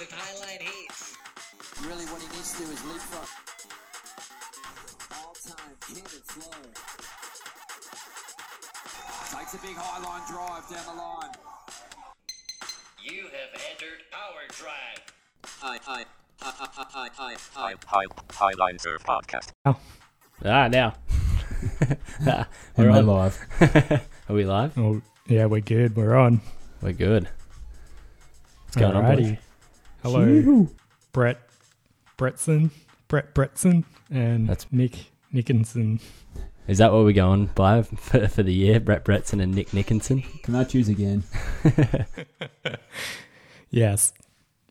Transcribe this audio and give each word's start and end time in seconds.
with 0.00 0.10
Highline 0.12 0.62
Heat. 0.62 0.90
Really, 1.86 2.06
what 2.06 2.22
he 2.22 2.28
needs 2.28 2.52
to 2.52 2.64
do 2.64 2.72
is 2.72 2.84
leapfrog. 2.86 3.28
All-time 5.12 5.76
hit 5.88 5.98
and 5.98 6.24
flow. 6.24 6.60
Takes 9.38 9.54
a 9.54 9.58
big 9.58 9.76
high 9.76 10.00
line 10.00 10.22
drive 10.26 10.68
down 10.70 10.96
the 10.96 11.02
line. 11.02 11.30
You 13.02 13.24
have 13.24 13.60
entered 13.70 14.00
Power 14.10 14.48
Drive. 14.48 15.00
I, 15.62 15.78
I, 15.86 16.04
I, 16.40 16.52
I, 16.60 16.84
I, 16.94 17.08
I, 17.18 17.36
High, 17.52 17.74
high, 17.86 18.06
Highline 18.54 18.80
Surf 18.80 19.04
Podcast. 19.04 19.50
Ah, 19.66 20.68
now. 20.68 20.94
Ah, 22.26 22.48
we're 22.76 22.90
I 22.90 22.98
on. 22.98 23.06
live? 23.06 23.38
Are 24.30 24.34
we 24.34 24.44
live? 24.44 24.78
Oh, 24.78 25.02
yeah, 25.26 25.44
we're 25.44 25.60
good. 25.60 25.94
We're 25.94 26.14
on. 26.16 26.40
We're 26.80 26.92
good. 26.92 27.28
What's 28.64 28.76
going 28.76 28.96
on, 28.96 29.04
Alrighty. 29.04 29.38
Boys? 30.02 30.44
Hello, 30.44 30.68
Brett 31.12 31.38
Bretson, 32.18 32.70
Brett 33.08 33.34
Bretson, 33.34 33.84
and 34.10 34.48
That's- 34.48 34.66
Nick 34.70 35.10
Nickinson. 35.32 36.00
Is 36.68 36.78
that 36.78 36.92
what 36.92 37.04
we're 37.04 37.12
going 37.12 37.46
by 37.54 37.82
for, 37.82 38.28
for 38.28 38.42
the 38.42 38.52
year? 38.52 38.78
Brett 38.78 39.04
Bretson 39.04 39.42
and 39.42 39.54
Nick 39.54 39.72
Nickinson? 39.72 40.22
Can 40.42 40.54
I 40.54 40.64
choose 40.64 40.88
again? 40.88 41.24
yes, 43.70 44.12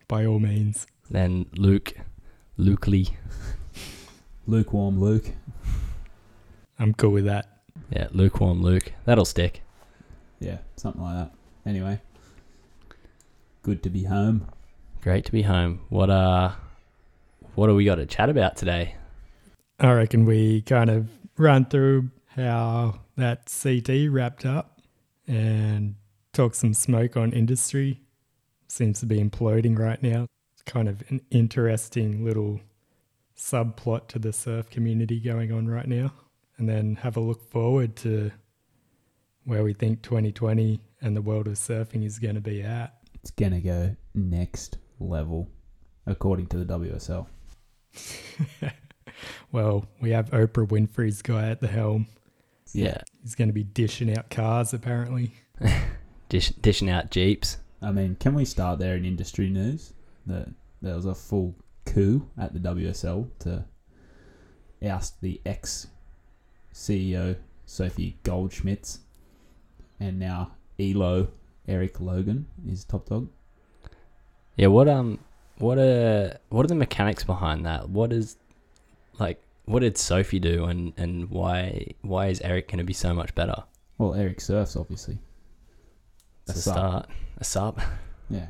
by 0.08 0.26
all 0.26 0.40
means. 0.40 0.88
Then 1.10 1.48
Luke, 1.58 1.94
Luke 2.58 2.88
Lee. 2.88 3.10
Lukewarm 4.48 5.00
Luke. 5.00 5.32
I'm 6.80 6.94
cool 6.94 7.12
with 7.12 7.26
that. 7.26 7.60
Yeah, 7.90 8.08
lukewarm 8.12 8.62
Luke. 8.62 8.94
That'll 9.06 9.26
stick. 9.26 9.62
Yeah, 10.40 10.60
something 10.78 11.02
like 11.02 11.16
that. 11.16 11.32
Anyway, 11.66 12.00
good 13.64 13.84
to 13.84 13.90
be 13.90 14.04
home. 14.04 14.48
Great 15.02 15.24
to 15.26 15.32
be 15.32 15.44
home. 15.44 15.80
What 15.88 16.10
uh, 16.10 16.52
what 17.56 17.68
do 17.68 17.76
we 17.76 17.86
got 17.86 17.96
to 17.96 18.06
chat 18.06 18.30
about 18.30 18.58
today? 18.58 18.96
I 19.80 19.94
reckon 19.94 20.26
we 20.26 20.62
kind 20.64 20.90
of 20.90 21.10
run 21.38 21.66
through 21.66 22.10
how 22.28 23.00
that 23.16 23.50
CT 23.62 24.12
wrapped 24.12 24.46
up 24.46 24.82
and 25.26 25.96
talk 26.34 26.54
some 26.54 26.74
smoke 26.74 27.16
on 27.16 27.32
industry. 27.32 28.02
Seems 28.68 29.00
to 29.00 29.06
be 29.06 29.24
imploding 29.24 29.80
right 29.80 30.04
now. 30.04 30.28
It's 30.54 30.64
kind 30.64 30.90
of 30.90 31.02
an 31.10 31.22
interesting 31.32 32.26
little 32.26 32.60
subplot 33.38 34.10
to 34.10 34.20
the 34.20 34.34
surf 34.34 34.70
community 34.70 35.22
going 35.22 35.54
on 35.54 35.70
right 35.70 35.88
now. 35.88 36.12
And 36.58 36.68
then 36.68 36.96
have 36.98 37.16
a 37.16 37.22
look 37.22 37.50
forward 37.50 37.96
to 37.98 38.32
where 39.46 39.64
we 39.64 39.72
think 39.72 40.02
2020 40.02 40.82
and 41.00 41.16
the 41.16 41.22
world 41.22 41.48
of 41.48 41.54
surfing 41.54 42.06
is 42.06 42.20
going 42.20 42.36
to 42.36 42.42
be 42.42 42.62
at. 42.64 42.96
It's 43.14 43.32
gonna 43.32 43.62
go 43.62 43.96
next 44.14 44.78
level, 45.00 45.50
according 46.06 46.48
to 46.48 46.64
the 46.64 46.66
WSL. 46.66 47.28
Well, 49.52 49.86
we 50.00 50.12
have 50.12 50.30
Oprah 50.32 50.68
Winfrey's 50.68 51.22
guy 51.22 51.50
at 51.50 51.60
the 51.60 51.68
helm. 51.68 52.08
Yeah, 52.74 53.02
He's 53.24 53.36
going 53.36 53.48
to 53.48 53.54
be 53.54 53.64
dishing 53.64 54.16
out 54.16 54.30
cars 54.30 54.74
apparently. 54.74 55.32
Dish, 56.30 56.50
dishing 56.50 56.90
out 56.90 57.10
jeeps. 57.10 57.58
I 57.82 57.92
mean, 57.92 58.16
can 58.20 58.36
we 58.36 58.46
start 58.46 58.78
there 58.78 58.96
in 58.96 59.06
industry 59.06 59.50
news? 59.50 59.94
That 60.28 60.50
there 60.82 60.96
was 60.96 61.06
a 61.06 61.16
full 61.16 61.56
coup 61.86 62.28
at 62.38 62.54
the 62.54 62.60
WSL 62.60 63.28
to 63.40 63.66
oust 64.84 65.20
the 65.22 65.42
ex 65.46 65.88
CEO 66.74 67.38
Sophie 67.66 68.18
Goldschmidt, 68.24 69.00
and 70.00 70.20
now 70.20 70.52
Elo 70.80 71.30
Erik 71.68 72.00
Logan 72.00 72.46
is 72.68 72.84
top 72.84 73.10
dog. 73.10 73.30
Yeah, 74.60 74.68
what 74.68 74.90
um, 74.90 75.20
what 75.60 75.78
are 75.78 76.38
what 76.50 76.66
are 76.66 76.68
the 76.68 76.76
mechanics 76.76 77.24
behind 77.24 77.66
that? 77.66 77.88
What 77.88 78.12
is 78.12 78.36
like 79.18 79.42
what 79.64 79.80
did 79.80 79.98
Sophie 79.98 80.40
do, 80.40 80.66
and 80.66 80.92
and 80.98 81.30
why 81.30 81.94
why 82.02 82.28
is 82.28 82.42
Eric 82.42 82.68
going 82.68 82.80
to 82.80 82.84
be 82.84 82.92
so 82.92 83.14
much 83.14 83.34
better? 83.36 83.64
Well, 83.98 84.16
Eric 84.16 84.42
surfs 84.42 84.76
obviously. 84.76 85.18
It's 86.46 86.60
a 86.60 86.62
sub. 86.62 86.74
start, 86.74 87.10
a 87.38 87.44
sub. 87.44 87.82
Yeah, 88.32 88.46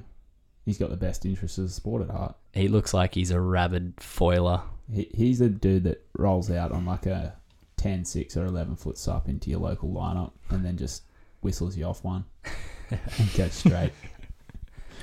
he's 0.66 0.78
got 0.78 0.90
the 0.90 0.98
best 0.98 1.26
interests 1.26 1.58
of 1.58 1.64
the 1.64 1.70
sport 1.70 2.02
at 2.02 2.10
heart. 2.10 2.36
He 2.52 2.68
looks 2.68 2.94
like 2.94 3.16
he's 3.16 3.32
a 3.32 3.40
rabid 3.40 3.94
foiler. 4.02 4.62
He, 4.94 5.10
he's 5.14 5.40
the 5.40 5.48
dude 5.48 5.86
that 5.86 6.06
rolls 6.18 6.52
out 6.52 6.74
on 6.74 6.86
like 6.86 7.06
a 7.06 7.34
10, 7.78 8.04
6 8.04 8.36
or 8.36 8.46
11 8.46 8.76
foot 8.76 8.98
sup 8.98 9.30
into 9.30 9.50
your 9.50 9.62
local 9.62 9.88
lineup 9.88 10.34
and 10.50 10.66
then 10.66 10.76
just 10.76 11.04
whistles 11.40 11.78
you 11.78 11.86
off 11.86 12.04
one 12.04 12.26
and 12.90 13.34
goes 13.38 13.54
straight. 13.54 13.94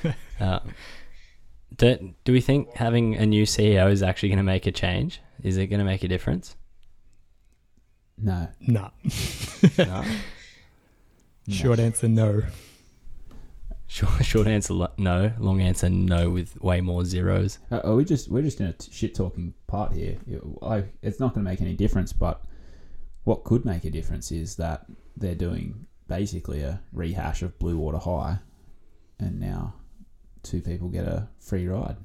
Uh, 0.41 0.61
do, 1.79 2.15
do 2.25 2.33
we 2.33 2.43
think 2.43 2.73
having 2.75 3.15
a 3.17 3.25
new 3.25 3.45
CEO 3.45 3.91
is 3.91 4.03
actually 4.03 4.29
going 4.29 4.37
to 4.37 4.43
make 4.43 4.67
a 4.67 4.73
change? 4.73 5.21
Is 5.43 5.57
it 5.57 5.69
going 5.69 5.79
to 5.79 5.85
make 5.85 6.03
a 6.05 6.09
difference? 6.09 6.57
No. 8.19 8.49
No. 8.61 8.91
no. 9.79 10.05
Short 11.49 11.79
answer 11.79 12.09
no. 12.09 12.43
Short, 13.89 14.25
short 14.25 14.47
answer 14.49 14.75
lo- 14.75 14.91
no. 14.99 15.33
Long 15.39 15.61
answer 15.61 15.89
no 15.89 16.29
with 16.31 16.61
way 16.61 16.81
more 16.81 17.05
zeros. 17.05 17.61
Uh, 17.71 17.81
Are 17.85 17.95
we 17.95 18.05
just 18.05 18.29
we're 18.29 18.43
just 18.43 18.61
in 18.61 18.67
a 18.67 18.73
t- 18.73 18.91
shit 18.93 19.15
talking 19.15 19.55
part 19.69 19.93
here. 19.93 20.19
You- 20.27 20.59
I, 20.61 20.85
it's 21.03 21.21
not 21.21 21.35
going 21.35 21.45
to 21.45 21.51
make 21.51 21.61
any 21.61 21.75
difference, 21.75 22.13
but 22.13 22.43
what 23.25 23.45
could 23.45 23.65
make 23.65 23.85
a 23.85 23.91
difference 23.91 24.33
is 24.33 24.57
that 24.57 24.87
they're 25.17 25.35
doing 25.37 25.87
basically 26.09 26.61
a 26.63 26.81
rehash 26.93 27.43
of 27.43 27.59
Blue 27.61 27.79
Water 27.79 27.99
High, 27.99 28.39
and 29.21 29.39
now 29.39 29.75
two 30.49 30.61
people 30.61 30.89
get 30.89 31.07
a 31.07 31.29
free 31.39 31.67
ride. 31.67 31.97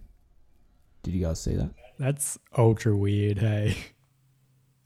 Did 1.03 1.13
you 1.13 1.25
guys 1.25 1.41
see 1.41 1.55
that? 1.55 1.71
That's 1.97 2.37
ultra 2.57 2.95
weird, 2.95 3.39
hey. 3.39 3.75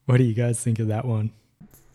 What 0.05 0.17
do 0.17 0.23
you 0.23 0.35
guys 0.35 0.63
think 0.63 0.77
of 0.77 0.89
that 0.89 1.03
one? 1.03 1.31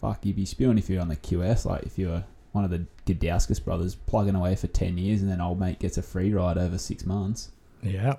fuck, 0.01 0.25
you'd 0.25 0.37
be 0.37 0.47
spewing 0.47 0.79
if 0.79 0.89
you're 0.89 1.01
on 1.03 1.09
the 1.09 1.17
QS. 1.17 1.67
Like 1.67 1.85
if 1.85 1.99
you 1.99 2.09
were 2.09 2.25
one 2.53 2.65
of 2.65 2.71
the 2.71 2.87
Gudauskas 3.07 3.63
brothers 3.63 3.95
plugging 3.95 4.35
away 4.35 4.57
for 4.57 4.67
ten 4.67 4.97
years, 4.99 5.23
and 5.23 5.31
then 5.31 5.41
old 5.41 5.61
mate 5.61 5.79
gets 5.79 5.99
a 5.99 6.03
free 6.03 6.33
ride 6.33 6.59
over 6.59 6.79
six 6.79 7.05
months. 7.05 7.51
Yeah, 7.83 8.17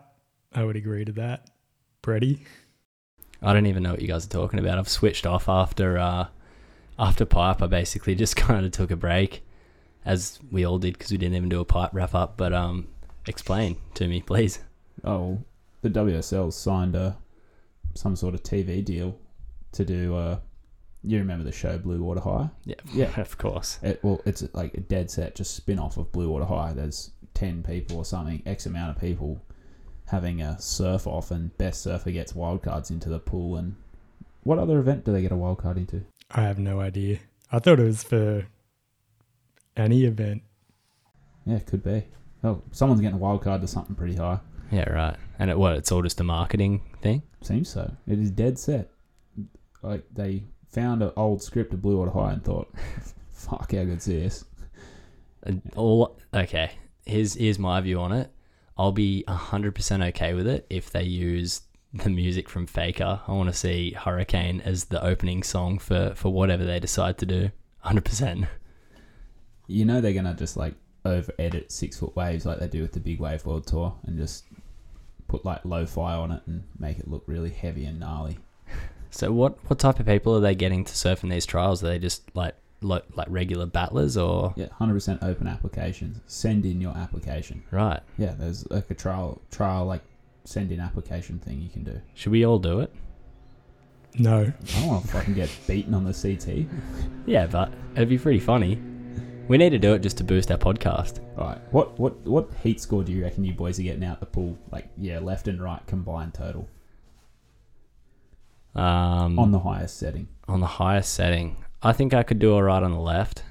I 0.53 0.63
would 0.63 0.75
agree 0.75 1.05
to 1.05 1.11
that. 1.13 1.49
Pretty. 2.01 2.45
I 3.41 3.53
don't 3.53 3.65
even 3.65 3.83
know 3.83 3.91
what 3.91 4.01
you 4.01 4.07
guys 4.07 4.25
are 4.25 4.29
talking 4.29 4.59
about. 4.59 4.77
I've 4.77 4.89
switched 4.89 5.25
off 5.25 5.49
after 5.49 5.97
uh, 5.97 6.27
after 6.99 7.25
pipe. 7.25 7.61
I 7.61 7.67
basically 7.67 8.15
just 8.23 8.35
kind 8.35 8.65
of 8.65 8.71
took 8.71 8.91
a 8.91 8.95
break, 8.95 9.43
as 10.05 10.39
we 10.51 10.65
all 10.65 10.77
did 10.77 10.97
because 10.97 11.11
we 11.11 11.17
didn't 11.17 11.35
even 11.35 11.49
do 11.49 11.59
a 11.59 11.65
pipe 11.65 11.91
wrap 11.93 12.13
up. 12.13 12.37
But 12.37 12.53
um, 12.53 12.87
explain 13.27 13.77
to 13.95 14.07
me, 14.07 14.21
please. 14.21 14.59
Oh, 15.03 15.39
the 15.81 15.89
WSL 15.89 16.51
signed 16.53 16.95
a 16.95 17.17
some 17.93 18.15
sort 18.15 18.33
of 18.33 18.43
TV 18.43 18.83
deal 18.83 19.17
to 19.73 19.83
do. 19.85 20.15
Uh, 20.15 20.39
you 21.03 21.17
remember 21.17 21.43
the 21.43 21.51
show 21.51 21.77
Blue 21.77 22.01
Water 22.01 22.21
High? 22.21 22.49
Yeah, 22.65 22.75
Yeah. 22.93 23.09
of 23.21 23.37
course. 23.37 23.79
It, 23.81 23.99
well, 24.03 24.21
it's 24.25 24.43
like 24.53 24.73
a 24.75 24.81
dead 24.81 25.09
set, 25.09 25.35
just 25.35 25.55
spin 25.55 25.79
off 25.79 25.97
of 25.97 26.11
Blue 26.11 26.29
Water 26.29 26.45
High. 26.45 26.73
There's 26.73 27.11
ten 27.33 27.63
people 27.63 27.97
or 27.97 28.05
something, 28.05 28.41
X 28.45 28.65
amount 28.65 28.95
of 28.95 29.01
people 29.01 29.41
having 30.07 30.41
a 30.41 30.59
surf 30.59 31.07
off, 31.07 31.31
and 31.31 31.57
best 31.57 31.81
surfer 31.81 32.11
gets 32.11 32.33
wildcards 32.33 32.91
into 32.91 33.09
the 33.09 33.19
pool. 33.19 33.57
And 33.57 33.75
what 34.43 34.59
other 34.59 34.79
event 34.79 35.05
do 35.05 35.11
they 35.11 35.21
get 35.21 35.31
a 35.31 35.35
wildcard 35.35 35.77
into? 35.77 36.03
I 36.29 36.41
have 36.43 36.59
no 36.59 36.79
idea. 36.79 37.19
I 37.51 37.59
thought 37.59 37.79
it 37.79 37.85
was 37.85 38.03
for 38.03 38.45
any 39.75 40.05
event. 40.05 40.43
Yeah, 41.45 41.57
it 41.57 41.65
could 41.65 41.83
be. 41.83 42.05
Oh, 42.43 42.61
someone's 42.71 43.01
getting 43.01 43.15
a 43.15 43.19
wild 43.19 43.43
card 43.43 43.61
to 43.61 43.67
something 43.67 43.95
pretty 43.95 44.15
high. 44.15 44.39
Yeah, 44.71 44.89
right. 44.89 45.15
And 45.37 45.49
it 45.49 45.57
what? 45.57 45.75
It's 45.75 45.91
all 45.91 46.01
just 46.01 46.19
a 46.19 46.23
marketing 46.23 46.81
thing. 47.01 47.21
Seems 47.41 47.69
so. 47.69 47.91
It 48.07 48.19
is 48.19 48.31
dead 48.31 48.57
set. 48.57 48.89
Like 49.83 50.05
they 50.13 50.43
found 50.69 51.03
an 51.03 51.11
old 51.17 51.43
script 51.43 51.73
of 51.73 51.81
Blue 51.81 51.97
Water 51.97 52.11
High 52.11 52.33
and 52.33 52.43
thought, 52.43 52.73
"Fuck, 53.31 53.73
how 53.73 53.83
good's 53.83 54.05
this?" 54.05 54.45
And 55.43 55.61
All 55.75 56.19
okay. 56.33 56.71
Here's 57.05 57.33
here's 57.33 57.59
my 57.59 57.81
view 57.81 57.99
on 57.99 58.11
it. 58.11 58.31
I'll 58.77 58.91
be 58.91 59.23
hundred 59.27 59.75
percent 59.75 60.01
okay 60.03 60.33
with 60.33 60.47
it 60.47 60.65
if 60.69 60.89
they 60.91 61.03
use 61.03 61.61
the 61.93 62.09
music 62.09 62.47
from 62.47 62.67
Faker. 62.67 63.21
I 63.27 63.31
want 63.31 63.49
to 63.49 63.55
see 63.55 63.91
Hurricane 63.91 64.61
as 64.61 64.85
the 64.85 65.03
opening 65.03 65.43
song 65.43 65.79
for 65.79 66.13
for 66.15 66.29
whatever 66.29 66.63
they 66.63 66.79
decide 66.79 67.17
to 67.19 67.25
do. 67.25 67.51
Hundred 67.79 68.05
percent. 68.05 68.45
You 69.67 69.85
know 69.85 70.01
they're 70.01 70.13
gonna 70.13 70.35
just 70.35 70.55
like 70.57 70.75
over 71.03 71.31
edit 71.39 71.71
six 71.71 71.97
foot 71.97 72.15
waves 72.15 72.45
like 72.45 72.59
they 72.59 72.67
do 72.67 72.81
with 72.81 72.91
the 72.93 72.99
Big 72.99 73.19
Wave 73.19 73.45
World 73.45 73.65
Tour 73.67 73.95
and 74.05 74.17
just 74.17 74.45
put 75.27 75.43
like 75.45 75.63
low 75.65 75.85
fi 75.85 76.13
on 76.13 76.31
it 76.31 76.41
and 76.45 76.63
make 76.77 76.99
it 76.99 77.07
look 77.07 77.23
really 77.25 77.49
heavy 77.49 77.85
and 77.85 77.99
gnarly. 77.99 78.37
So 79.13 79.29
what 79.33 79.57
what 79.69 79.77
type 79.77 79.99
of 79.99 80.05
people 80.05 80.33
are 80.37 80.39
they 80.39 80.55
getting 80.55 80.85
to 80.85 80.95
surf 80.97 81.21
in 81.21 81.29
these 81.29 81.45
trials? 81.45 81.83
Are 81.83 81.87
they 81.87 81.99
just 81.99 82.33
like 82.33 82.55
lo- 82.79 83.01
like 83.13 83.27
regular 83.29 83.65
battlers 83.65 84.15
or 84.15 84.53
Yeah, 84.55 84.67
hundred 84.71 84.93
percent 84.93 85.21
open 85.21 85.47
applications. 85.47 86.21
Send 86.27 86.65
in 86.65 86.79
your 86.79 86.95
application. 86.95 87.61
right? 87.71 87.99
Yeah, 88.17 88.35
there's 88.39 88.65
like 88.71 88.89
a 88.89 88.93
trial 88.93 89.41
trial 89.51 89.85
like 89.85 90.01
send 90.45 90.71
in 90.71 90.79
application 90.79 91.39
thing 91.39 91.59
you 91.59 91.67
can 91.67 91.83
do. 91.83 91.99
Should 92.13 92.31
we 92.31 92.45
all 92.45 92.57
do 92.57 92.79
it? 92.79 92.93
No. 94.17 94.43
I 94.43 94.79
don't 94.79 94.87
want 94.87 95.05
to 95.05 95.11
fucking 95.11 95.33
get 95.33 95.49
beaten 95.67 95.93
on 95.93 96.05
the 96.05 96.13
CT. 96.13 96.67
Yeah, 97.25 97.47
but 97.47 97.69
it'd 97.95 98.07
be 98.07 98.17
pretty 98.17 98.39
funny. 98.39 98.79
We 99.47 99.57
need 99.57 99.71
to 99.71 99.79
do 99.79 99.93
it 99.93 99.99
just 99.99 100.17
to 100.17 100.23
boost 100.23 100.49
our 100.51 100.57
podcast. 100.57 101.19
All 101.37 101.45
right. 101.45 101.59
What 101.71 101.99
what 101.99 102.15
what 102.25 102.49
heat 102.63 102.79
score 102.79 103.03
do 103.03 103.11
you 103.11 103.23
reckon 103.23 103.43
you 103.43 103.53
boys 103.53 103.79
are 103.79 103.83
getting 103.83 104.03
out 104.03 104.19
the 104.19 104.25
pool? 104.25 104.57
Like 104.71 104.89
yeah, 104.97 105.19
left 105.19 105.47
and 105.47 105.61
right 105.61 105.85
combined 105.87 106.33
total 106.33 106.69
Um, 108.75 109.37
on 109.37 109.51
the 109.51 109.59
highest 109.59 109.97
setting. 109.97 110.29
on 110.47 110.61
the 110.61 110.65
highest 110.67 111.13
setting, 111.13 111.57
I 111.81 111.91
think 111.91 112.13
I 112.13 112.23
could 112.23 112.39
do 112.39 112.53
all 112.53 112.63
right 112.63 112.81
on 112.81 112.91
the 112.91 112.99
left, 112.99 113.43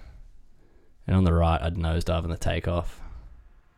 and 1.07 1.15
on 1.17 1.25
the 1.25 1.35
right, 1.35 1.61
I'd 1.61 1.77
nosedive 1.77 2.25
on 2.25 2.31
the 2.31 2.39
takeoff. 2.39 3.01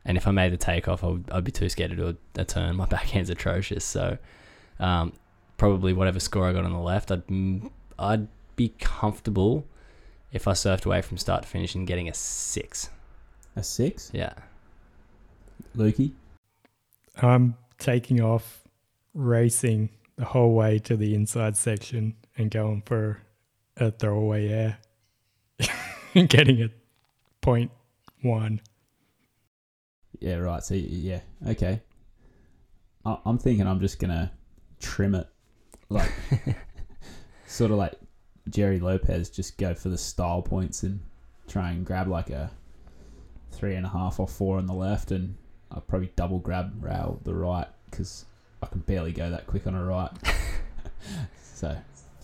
And 0.04 0.16
if 0.16 0.26
I 0.28 0.30
made 0.32 0.52
the 0.52 0.56
takeoff, 0.56 1.02
I 1.04 1.08
would, 1.08 1.28
I'd 1.32 1.44
be 1.44 1.52
too 1.52 1.68
scared 1.68 1.90
to 1.90 1.96
do 1.96 2.08
a, 2.36 2.40
a 2.40 2.44
turn. 2.44 2.76
My 2.82 2.86
backhand's 2.86 3.30
atrocious, 3.30 3.84
so 3.84 4.18
um, 4.78 5.12
probably 5.56 5.92
whatever 5.92 6.20
score 6.20 6.46
I 6.46 6.52
got 6.52 6.64
on 6.64 6.72
the 6.72 6.78
left, 6.78 7.10
I'd 7.10 7.26
mm, 7.26 7.68
I'd 7.98 8.28
be 8.54 8.68
comfortable 8.78 9.66
if 10.32 10.49
I 10.49 10.52
surfed 10.52 10.87
away 10.87 11.02
from 11.02 11.19
start 11.19 11.43
to 11.43 11.49
finish 11.49 11.75
and 11.75 11.87
getting 11.87 12.08
a 12.08 12.14
six. 12.14 12.88
A 13.55 13.62
six, 13.62 14.11
Yeah, 14.14 14.32
Lukey. 15.76 16.12
I'm 17.20 17.55
taking 17.79 18.20
off 18.23 18.62
racing 19.12 19.90
the 20.17 20.25
whole 20.25 20.55
way 20.55 20.79
to 20.79 20.96
the 20.96 21.14
inside 21.14 21.56
section 21.56 22.14
and 22.38 22.50
going 22.50 22.82
for 22.87 23.20
a 23.76 23.90
throwaway 23.90 24.49
air 24.49 24.79
and 26.14 26.29
getting 26.29 26.62
a 26.62 26.70
point 27.43 27.70
one. 28.23 28.61
Yeah, 30.19 30.37
right. 30.37 30.62
So 30.62 30.75
yeah, 30.75 31.20
okay. 31.49 31.82
I, 33.05 33.19
I'm 33.26 33.38
thinking 33.38 33.67
I'm 33.67 33.81
just 33.81 33.99
gonna 33.99 34.32
trim 34.81 35.14
it, 35.14 35.26
like 35.90 36.11
sort 37.46 37.70
of 37.70 37.76
like 37.76 37.94
Gerry 38.48 38.80
Lopez, 38.80 39.30
just 39.30 39.56
go 39.56 39.74
for 39.74 39.88
the 39.88 39.98
style 39.98 40.42
points 40.42 40.82
and 40.82 41.00
try 41.48 41.70
and 41.70 41.84
grab 41.84 42.08
like 42.08 42.30
a 42.30 42.50
three 43.52 43.74
and 43.74 43.86
a 43.86 43.88
half 43.88 44.18
or 44.18 44.26
four 44.28 44.58
on 44.58 44.66
the 44.66 44.72
left, 44.74 45.10
and 45.10 45.36
I'll 45.70 45.80
probably 45.82 46.12
double 46.16 46.38
grab 46.38 46.72
rail 46.82 47.20
the 47.24 47.34
right 47.34 47.68
because 47.90 48.24
I 48.62 48.66
can 48.66 48.80
barely 48.80 49.12
go 49.12 49.30
that 49.30 49.46
quick 49.46 49.66
on 49.66 49.74
a 49.74 49.84
right. 49.84 50.10
so, 51.54 51.76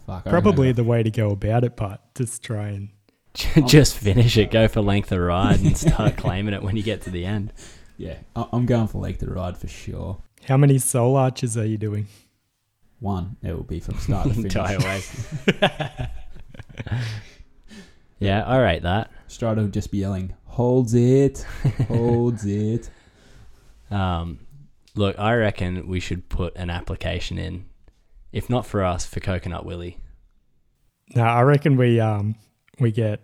fuck. 0.06 0.26
I 0.26 0.30
Probably 0.30 0.72
the 0.72 0.84
way 0.84 1.02
to 1.02 1.10
go 1.10 1.30
about 1.30 1.64
it, 1.64 1.76
but 1.76 2.00
just 2.14 2.42
try 2.42 2.68
and 2.68 2.88
just 3.68 3.96
finish 3.96 4.36
it, 4.36 4.50
go 4.52 4.68
for 4.68 4.80
length 4.80 5.12
of 5.12 5.20
ride, 5.20 5.60
and 5.60 5.76
start 5.76 6.16
claiming 6.16 6.54
it 6.54 6.62
when 6.62 6.76
you 6.76 6.82
get 6.82 7.02
to 7.02 7.10
the 7.10 7.24
end. 7.24 7.52
yeah. 7.96 8.16
I- 8.34 8.48
I'm 8.52 8.66
going 8.66 8.88
for 8.88 8.98
length 8.98 9.22
of 9.22 9.28
ride 9.30 9.56
for 9.58 9.68
sure. 9.68 10.18
how 10.48 10.56
many 10.56 10.78
soul 10.78 11.16
arches 11.16 11.56
are 11.56 11.66
you 11.66 11.78
doing? 11.78 12.06
One, 13.00 13.36
it 13.42 13.54
will 13.54 13.62
be 13.62 13.80
from 13.80 13.98
start 13.98 14.28
to 14.28 14.34
finish. 14.34 14.54
Entire 14.56 14.78
way. 14.78 15.00
yeah, 18.18 18.44
I 18.44 18.58
rate 18.58 18.82
that. 18.82 19.10
Strider 19.28 19.62
would 19.62 19.72
just 19.72 19.90
be 19.90 19.98
yelling, 19.98 20.34
"Holds 20.44 20.94
it, 20.94 21.46
holds 21.86 22.44
it." 22.46 22.90
Um, 23.90 24.40
look, 24.94 25.18
I 25.18 25.34
reckon 25.34 25.86
we 25.86 26.00
should 26.00 26.28
put 26.28 26.56
an 26.56 26.70
application 26.70 27.38
in, 27.38 27.66
if 28.32 28.50
not 28.50 28.66
for 28.66 28.84
us, 28.84 29.06
for 29.06 29.20
Coconut 29.20 29.64
Willie. 29.64 29.98
No, 31.14 31.22
I 31.22 31.42
reckon 31.42 31.76
we 31.76 32.00
um 32.00 32.34
we 32.80 32.90
get 32.90 33.20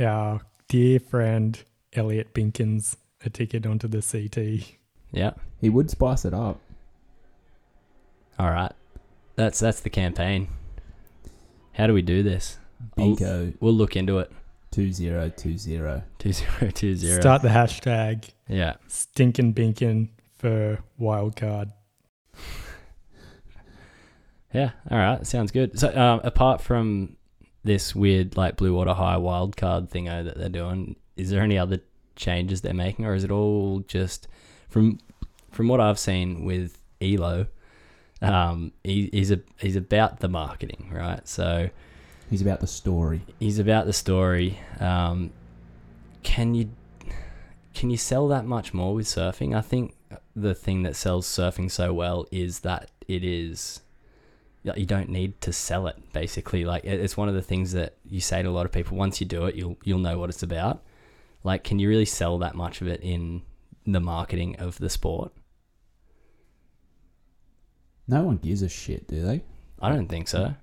our 0.00 0.40
dear 0.68 0.98
friend 0.98 1.62
Elliot 1.92 2.34
Binkins 2.34 2.96
a 3.24 3.30
ticket 3.30 3.66
onto 3.66 3.86
the 3.88 4.02
CT. 4.02 4.76
Yeah. 5.12 5.32
He 5.60 5.70
would 5.70 5.90
spice 5.90 6.24
it 6.24 6.34
up. 6.34 6.58
All 8.38 8.50
right. 8.50 8.72
That's 9.36 9.58
that's 9.58 9.80
the 9.80 9.90
campaign. 9.90 10.48
How 11.72 11.86
do 11.86 11.94
we 11.94 12.02
do 12.02 12.22
this? 12.22 12.58
I'll- 12.98 13.16
We'll 13.60 13.72
look 13.74 13.96
into 13.96 14.18
it. 14.18 14.30
two 14.70 14.92
zero 14.92 15.28
two 15.30 15.56
zero. 15.58 16.02
Two 16.18 16.32
zero 16.32 16.70
two 16.72 16.94
zero. 16.94 17.20
Start 17.20 17.42
the 17.42 17.48
hashtag 17.48 18.30
Yeah. 18.48 18.74
stinkin' 18.88 19.54
binkin 19.54 20.08
for 20.38 20.78
wildcard. 21.00 21.72
Yeah. 24.52 24.70
All 24.90 24.98
right. 24.98 25.26
Sounds 25.26 25.50
good. 25.50 25.76
So, 25.78 25.88
um, 25.96 26.20
apart 26.22 26.60
from 26.60 27.16
this 27.64 27.92
weird 27.94 28.36
like 28.36 28.56
blue 28.56 28.72
water 28.74 28.92
high 28.94 29.16
wild 29.16 29.56
card 29.56 29.90
thingo 29.90 30.24
that 30.24 30.38
they're 30.38 30.48
doing, 30.48 30.94
is 31.16 31.30
there 31.30 31.42
any 31.42 31.58
other 31.58 31.80
changes 32.14 32.60
they're 32.60 32.72
making, 32.72 33.04
or 33.04 33.14
is 33.14 33.24
it 33.24 33.32
all 33.32 33.80
just 33.88 34.28
from 34.68 35.00
from 35.50 35.66
what 35.68 35.80
I've 35.80 35.98
seen 35.98 36.44
with 36.44 36.78
Elo? 37.00 37.46
Um, 38.22 38.72
he, 38.82 39.10
he's 39.12 39.30
a 39.30 39.40
he's 39.58 39.76
about 39.76 40.20
the 40.20 40.28
marketing, 40.28 40.90
right? 40.92 41.26
So 41.28 41.70
He's 42.30 42.40
about 42.42 42.60
the 42.60 42.66
story. 42.66 43.22
he's 43.38 43.58
about 43.58 43.86
the 43.86 43.92
story. 43.92 44.58
Um, 44.80 45.30
can 46.22 46.54
you 46.54 46.70
can 47.74 47.90
you 47.90 47.96
sell 47.96 48.28
that 48.28 48.44
much 48.46 48.72
more 48.72 48.94
with 48.94 49.06
surfing? 49.06 49.54
I 49.54 49.60
think 49.60 49.94
the 50.34 50.54
thing 50.54 50.82
that 50.84 50.96
sells 50.96 51.26
surfing 51.26 51.70
so 51.70 51.92
well 51.92 52.26
is 52.30 52.60
that 52.60 52.90
it 53.08 53.24
is 53.24 53.80
you 54.76 54.86
don't 54.86 55.10
need 55.10 55.38
to 55.42 55.52
sell 55.52 55.86
it 55.86 55.96
basically 56.12 56.64
like 56.64 56.84
it's 56.84 57.16
one 57.16 57.28
of 57.28 57.34
the 57.34 57.42
things 57.42 57.72
that 57.72 57.94
you 58.08 58.20
say 58.20 58.42
to 58.42 58.48
a 58.48 58.50
lot 58.50 58.64
of 58.64 58.72
people 58.72 58.96
once 58.96 59.20
you 59.20 59.26
do 59.26 59.44
it 59.44 59.54
you'll 59.54 59.76
you'll 59.84 59.98
know 59.98 60.18
what 60.18 60.30
it's 60.30 60.42
about 60.42 60.82
like 61.42 61.62
can 61.64 61.78
you 61.78 61.86
really 61.86 62.06
sell 62.06 62.38
that 62.38 62.54
much 62.54 62.80
of 62.80 62.86
it 62.88 63.00
in 63.02 63.42
the 63.86 64.00
marketing 64.00 64.56
of 64.56 64.78
the 64.78 64.88
sport 64.88 65.32
No 68.06 68.22
one 68.22 68.36
gives 68.36 68.62
a 68.62 68.68
shit, 68.68 69.08
do 69.08 69.22
they? 69.22 69.42
i 69.84 69.90
don't 69.90 70.08
think 70.08 70.26
so 70.28 70.54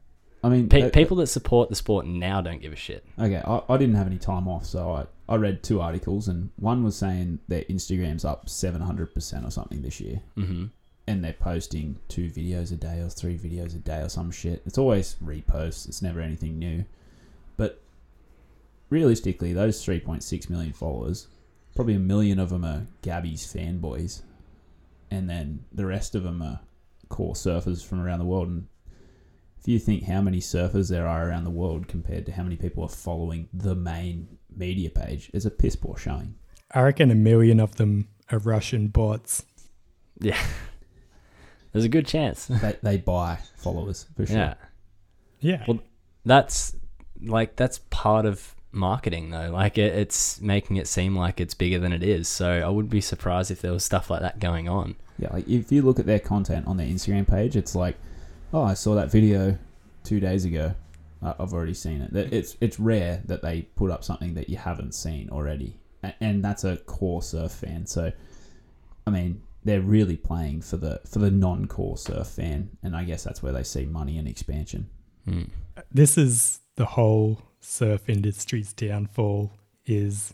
I 0.44 0.50
mean, 0.50 0.70
Pe- 0.70 0.82
they- 0.82 0.90
people 0.90 1.18
that 1.18 1.28
support 1.28 1.70
the 1.70 1.76
sport 1.76 2.08
now 2.08 2.42
don't 2.42 2.60
give 2.60 2.74
a 2.74 2.76
shit 2.76 3.06
Okay, 3.20 3.42
I, 3.46 3.62
I 3.70 3.78
didn't 3.78 3.94
have 3.94 4.08
any 4.08 4.18
time 4.18 4.48
off, 4.48 4.66
so 4.66 4.92
I, 4.92 5.06
I 5.32 5.36
read 5.36 5.62
two 5.62 5.80
articles, 5.80 6.28
and 6.28 6.50
one 6.56 6.84
was 6.84 6.96
saying 6.96 7.38
their 7.48 7.62
Instagram's 7.66 8.26
up 8.26 8.48
700% 8.48 9.48
or 9.48 9.52
something 9.52 9.84
this 9.84 10.02
year, 10.02 10.20
mm-hmm. 10.36 10.66
and 11.06 11.24
they're 11.24 11.34
posting 11.34 12.00
two 12.08 12.28
videos 12.28 12.72
a 12.74 12.76
day 12.76 13.02
or 13.02 13.10
three 13.10 13.38
videos 13.38 13.76
a 13.76 13.78
day 13.78 14.02
or 14.02 14.10
some 14.10 14.32
shit. 14.32 14.64
It's 14.66 14.80
always 14.80 15.16
reposts, 15.24 15.88
it's 15.88 16.02
never 16.02 16.20
anything 16.20 16.58
new. 16.58 16.86
But 17.56 17.80
realistically, 18.90 19.54
those 19.54 19.86
3.6 19.86 20.50
million 20.50 20.74
followers, 20.74 21.28
probably 21.76 21.94
a 21.94 22.00
million 22.00 22.40
of 22.40 22.50
them 22.50 22.66
are 22.66 22.88
Gabby's 23.04 23.46
fanboys, 23.46 24.24
and 25.12 25.30
then 25.30 25.66
the 25.72 25.86
rest 25.86 26.16
of 26.16 26.24
them 26.24 26.42
are 26.42 26.62
core 27.12 27.36
surfers 27.36 27.86
from 27.86 28.00
around 28.02 28.20
the 28.20 28.26
world. 28.26 28.48
And 28.48 28.68
if 29.60 29.68
you 29.68 29.78
think 29.78 30.04
how 30.06 30.22
many 30.22 30.40
surfers 30.40 30.90
there 30.90 31.08
are 31.08 31.28
around 31.28 31.44
the 31.44 31.50
world 31.64 31.88
compared 31.88 32.26
to 32.26 32.32
how 32.32 32.44
many 32.44 32.56
people 32.56 32.84
are 32.84 32.90
following 32.90 33.48
the 33.54 33.76
main 33.76 34.38
media 34.56 34.90
page, 34.90 35.30
it's 35.34 35.46
a 35.46 35.52
piss 35.52 35.76
poor 35.76 35.98
showing. 35.98 36.36
I 36.74 36.82
reckon 36.82 37.12
a 37.12 37.16
million 37.16 37.60
of 37.60 37.76
them 37.76 38.08
are 38.32 38.40
Russian 38.40 38.88
bots. 38.88 39.44
yeah 40.20 40.42
there's 41.72 41.86
a 41.86 41.90
good 41.90 42.06
chance 42.08 42.46
They, 42.48 42.76
they 42.84 42.98
buy 42.98 43.40
followers 43.58 44.06
for 44.16 44.26
sure. 44.26 44.36
yeah 44.38 44.54
Yeah. 45.40 45.64
Well, 45.68 45.80
that's 46.26 46.76
like 47.24 47.56
that's 47.56 47.80
part 47.90 48.26
of 48.26 48.56
marketing 48.72 49.32
though. 49.32 49.52
Like 49.52 49.78
it, 49.78 49.94
it's 49.96 50.40
making 50.42 50.78
it 50.78 50.88
seem 50.88 51.16
like 51.16 51.40
it's 51.42 51.54
bigger 51.54 51.80
than 51.80 51.94
it 51.94 52.04
is. 52.04 52.28
So 52.28 52.48
I 52.50 52.70
would 52.70 52.90
be 52.90 53.02
surprised 53.02 53.52
if 53.52 53.62
there 53.62 53.72
was 53.74 53.84
stuff 53.84 54.10
like 54.10 54.22
that 54.22 54.40
going 54.40 54.68
on. 54.70 54.96
Yeah, 55.22 55.34
like 55.34 55.48
if 55.48 55.72
you 55.72 55.82
look 55.84 56.00
at 56.00 56.06
their 56.06 56.20
content 56.20 56.68
on 56.68 56.78
their 56.78 56.88
Instagram 56.88 57.28
page, 57.28 57.56
it's 57.56 57.76
like, 57.76 57.96
oh, 58.54 58.64
I 58.64 58.74
saw 58.74 58.96
that 58.96 59.12
video 59.12 59.58
two 60.04 60.20
days 60.20 60.46
ago. 60.46 60.74
Uh, 61.22 61.34
I've 61.40 61.54
already 61.54 61.76
seen 61.76 62.02
it. 62.02 62.34
It's 62.34 62.58
it's 62.60 62.80
rare 62.80 63.22
that 63.26 63.42
they 63.42 63.64
put 63.76 63.92
up 63.92 64.04
something 64.04 64.34
that 64.34 64.50
you 64.50 64.58
haven't 64.58 64.96
seen 64.96 65.30
already, 65.30 65.78
and 66.20 66.44
that's 66.44 66.64
a 66.64 66.78
core 66.78 67.22
surf 67.22 67.52
fan. 67.52 67.86
So, 67.86 68.12
I 69.06 69.12
mean, 69.12 69.44
they're 69.64 69.82
really 69.82 70.18
playing 70.18 70.62
for 70.62 70.78
the 70.78 71.00
for 71.06 71.20
the 71.20 71.30
non-core 71.30 71.98
surf 71.98 72.28
fan, 72.28 72.72
and 72.82 72.96
I 72.96 73.04
guess 73.04 73.24
that's 73.24 73.44
where 73.44 73.54
they 73.54 73.64
see 73.64 73.86
money 73.86 74.18
and 74.18 74.28
expansion. 74.28 74.90
Hmm. 75.26 75.44
this 75.92 76.18
is 76.18 76.62
the 76.78 76.86
whole 76.86 77.44
surf 77.60 78.10
industry's 78.10 78.74
downfall 78.74 79.54
is 79.86 80.34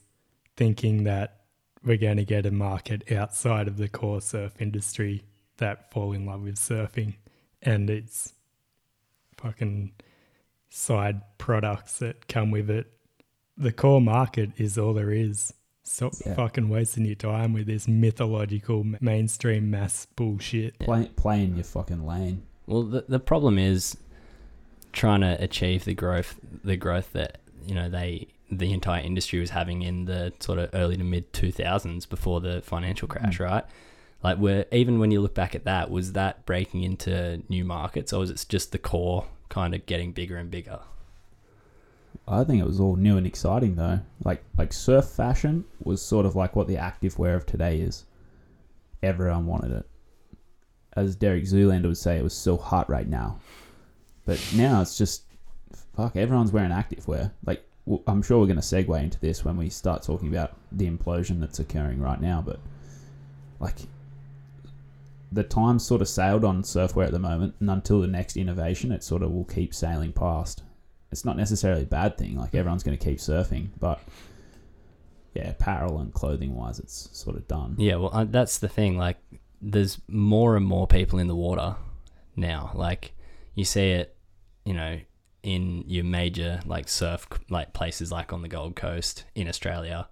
thinking 0.56 1.04
that 1.04 1.42
we're 1.84 1.98
going 1.98 2.18
to 2.18 2.26
get 2.26 2.46
a 2.46 2.52
market 2.52 3.12
outside 3.12 3.68
of 3.68 3.78
the 3.78 3.88
core 3.88 4.22
surf 4.22 4.54
industry 4.62 5.24
that 5.58 5.92
fall 5.92 6.12
in 6.14 6.26
love 6.26 6.42
with 6.42 6.56
surfing. 6.56 7.16
And 7.62 7.90
it's 7.90 8.34
fucking 9.38 9.94
side 10.70 11.22
products 11.38 12.00
that 12.00 12.28
come 12.28 12.52
with 12.52 12.70
it. 12.70 12.88
The 13.58 13.72
core 13.72 14.02
market 14.02 14.52
is 14.58 14.78
all 14.78 14.94
there 14.94 15.12
is. 15.12 15.54
Stop 15.84 16.14
Yeah. 16.26 16.36
fucking 16.36 16.68
wasting 16.68 17.06
your 17.06 17.16
time 17.16 17.54
with 17.54 17.66
this 17.68 17.88
mythological 17.88 18.84
mainstream 19.00 19.72
mass 19.72 20.06
bullshit. 20.18 20.78
Play 20.80 21.10
play 21.16 21.44
in 21.46 21.56
your 21.56 21.64
fucking 21.64 22.06
lane. 22.06 22.44
Well, 22.66 22.84
the 22.84 23.06
the 23.08 23.22
problem 23.22 23.58
is 23.58 23.96
trying 24.92 25.22
to 25.22 25.42
achieve 25.42 25.86
the 25.86 25.94
growth 25.94 26.40
the 26.64 26.76
growth 26.76 27.14
that 27.14 27.38
you 27.66 27.74
know 27.74 27.88
they 27.90 28.28
the 28.50 28.72
entire 28.74 29.02
industry 29.02 29.40
was 29.40 29.50
having 29.50 29.82
in 29.82 30.06
the 30.06 30.34
sort 30.40 30.60
of 30.60 30.70
early 30.74 30.98
to 30.98 31.04
mid 31.04 31.34
2000s 31.34 32.08
before 32.08 32.40
the 32.42 32.62
financial 32.62 33.08
crash, 33.08 33.40
mm. 33.40 33.46
right? 33.46 33.66
Like 34.24 34.38
where 34.38 34.66
even 34.72 35.00
when 35.00 35.12
you 35.12 35.22
look 35.22 35.36
back 35.36 35.54
at 35.54 35.66
that, 35.66 35.92
was 35.92 36.14
that 36.14 36.46
breaking 36.46 36.84
into 36.84 37.42
new 37.50 37.64
markets 37.64 38.14
or 38.14 38.20
was 38.22 38.30
it 38.30 38.46
just 38.48 38.72
the 38.72 38.78
core 38.78 39.26
kind 39.50 39.76
of 39.76 39.86
getting 39.86 40.12
bigger 40.12 40.38
and 40.38 40.50
bigger? 40.50 40.80
I 42.28 42.44
think 42.44 42.62
it 42.62 42.66
was 42.66 42.80
all 42.80 42.96
new 42.96 43.18
and 43.18 43.28
exciting 43.28 43.76
though. 43.76 44.00
Like 44.24 44.44
like 44.58 44.74
surf 44.74 45.06
fashion 45.06 45.66
was 45.84 46.02
sort 46.02 46.26
of 46.26 46.36
like 46.36 46.56
what 46.56 46.68
the 46.68 46.78
active 46.78 47.20
wear 47.20 47.36
of 47.36 47.46
today 47.46 47.80
is. 47.80 48.06
Everyone 49.04 49.46
wanted 49.46 49.72
it. 49.72 49.86
As 50.96 51.16
Derek 51.16 51.44
Zoolander 51.44 51.88
would 51.88 51.98
say, 51.98 52.18
it 52.18 52.24
was 52.24 52.34
so 52.34 52.58
hot 52.58 52.90
right 52.90 53.08
now. 53.08 53.40
But 54.26 54.44
now 54.56 54.82
it's 54.82 54.98
just 54.98 55.24
fuck. 55.96 56.16
Everyone's 56.16 56.52
wearing 56.52 56.72
active 56.72 57.08
wear. 57.08 57.32
Like 57.46 57.67
I'm 58.08 58.22
sure 58.22 58.40
we're 58.40 58.48
going 58.48 58.58
to 58.58 58.62
segue 58.62 59.02
into 59.02 59.20
this 59.20 59.46
when 59.46 59.58
we 59.58 59.70
start 59.70 60.04
talking 60.04 60.30
about 60.30 60.56
the 60.72 60.90
implosion 60.90 61.40
that's 61.40 61.60
occurring 61.60 62.02
right 62.02 62.20
now. 62.20 62.44
But 62.46 62.60
like 63.60 63.76
the 65.32 65.44
time 65.44 65.80
sort 65.80 66.02
of 66.02 66.10
sailed 66.10 66.44
on 66.44 66.64
surfwear 66.64 67.06
at 67.06 67.12
the 67.12 67.20
moment, 67.20 67.56
and 67.60 67.70
until 67.70 68.02
the 68.02 68.08
next 68.08 68.38
innovation, 68.38 68.92
it 68.92 69.04
sort 69.04 69.24
of 69.24 69.32
will 69.32 69.46
keep 69.46 69.74
sailing 69.74 70.14
past. 70.14 70.64
It's 71.12 71.24
not 71.24 71.38
necessarily 71.38 71.84
a 71.84 71.86
bad 71.86 72.18
thing. 72.18 72.38
Like 72.38 72.56
everyone's 72.56 72.84
going 72.84 72.98
to 72.98 73.04
keep 73.04 73.20
surfing, 73.20 73.70
but 73.80 74.02
yeah, 75.38 75.50
apparel 75.50 76.00
and 76.00 76.14
clothing 76.14 76.56
wise, 76.56 76.80
it's 76.80 77.10
sort 77.14 77.36
of 77.36 77.48
done. 77.48 77.76
Yeah, 77.78 77.98
well, 77.98 78.10
uh, 78.12 78.26
that's 78.26 78.58
the 78.58 78.68
thing. 78.68 78.98
Like, 78.98 79.18
there's 79.62 80.00
more 80.08 80.56
and 80.56 80.66
more 80.66 80.88
people 80.88 81.20
in 81.20 81.28
the 81.28 81.36
water 81.36 81.76
now. 82.36 82.72
Like, 82.74 83.14
you 83.54 83.64
see 83.64 83.92
it, 83.92 84.16
you 84.66 84.74
know, 84.74 85.00
in 85.48 85.86
your 85.88 86.04
major 86.04 86.60
like 86.66 86.90
surf 86.90 87.26
like 87.50 87.72
places 87.72 88.12
like 88.12 88.34
on 88.34 88.42
the 88.42 88.50
Gold 88.50 88.76
Coast 88.76 89.24
in 89.34 89.48
Australia, 89.48 90.10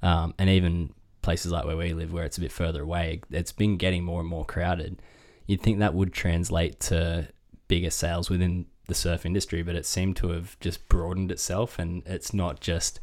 um, 0.00 0.32
and 0.38 0.48
even 0.48 0.94
places 1.22 1.50
like 1.50 1.64
where 1.64 1.76
we 1.76 1.92
live, 1.92 2.12
where 2.12 2.22
it's 2.22 2.38
a 2.38 2.40
bit 2.40 2.52
further 2.52 2.82
away. 2.82 3.20
It's 3.32 3.50
been 3.50 3.76
getting 3.76 4.04
more 4.04 4.20
and 4.20 4.28
more 4.28 4.44
crowded. 4.44 5.02
You'd 5.48 5.60
think 5.60 5.80
that 5.80 5.92
would 5.92 6.12
translate 6.12 6.78
to 6.82 7.26
bigger 7.66 7.90
sales 7.90 8.30
within 8.30 8.66
the 8.86 8.94
surf 8.94 9.26
industry, 9.26 9.64
but 9.64 9.74
it 9.74 9.86
seemed 9.86 10.16
to 10.18 10.30
have 10.30 10.58
just 10.60 10.88
broadened 10.88 11.32
itself, 11.32 11.76
and 11.80 12.04
it's 12.06 12.32
not 12.32 12.60
just 12.60 13.00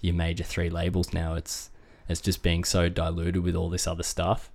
your 0.00 0.14
major 0.14 0.44
three 0.44 0.70
labels 0.70 1.12
now. 1.12 1.34
It's 1.34 1.68
it's 2.08 2.22
just 2.22 2.42
being 2.42 2.64
so 2.64 2.88
diluted 2.88 3.42
with 3.42 3.54
all 3.54 3.68
this 3.68 3.86
other 3.86 4.02
stuff. 4.02 4.50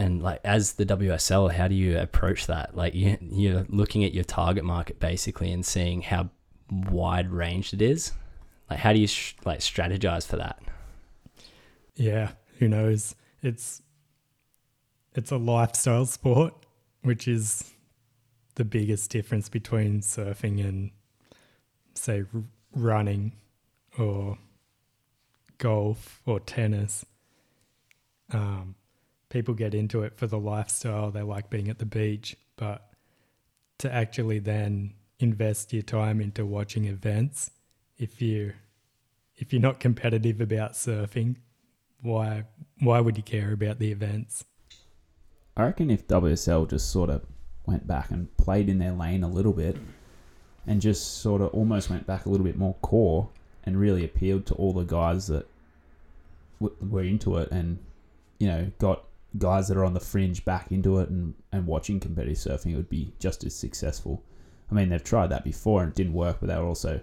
And 0.00 0.22
like 0.22 0.40
as 0.44 0.72
the 0.72 0.86
WSL, 0.86 1.52
how 1.52 1.68
do 1.68 1.74
you 1.74 1.98
approach 1.98 2.46
that? 2.46 2.74
Like 2.74 2.94
you 2.94 3.18
you're 3.20 3.66
looking 3.68 4.02
at 4.02 4.14
your 4.14 4.24
target 4.24 4.64
market 4.64 4.98
basically 4.98 5.52
and 5.52 5.64
seeing 5.64 6.00
how 6.00 6.30
wide 6.70 7.30
ranged 7.30 7.74
it 7.74 7.82
is. 7.82 8.12
Like 8.70 8.78
how 8.78 8.94
do 8.94 8.98
you 8.98 9.06
sh- 9.06 9.34
like 9.44 9.58
strategize 9.58 10.26
for 10.26 10.38
that? 10.38 10.58
Yeah, 11.96 12.30
who 12.58 12.66
knows? 12.66 13.14
It's 13.42 13.82
it's 15.14 15.30
a 15.32 15.36
lifestyle 15.36 16.06
sport, 16.06 16.54
which 17.02 17.28
is 17.28 17.70
the 18.54 18.64
biggest 18.64 19.10
difference 19.10 19.50
between 19.50 20.00
surfing 20.00 20.66
and 20.66 20.92
say 21.92 22.24
running 22.74 23.32
or 23.98 24.38
golf 25.58 26.22
or 26.24 26.40
tennis. 26.40 27.04
Um, 28.32 28.76
people 29.30 29.54
get 29.54 29.74
into 29.74 30.02
it 30.02 30.16
for 30.16 30.26
the 30.26 30.38
lifestyle. 30.38 31.10
They 31.10 31.22
like 31.22 31.48
being 31.48 31.68
at 31.68 31.78
the 31.78 31.86
beach, 31.86 32.36
but 32.56 32.90
to 33.78 33.92
actually 33.92 34.40
then 34.40 34.92
invest 35.18 35.72
your 35.72 35.82
time 35.82 36.20
into 36.20 36.44
watching 36.44 36.84
events, 36.84 37.50
if 37.96 38.20
you 38.20 38.52
if 39.36 39.52
you're 39.54 39.62
not 39.62 39.80
competitive 39.80 40.40
about 40.40 40.72
surfing, 40.72 41.36
why 42.02 42.44
why 42.80 43.00
would 43.00 43.16
you 43.16 43.22
care 43.22 43.52
about 43.52 43.78
the 43.78 43.90
events? 43.90 44.44
I 45.56 45.64
reckon 45.64 45.90
if 45.90 46.06
WSL 46.06 46.68
just 46.68 46.90
sort 46.90 47.10
of 47.10 47.22
went 47.66 47.86
back 47.86 48.10
and 48.10 48.34
played 48.36 48.68
in 48.68 48.78
their 48.78 48.92
lane 48.92 49.22
a 49.22 49.28
little 49.28 49.52
bit 49.52 49.76
and 50.66 50.80
just 50.80 51.18
sort 51.20 51.40
of 51.40 51.48
almost 51.48 51.90
went 51.90 52.06
back 52.06 52.26
a 52.26 52.28
little 52.28 52.44
bit 52.44 52.56
more 52.56 52.74
core 52.82 53.28
and 53.64 53.78
really 53.78 54.04
appealed 54.04 54.46
to 54.46 54.54
all 54.54 54.72
the 54.72 54.84
guys 54.84 55.26
that 55.26 55.46
w- 56.60 56.76
were 56.88 57.02
into 57.02 57.36
it 57.36 57.50
and, 57.50 57.78
you 58.38 58.46
know, 58.46 58.70
got 58.78 59.04
guys 59.38 59.68
that 59.68 59.76
are 59.76 59.84
on 59.84 59.94
the 59.94 60.00
fringe 60.00 60.44
back 60.44 60.72
into 60.72 60.98
it 60.98 61.08
and, 61.08 61.34
and 61.52 61.66
watching 61.66 62.00
competitive 62.00 62.36
surfing, 62.36 62.72
it 62.72 62.76
would 62.76 62.90
be 62.90 63.12
just 63.18 63.44
as 63.44 63.54
successful. 63.54 64.22
I 64.70 64.74
mean, 64.74 64.88
they've 64.88 65.02
tried 65.02 65.28
that 65.28 65.44
before 65.44 65.82
and 65.82 65.90
it 65.90 65.96
didn't 65.96 66.14
work, 66.14 66.38
but 66.40 66.48
they 66.48 66.56
were 66.56 66.66
also, 66.66 67.00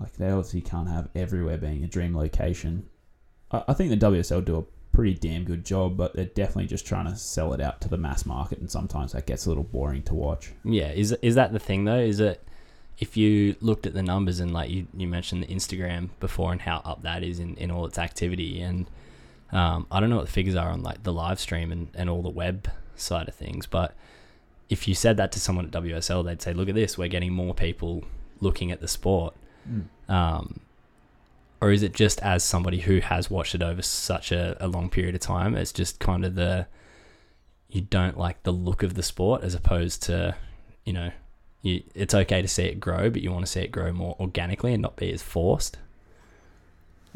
like, 0.00 0.12
they 0.14 0.30
obviously 0.30 0.60
can't 0.60 0.88
have 0.88 1.08
everywhere 1.14 1.58
being 1.58 1.84
a 1.84 1.88
dream 1.88 2.16
location. 2.16 2.88
I, 3.50 3.64
I 3.68 3.74
think 3.74 3.90
the 3.90 4.06
WSL 4.06 4.44
do 4.44 4.58
a 4.58 4.64
pretty 4.92 5.14
damn 5.14 5.44
good 5.44 5.64
job, 5.64 5.96
but 5.96 6.14
they're 6.14 6.24
definitely 6.24 6.66
just 6.66 6.86
trying 6.86 7.06
to 7.06 7.16
sell 7.16 7.52
it 7.52 7.60
out 7.60 7.80
to 7.80 7.88
the 7.88 7.96
mass 7.96 8.26
market, 8.26 8.58
and 8.58 8.70
sometimes 8.70 9.12
that 9.12 9.26
gets 9.26 9.46
a 9.46 9.48
little 9.48 9.64
boring 9.64 10.02
to 10.04 10.14
watch. 10.14 10.52
Yeah, 10.64 10.90
is 10.92 11.12
is 11.22 11.34
that 11.34 11.52
the 11.52 11.58
thing 11.58 11.84
though? 11.84 11.98
Is 11.98 12.20
it 12.20 12.46
if 12.98 13.16
you 13.16 13.56
looked 13.60 13.86
at 13.86 13.94
the 13.94 14.02
numbers 14.02 14.38
and 14.38 14.52
like 14.52 14.70
you, 14.70 14.86
you 14.96 15.08
mentioned 15.08 15.42
the 15.42 15.46
Instagram 15.48 16.10
before 16.20 16.52
and 16.52 16.60
how 16.60 16.82
up 16.84 17.02
that 17.02 17.22
is 17.22 17.40
in, 17.40 17.56
in 17.56 17.70
all 17.70 17.86
its 17.86 17.98
activity 17.98 18.60
and 18.60 18.86
um, 19.52 19.86
I 19.90 20.00
don't 20.00 20.10
know 20.10 20.16
what 20.16 20.26
the 20.26 20.32
figures 20.32 20.56
are 20.56 20.70
on 20.70 20.82
like 20.82 21.02
the 21.02 21.12
live 21.12 21.38
stream 21.38 21.70
and, 21.72 21.88
and 21.94 22.08
all 22.08 22.22
the 22.22 22.30
web 22.30 22.70
side 22.96 23.28
of 23.28 23.34
things, 23.34 23.66
but 23.66 23.94
if 24.68 24.88
you 24.88 24.94
said 24.94 25.18
that 25.18 25.32
to 25.32 25.40
someone 25.40 25.66
at 25.66 25.70
WSL, 25.70 26.24
they'd 26.24 26.40
say, 26.40 26.52
"Look 26.54 26.68
at 26.68 26.74
this, 26.74 26.96
we're 26.96 27.08
getting 27.08 27.32
more 27.32 27.54
people 27.54 28.04
looking 28.40 28.72
at 28.72 28.80
the 28.80 28.88
sport." 28.88 29.34
Um, 30.08 30.60
or 31.60 31.70
is 31.70 31.84
it 31.84 31.94
just 31.94 32.20
as 32.22 32.42
somebody 32.42 32.80
who 32.80 32.98
has 32.98 33.30
watched 33.30 33.54
it 33.54 33.62
over 33.62 33.82
such 33.82 34.32
a, 34.32 34.56
a 34.58 34.66
long 34.66 34.90
period 34.90 35.14
of 35.14 35.20
time, 35.20 35.54
it's 35.54 35.72
just 35.72 36.00
kind 36.00 36.24
of 36.24 36.34
the 36.34 36.66
you 37.68 37.80
don't 37.80 38.18
like 38.18 38.42
the 38.42 38.52
look 38.52 38.82
of 38.82 38.94
the 38.94 39.02
sport 39.02 39.42
as 39.42 39.54
opposed 39.54 40.02
to, 40.02 40.34
you 40.84 40.92
know, 40.92 41.10
you, 41.62 41.82
it's 41.94 42.14
okay 42.14 42.42
to 42.42 42.48
see 42.48 42.64
it 42.64 42.80
grow, 42.80 43.08
but 43.08 43.22
you 43.22 43.32
want 43.32 43.46
to 43.46 43.50
see 43.50 43.60
it 43.60 43.72
grow 43.72 43.92
more 43.92 44.16
organically 44.20 44.74
and 44.74 44.82
not 44.82 44.96
be 44.96 45.10
as 45.12 45.22
forced. 45.22 45.78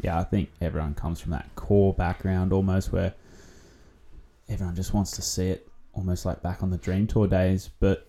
Yeah, 0.01 0.19
I 0.19 0.23
think 0.23 0.49
everyone 0.61 0.93
comes 0.93 1.19
from 1.19 1.31
that 1.31 1.49
core 1.55 1.93
background 1.93 2.53
almost 2.53 2.91
where 2.91 3.13
everyone 4.49 4.75
just 4.75 4.93
wants 4.93 5.11
to 5.11 5.21
see 5.21 5.49
it 5.49 5.67
almost 5.93 6.25
like 6.25 6.41
back 6.41 6.63
on 6.63 6.69
the 6.69 6.77
Dream 6.77 7.07
Tour 7.07 7.27
days. 7.27 7.69
But 7.79 8.07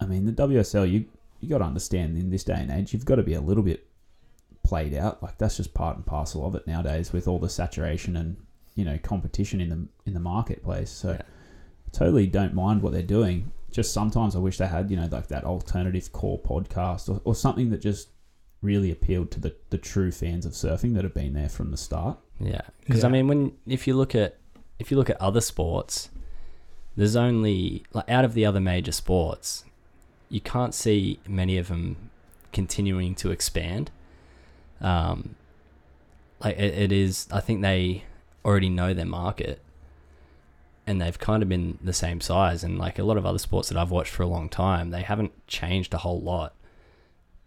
I 0.00 0.06
mean, 0.06 0.26
the 0.26 0.32
WSL, 0.32 0.90
you 0.90 1.06
you 1.40 1.48
got 1.48 1.58
to 1.58 1.64
understand 1.64 2.18
in 2.18 2.30
this 2.30 2.44
day 2.44 2.54
and 2.58 2.70
age, 2.70 2.92
you've 2.92 3.06
got 3.06 3.16
to 3.16 3.22
be 3.22 3.34
a 3.34 3.40
little 3.40 3.62
bit 3.62 3.86
played 4.62 4.94
out. 4.94 5.22
Like 5.22 5.38
that's 5.38 5.56
just 5.56 5.72
part 5.74 5.96
and 5.96 6.04
parcel 6.04 6.46
of 6.46 6.54
it 6.54 6.66
nowadays 6.66 7.12
with 7.12 7.26
all 7.26 7.38
the 7.38 7.48
saturation 7.48 8.16
and 8.16 8.36
you 8.74 8.84
know 8.84 8.98
competition 9.02 9.60
in 9.60 9.68
the 9.70 9.86
in 10.06 10.14
the 10.14 10.20
marketplace. 10.20 10.90
So 10.90 11.12
Yeah. 11.12 11.22
totally 11.92 12.26
don't 12.26 12.54
mind 12.54 12.82
what 12.82 12.92
they're 12.92 13.02
doing. 13.02 13.52
Just 13.70 13.92
sometimes 13.94 14.34
I 14.36 14.40
wish 14.40 14.58
they 14.58 14.66
had 14.66 14.90
you 14.90 14.96
know 14.96 15.08
like 15.10 15.28
that 15.28 15.44
alternative 15.44 16.12
core 16.12 16.38
podcast 16.38 17.08
or, 17.08 17.20
or 17.24 17.34
something 17.34 17.70
that 17.70 17.80
just 17.80 18.08
really 18.62 18.90
appealed 18.90 19.30
to 19.32 19.40
the, 19.40 19.54
the 19.70 19.78
true 19.78 20.10
fans 20.12 20.44
of 20.44 20.52
surfing 20.52 20.94
that 20.94 21.04
have 21.04 21.14
been 21.14 21.32
there 21.32 21.48
from 21.48 21.70
the 21.70 21.76
start. 21.76 22.18
Yeah, 22.38 22.62
because 22.86 23.04
I 23.04 23.08
mean, 23.08 23.28
when 23.28 23.52
if 23.66 23.86
you 23.86 23.94
look 23.94 24.14
at 24.14 24.38
if 24.78 24.90
you 24.90 24.96
look 24.96 25.10
at 25.10 25.20
other 25.20 25.40
sports, 25.40 26.08
there's 26.96 27.16
only 27.16 27.84
like 27.92 28.08
out 28.08 28.24
of 28.24 28.34
the 28.34 28.46
other 28.46 28.60
major 28.60 28.92
sports, 28.92 29.64
you 30.28 30.40
can't 30.40 30.74
see 30.74 31.20
many 31.28 31.58
of 31.58 31.68
them 31.68 32.10
continuing 32.52 33.14
to 33.16 33.30
expand. 33.30 33.90
Um, 34.80 35.34
like 36.42 36.56
it, 36.58 36.74
it 36.74 36.92
is, 36.92 37.28
I 37.30 37.40
think 37.40 37.60
they 37.60 38.04
already 38.44 38.70
know 38.70 38.94
their 38.94 39.04
market, 39.04 39.60
and 40.86 41.00
they've 41.00 41.18
kind 41.18 41.42
of 41.42 41.48
been 41.48 41.78
the 41.82 41.92
same 41.92 42.20
size. 42.20 42.64
And 42.64 42.78
like 42.78 42.98
a 42.98 43.04
lot 43.04 43.16
of 43.16 43.26
other 43.26 43.38
sports 43.38 43.68
that 43.68 43.76
I've 43.76 43.90
watched 43.90 44.12
for 44.12 44.22
a 44.22 44.28
long 44.28 44.48
time, 44.48 44.90
they 44.90 45.02
haven't 45.02 45.46
changed 45.46 45.92
a 45.92 45.98
whole 45.98 46.20
lot. 46.20 46.54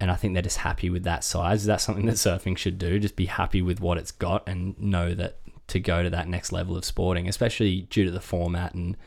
And 0.04 0.12
I 0.12 0.16
think 0.16 0.34
they're 0.34 0.44
just 0.44 0.58
happy 0.58 0.90
with 0.90 1.06
that 1.06 1.24
size. 1.24 1.62
Is 1.62 1.68
that 1.68 1.80
something 1.80 2.08
that 2.08 2.16
surfing 2.16 2.58
should 2.58 2.78
do? 2.78 3.00
Just 3.00 3.16
be 3.16 3.28
happy 3.28 3.62
with 3.62 3.80
what 3.80 3.98
it's 3.98 4.12
got 4.12 4.44
and 4.50 4.78
know 4.78 5.14
that 5.14 5.38
to 5.68 5.80
go 5.80 6.04
to 6.04 6.10
that 6.10 6.28
next 6.28 6.52
level 6.52 6.76
of 6.76 6.84
sporting, 6.84 7.30
especially 7.30 7.84
due 7.84 8.04
to 8.04 8.12
the 8.12 8.20
format 8.20 8.74
and 8.74 8.98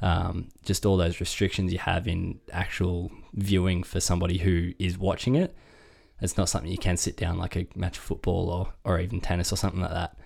um, 0.00 0.46
just 0.64 0.86
all 0.86 0.96
those 0.96 1.18
restrictions 1.18 1.72
you 1.72 1.80
have 1.80 2.06
in 2.06 2.38
actual 2.52 3.10
viewing 3.34 3.82
for 3.82 3.98
somebody 3.98 4.38
who 4.38 4.72
is 4.78 4.96
watching 4.96 5.34
it. 5.34 5.52
It's 6.20 6.36
not 6.36 6.48
something 6.48 6.70
you 6.70 6.78
can 6.78 6.96
sit 6.96 7.16
down 7.16 7.38
like 7.38 7.56
a 7.56 7.66
match 7.74 7.98
of 7.98 8.04
football 8.04 8.48
or, 8.48 8.72
or 8.84 9.00
even 9.00 9.20
tennis 9.20 9.52
or 9.52 9.56
something 9.56 9.80
like 9.80 9.90
that. 9.90 10.16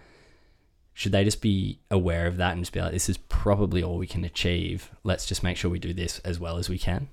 Should 0.92 1.12
they 1.12 1.24
just 1.24 1.40
be 1.40 1.80
aware 1.90 2.26
of 2.26 2.36
that 2.36 2.52
and 2.52 2.60
just 2.60 2.74
be 2.74 2.80
like, 2.82 2.92
this 2.92 3.08
is 3.08 3.16
probably 3.16 3.82
all 3.82 3.96
we 3.96 4.06
can 4.06 4.26
achieve. 4.26 4.90
Let's 5.02 5.24
just 5.24 5.42
make 5.42 5.56
sure 5.56 5.70
we 5.70 5.78
do 5.78 5.94
this 5.94 6.18
as 6.26 6.38
well 6.38 6.58
as 6.58 6.68
we 6.68 6.78
can 6.78 7.08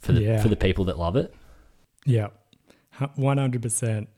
for 0.00 0.10
the 0.10 0.22
Yeah. 0.22 0.42
for 0.42 0.48
the 0.48 0.56
people 0.56 0.86
that 0.86 0.98
love 0.98 1.14
it. 1.14 1.32
Yeah, 2.04 2.28
one 3.16 3.38
hundred 3.38 3.62
percent. 3.62 4.08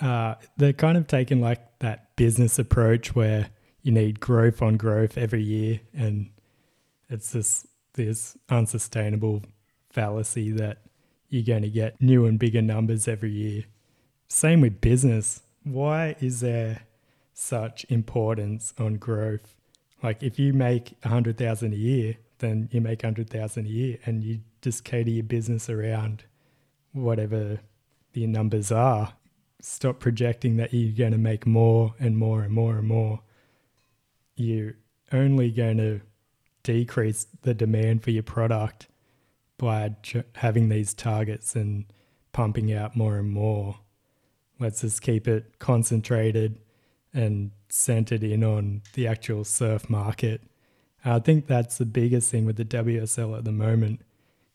Uh, 0.00 0.34
they're 0.56 0.72
kind 0.72 0.98
of 0.98 1.06
taking 1.06 1.40
like 1.40 1.78
that 1.78 2.14
business 2.16 2.58
approach 2.58 3.14
where 3.14 3.48
you 3.82 3.92
need 3.92 4.20
growth 4.20 4.60
on 4.60 4.76
growth 4.76 5.16
every 5.16 5.42
year, 5.42 5.80
and 5.94 6.30
it's 7.08 7.30
this 7.32 7.66
this 7.94 8.36
unsustainable 8.50 9.42
fallacy 9.90 10.50
that 10.50 10.78
you're 11.30 11.42
going 11.42 11.62
to 11.62 11.70
get 11.70 12.00
new 12.00 12.26
and 12.26 12.38
bigger 12.38 12.60
numbers 12.60 13.08
every 13.08 13.30
year. 13.30 13.64
Same 14.28 14.60
with 14.60 14.80
business. 14.80 15.40
Why 15.64 16.14
is 16.20 16.40
there 16.40 16.82
such 17.32 17.86
importance 17.88 18.74
on 18.78 18.96
growth? 18.96 19.54
Like 20.02 20.22
if 20.22 20.38
you 20.38 20.52
make 20.52 20.96
a 21.02 21.08
hundred 21.08 21.38
thousand 21.38 21.72
a 21.72 21.76
year, 21.76 22.16
then 22.38 22.68
you 22.70 22.80
make 22.80 23.02
a 23.02 23.06
hundred 23.06 23.30
thousand 23.30 23.66
a 23.66 23.70
year, 23.70 23.98
and 24.04 24.22
you 24.22 24.40
just 24.60 24.84
cater 24.84 25.10
your 25.10 25.24
business 25.24 25.70
around 25.70 26.24
whatever 26.96 27.60
the 28.12 28.26
numbers 28.26 28.72
are. 28.72 29.12
Stop 29.60 30.00
projecting 30.00 30.56
that 30.56 30.72
you're 30.72 30.96
going 30.96 31.12
to 31.12 31.18
make 31.18 31.46
more 31.46 31.94
and 31.98 32.16
more 32.16 32.42
and 32.42 32.52
more 32.52 32.78
and 32.78 32.88
more. 32.88 33.20
You're 34.34 34.74
only 35.12 35.50
going 35.50 35.78
to 35.78 36.00
decrease 36.62 37.26
the 37.42 37.54
demand 37.54 38.02
for 38.02 38.10
your 38.10 38.22
product 38.22 38.88
by 39.58 39.94
ch- 40.02 40.16
having 40.36 40.68
these 40.68 40.94
targets 40.94 41.54
and 41.54 41.84
pumping 42.32 42.72
out 42.72 42.96
more 42.96 43.16
and 43.16 43.30
more. 43.30 43.78
Let's 44.58 44.80
just 44.80 45.02
keep 45.02 45.28
it 45.28 45.58
concentrated 45.58 46.58
and 47.14 47.50
centered 47.68 48.22
in 48.22 48.44
on 48.44 48.82
the 48.94 49.06
actual 49.06 49.44
surf 49.44 49.88
market. 49.88 50.42
I 51.04 51.18
think 51.20 51.46
that's 51.46 51.78
the 51.78 51.86
biggest 51.86 52.30
thing 52.30 52.44
with 52.44 52.56
the 52.56 52.64
WSL 52.64 53.38
at 53.38 53.44
the 53.44 53.52
moment 53.52 54.00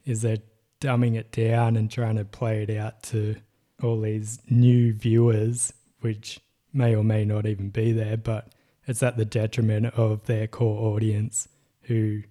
is 0.05 0.21
they're 0.21 0.37
dumbing 0.81 1.15
it 1.15 1.31
down 1.31 1.77
and 1.77 1.89
trying 1.89 2.17
to 2.17 2.25
play 2.25 2.63
it 2.63 2.69
out 2.69 3.01
to 3.03 3.37
all 3.81 4.01
these 4.01 4.39
new 4.49 4.91
viewers, 4.93 5.71
which 6.01 6.41
may 6.73 6.95
or 6.95 7.03
may 7.03 7.23
not 7.23 7.45
even 7.45 7.69
be 7.69 7.93
there, 7.93 8.17
but 8.17 8.49
it's 8.85 9.01
at 9.01 9.15
the 9.15 9.25
detriment 9.25 9.85
of 9.95 10.25
their 10.25 10.47
core 10.47 10.93
audience 10.93 11.47
who 11.83 12.23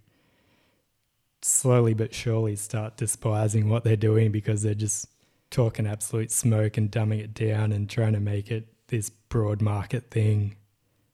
slowly 1.42 1.94
but 1.94 2.14
surely 2.14 2.56
start 2.56 2.96
despising 2.96 3.68
what 3.68 3.84
they're 3.84 3.96
doing 3.96 4.30
because 4.30 4.62
they're 4.62 4.74
just 4.74 5.06
talking 5.50 5.86
absolute 5.86 6.30
smoke 6.30 6.76
and 6.76 6.90
dumbing 6.90 7.20
it 7.20 7.32
down 7.32 7.72
and 7.72 7.88
trying 7.88 8.12
to 8.12 8.20
make 8.20 8.50
it 8.50 8.68
this 8.88 9.10
broad 9.10 9.62
market 9.62 10.10
thing. 10.10 10.56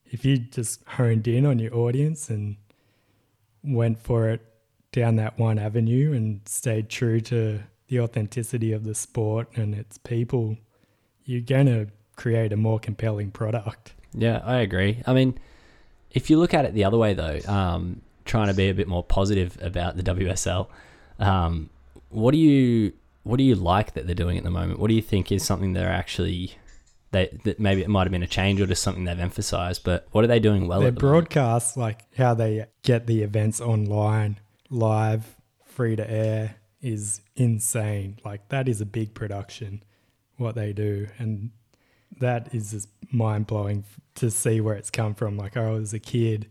If 0.07 0.25
you 0.25 0.39
just 0.39 0.83
honed 0.87 1.29
in 1.29 1.47
on 1.47 1.59
your 1.59 1.75
audience 1.75 2.31
and 2.31 2.57
went 3.63 3.99
for 3.99 4.29
it 4.31 4.41
down 4.93 5.17
that 5.17 5.39
one 5.39 5.59
avenue 5.59 6.13
and 6.13 6.41
stayed 6.47 6.89
true 6.89 7.21
to 7.21 7.61
the 7.89 8.01
authenticity 8.01 8.73
of 8.73 8.85
the 8.85 8.95
sport 8.95 9.49
and 9.55 9.75
its 9.75 9.99
people, 9.99 10.57
you're 11.25 11.41
going 11.41 11.67
to 11.67 11.87
create 12.17 12.53
a 12.53 12.57
more 12.57 12.79
compelling 12.79 13.31
product. 13.31 13.95
Yeah, 14.15 14.41
I 14.45 14.57
agree. 14.59 15.03
I 15.07 15.13
mean, 15.13 15.39
if 16.11 16.31
you 16.31 16.39
look 16.39 16.55
at 16.55 16.65
it 16.65 16.75
the 16.75 16.85
other 16.85 16.97
way, 16.97 17.15
though, 17.15 17.41
um, 17.47 18.01
trying 18.25 18.49
to 18.49 18.55
be 18.55 18.69
a 18.69 18.75
bit 18.75 18.89
more 18.89 19.05
positive 19.05 19.59
about 19.61 19.97
the 19.97 20.03
WSL, 20.03 20.69
um, 21.19 21.71
what 22.09 22.33
do 22.33 22.39
you 22.39 22.93
what 23.23 23.39
do 23.39 23.43
you 23.43 23.57
like 23.57 23.95
that 23.95 24.07
they're 24.07 24.15
doing 24.15 24.39
at 24.39 24.45
the 24.45 24.51
moment? 24.51 24.79
What 24.79 24.89
do 24.89 24.95
you 24.95 25.03
think 25.03 25.33
is 25.33 25.45
something 25.45 25.73
they're 25.73 25.91
actually 25.91 26.57
they 27.11 27.39
that 27.45 27.59
maybe 27.61 27.83
it 27.83 27.89
might 27.89 28.05
have 28.05 28.13
been 28.13 28.23
a 28.23 28.29
change 28.29 28.61
or 28.61 28.67
just 28.67 28.83
something 28.83 29.05
they've 29.05 29.19
emphasized, 29.19 29.83
but 29.85 30.07
what 30.13 30.25
are 30.25 30.29
they 30.29 30.41
doing 30.41 30.67
well? 30.67 30.81
Their 30.81 30.89
at 30.89 30.95
the 30.95 31.01
moment? 31.05 31.31
like 31.77 32.05
how 32.17 32.35
they 32.35 32.67
get 32.83 33.07
the 33.07 33.23
events 33.23 33.61
online, 33.61 34.39
live, 34.71 35.37
free 35.65 35.97
to 35.97 36.11
air, 36.11 36.57
is 36.83 37.21
insane. 37.35 38.19
Like 38.25 38.49
that 38.49 38.69
is 38.69 38.81
a 38.81 38.87
big 38.87 39.15
production, 39.15 39.83
what 40.37 40.55
they 40.55 40.73
do, 40.73 41.09
and 41.19 41.51
that 42.21 42.55
is 42.55 42.71
just 42.71 42.89
mind 43.11 43.47
blowing 43.47 43.85
to 44.17 44.31
see 44.31 44.61
where 44.61 44.75
it's 44.75 44.91
come 44.91 45.15
from. 45.15 45.37
Like 45.37 45.57
I 45.57 45.71
was 45.71 45.93
a 45.93 45.99
kid, 45.99 46.49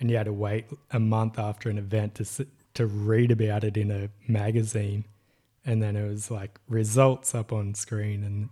and 0.00 0.10
you 0.10 0.16
had 0.16 0.26
to 0.26 0.32
wait 0.32 0.66
a 0.90 1.00
month 1.00 1.38
after 1.38 1.68
an 1.68 1.78
event 1.78 2.14
to 2.16 2.46
to 2.74 2.86
read 2.86 3.30
about 3.30 3.62
it 3.64 3.76
in 3.76 3.90
a 3.90 4.10
magazine, 4.26 5.04
and 5.64 5.82
then 5.82 5.96
it 5.96 6.06
was 6.08 6.30
like 6.30 6.58
results 6.68 7.34
up 7.34 7.52
on 7.52 7.74
screen, 7.74 8.24
and 8.24 8.48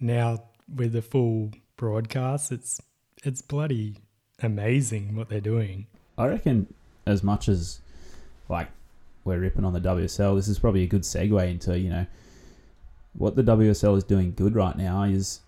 now 0.00 0.42
with 0.74 0.92
the 0.92 1.02
full 1.02 1.50
broadcast, 1.76 2.52
it's 2.52 2.80
it's 3.22 3.42
bloody 3.42 3.96
amazing 4.42 5.16
what 5.16 5.28
they're 5.28 5.40
doing. 5.40 5.86
I 6.18 6.26
reckon 6.26 6.72
as 7.06 7.22
much 7.22 7.48
as 7.48 7.80
like 8.48 8.68
we're 9.24 9.38
ripping 9.38 9.64
on 9.64 9.72
the 9.72 9.80
WSL, 9.80 10.36
this 10.36 10.48
is 10.48 10.58
probably 10.58 10.82
a 10.82 10.86
good 10.86 11.02
segue 11.02 11.50
into 11.50 11.78
you 11.78 11.90
know 11.90 12.06
what 13.16 13.36
the 13.36 13.42
WSL 13.42 13.96
is 13.96 14.04
doing 14.04 14.32
good 14.34 14.54
right 14.56 14.76
now 14.76 15.04
is 15.04 15.40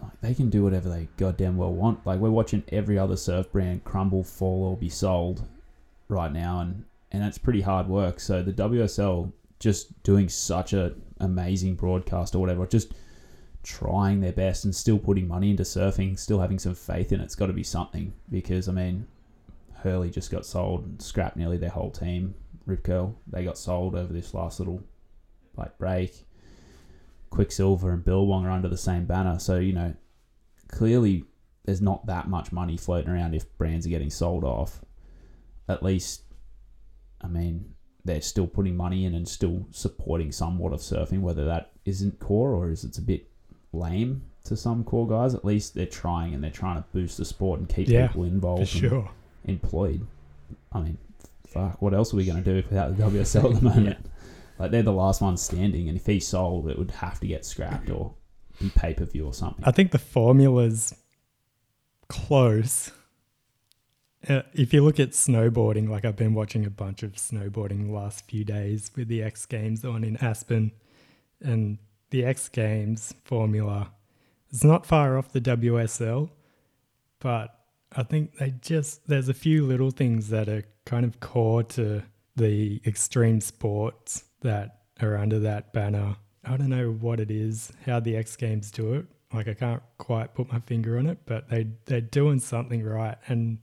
like, 0.00 0.20
they 0.20 0.34
can 0.34 0.50
do 0.50 0.62
whatever 0.62 0.88
they 0.88 1.08
goddamn 1.16 1.56
well 1.56 1.72
want. 1.72 2.06
Like 2.06 2.20
we're 2.20 2.30
watching 2.30 2.62
every 2.68 2.98
other 2.98 3.16
surf 3.16 3.50
brand 3.52 3.84
crumble, 3.84 4.24
fall, 4.24 4.64
or 4.64 4.76
be 4.76 4.88
sold 4.88 5.46
right 6.08 6.32
now, 6.32 6.60
and 6.60 6.84
and 7.10 7.22
that's 7.22 7.38
pretty 7.38 7.60
hard 7.60 7.88
work. 7.88 8.20
So 8.20 8.42
the 8.42 8.52
WSL 8.52 9.32
just 9.58 10.02
doing 10.02 10.28
such 10.28 10.72
a 10.72 10.94
amazing 11.20 11.74
broadcast 11.74 12.34
or 12.34 12.38
whatever, 12.38 12.66
just 12.66 12.94
trying 13.62 14.20
their 14.20 14.32
best 14.32 14.64
and 14.64 14.74
still 14.74 14.98
putting 14.98 15.28
money 15.28 15.50
into 15.50 15.62
surfing, 15.62 16.18
still 16.18 16.40
having 16.40 16.58
some 16.58 16.74
faith 16.74 17.12
in 17.12 17.20
it. 17.20 17.24
It's 17.24 17.36
got 17.36 17.46
to 17.46 17.52
be 17.52 17.62
something 17.62 18.12
because 18.30 18.68
I 18.68 18.72
mean, 18.72 19.06
Hurley 19.82 20.10
just 20.10 20.30
got 20.30 20.46
sold, 20.46 20.84
and 20.84 21.02
scrapped 21.02 21.36
nearly 21.36 21.56
their 21.56 21.70
whole 21.70 21.90
team. 21.90 22.34
Rip 22.66 22.84
Curl, 22.84 23.16
they 23.26 23.44
got 23.44 23.58
sold 23.58 23.94
over 23.94 24.12
this 24.12 24.34
last 24.34 24.60
little 24.60 24.82
like 25.56 25.76
break. 25.78 26.24
Quiksilver 27.30 27.90
and 27.92 28.04
Billabong 28.04 28.46
are 28.46 28.50
under 28.50 28.68
the 28.68 28.76
same 28.76 29.06
banner, 29.06 29.38
so 29.38 29.58
you 29.58 29.72
know 29.72 29.94
clearly 30.68 31.24
there's 31.64 31.80
not 31.80 32.06
that 32.06 32.28
much 32.28 32.52
money 32.52 32.76
floating 32.76 33.10
around 33.10 33.34
if 33.34 33.56
brands 33.56 33.86
are 33.86 33.90
getting 33.90 34.10
sold 34.10 34.44
off. 34.44 34.80
At 35.68 35.82
least, 35.82 36.22
I 37.20 37.28
mean, 37.28 37.74
they're 38.04 38.20
still 38.20 38.46
putting 38.46 38.76
money 38.76 39.04
in 39.04 39.14
and 39.14 39.28
still 39.28 39.66
supporting 39.70 40.32
somewhat 40.32 40.72
of 40.72 40.80
surfing, 40.80 41.20
whether 41.20 41.44
that 41.44 41.72
isn't 41.84 42.18
core 42.18 42.50
or 42.52 42.70
is 42.70 42.84
it's 42.84 42.98
a 42.98 43.02
bit 43.02 43.28
lame 43.72 44.22
to 44.44 44.56
some 44.56 44.82
core 44.84 45.06
guys. 45.08 45.34
At 45.34 45.44
least 45.44 45.74
they're 45.74 45.86
trying 45.86 46.34
and 46.34 46.42
they're 46.42 46.50
trying 46.50 46.76
to 46.82 46.84
boost 46.92 47.18
the 47.18 47.24
sport 47.24 47.60
and 47.60 47.68
keep 47.68 47.88
Yeah, 47.88 48.08
people 48.08 48.22
For 48.22 48.28
involved 48.28 48.60
and 48.60 48.68
sure. 48.68 49.10
Employed. 49.44 50.06
I 50.72 50.80
mean, 50.80 50.98
fuck, 51.46 51.80
what 51.80 51.94
else 51.94 52.12
are 52.12 52.16
we 52.16 52.24
going 52.24 52.42
to 52.42 52.44
do 52.44 52.56
without 52.68 52.96
the 52.96 53.04
WSL 53.04 53.54
at 53.54 53.60
the 53.60 53.62
moment? 53.70 54.06
Like 54.58 54.70
they're 54.70 54.82
the 54.82 54.92
last 54.92 55.20
one 55.20 55.36
standing, 55.36 55.88
and 55.88 55.96
if 55.96 56.06
he 56.06 56.20
sold, 56.20 56.68
it 56.68 56.78
would 56.78 56.90
have 56.92 57.18
to 57.20 57.26
get 57.26 57.44
scrapped 57.44 57.90
or 57.90 58.14
be 58.60 58.70
pay 58.70 58.94
per 58.94 59.04
view 59.04 59.26
or 59.26 59.34
something. 59.34 59.64
I 59.64 59.72
think 59.72 59.90
the 59.90 59.98
formula's 59.98 60.94
close. 62.08 62.92
Uh, 64.28 64.42
if 64.52 64.72
you 64.72 64.84
look 64.84 65.00
at 65.00 65.10
snowboarding, 65.10 65.88
like 65.88 66.04
I've 66.04 66.16
been 66.16 66.34
watching 66.34 66.64
a 66.64 66.70
bunch 66.70 67.02
of 67.02 67.14
snowboarding 67.14 67.86
the 67.86 67.92
last 67.92 68.28
few 68.28 68.44
days 68.44 68.92
with 68.94 69.08
the 69.08 69.22
X 69.22 69.46
Games 69.46 69.84
on 69.84 70.04
in 70.04 70.16
Aspen, 70.18 70.70
and 71.40 71.78
the 72.10 72.24
X 72.24 72.48
Games 72.48 73.14
formula 73.24 73.90
is 74.50 74.62
not 74.62 74.86
far 74.86 75.18
off 75.18 75.32
the 75.32 75.40
WSL, 75.40 76.30
but 77.18 77.61
I 77.96 78.02
think 78.02 78.36
they 78.38 78.54
just 78.60 79.06
there's 79.06 79.28
a 79.28 79.34
few 79.34 79.64
little 79.64 79.90
things 79.90 80.28
that 80.30 80.48
are 80.48 80.64
kind 80.84 81.04
of 81.04 81.20
core 81.20 81.62
to 81.62 82.02
the 82.36 82.80
extreme 82.86 83.40
sports 83.40 84.24
that 84.40 84.80
are 85.00 85.16
under 85.16 85.38
that 85.40 85.72
banner. 85.72 86.16
I 86.44 86.56
don't 86.56 86.70
know 86.70 86.92
what 86.92 87.20
it 87.20 87.30
is, 87.30 87.72
how 87.86 88.00
the 88.00 88.16
X 88.16 88.36
Games 88.36 88.70
do 88.70 88.94
it. 88.94 89.06
Like 89.32 89.48
I 89.48 89.54
can't 89.54 89.82
quite 89.98 90.34
put 90.34 90.52
my 90.52 90.60
finger 90.60 90.98
on 90.98 91.06
it, 91.06 91.18
but 91.26 91.48
they 91.48 91.68
they're 91.86 92.00
doing 92.00 92.40
something 92.40 92.84
right, 92.84 93.16
and 93.28 93.58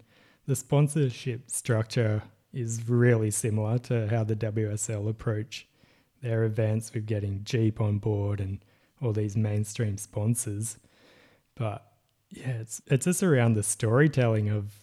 the 0.46 0.56
sponsorship 0.56 1.50
structure 1.52 2.24
is 2.52 2.90
really 2.90 3.30
similar 3.30 3.78
to 3.78 4.08
how 4.08 4.24
the 4.24 4.36
WSL 4.36 5.08
approach 5.08 5.68
their 6.22 6.44
events 6.44 6.94
with 6.94 7.06
getting 7.06 7.44
Jeep 7.44 7.80
on 7.80 8.00
board 8.00 8.40
and 8.40 8.64
all 9.02 9.14
these 9.14 9.38
mainstream 9.38 9.98
sponsors. 9.98 10.78
But 11.56 11.86
yeah, 12.30 12.50
it's 12.50 12.82
it's 12.88 13.06
just 13.06 13.24
around 13.24 13.54
the 13.54 13.64
storytelling 13.64 14.50
of 14.50 14.74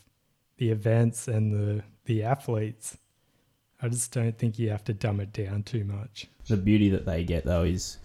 the 0.59 0.71
events 0.71 1.29
and 1.29 1.53
the 1.53 1.83
the 2.05 2.23
athletes. 2.23 2.99
I 3.81 3.89
just 3.89 4.13
don't 4.13 4.37
think 4.37 4.59
you 4.59 4.71
have 4.71 4.85
to 4.85 4.95
dumb 4.95 5.21
it 5.21 5.33
down 5.33 5.63
too 5.63 5.85
much. 5.85 6.29
The 6.49 6.57
beauty 6.57 6.89
that 6.91 7.05
they 7.05 7.25
get 7.25 7.45
though 7.45 7.63
is 7.63 7.99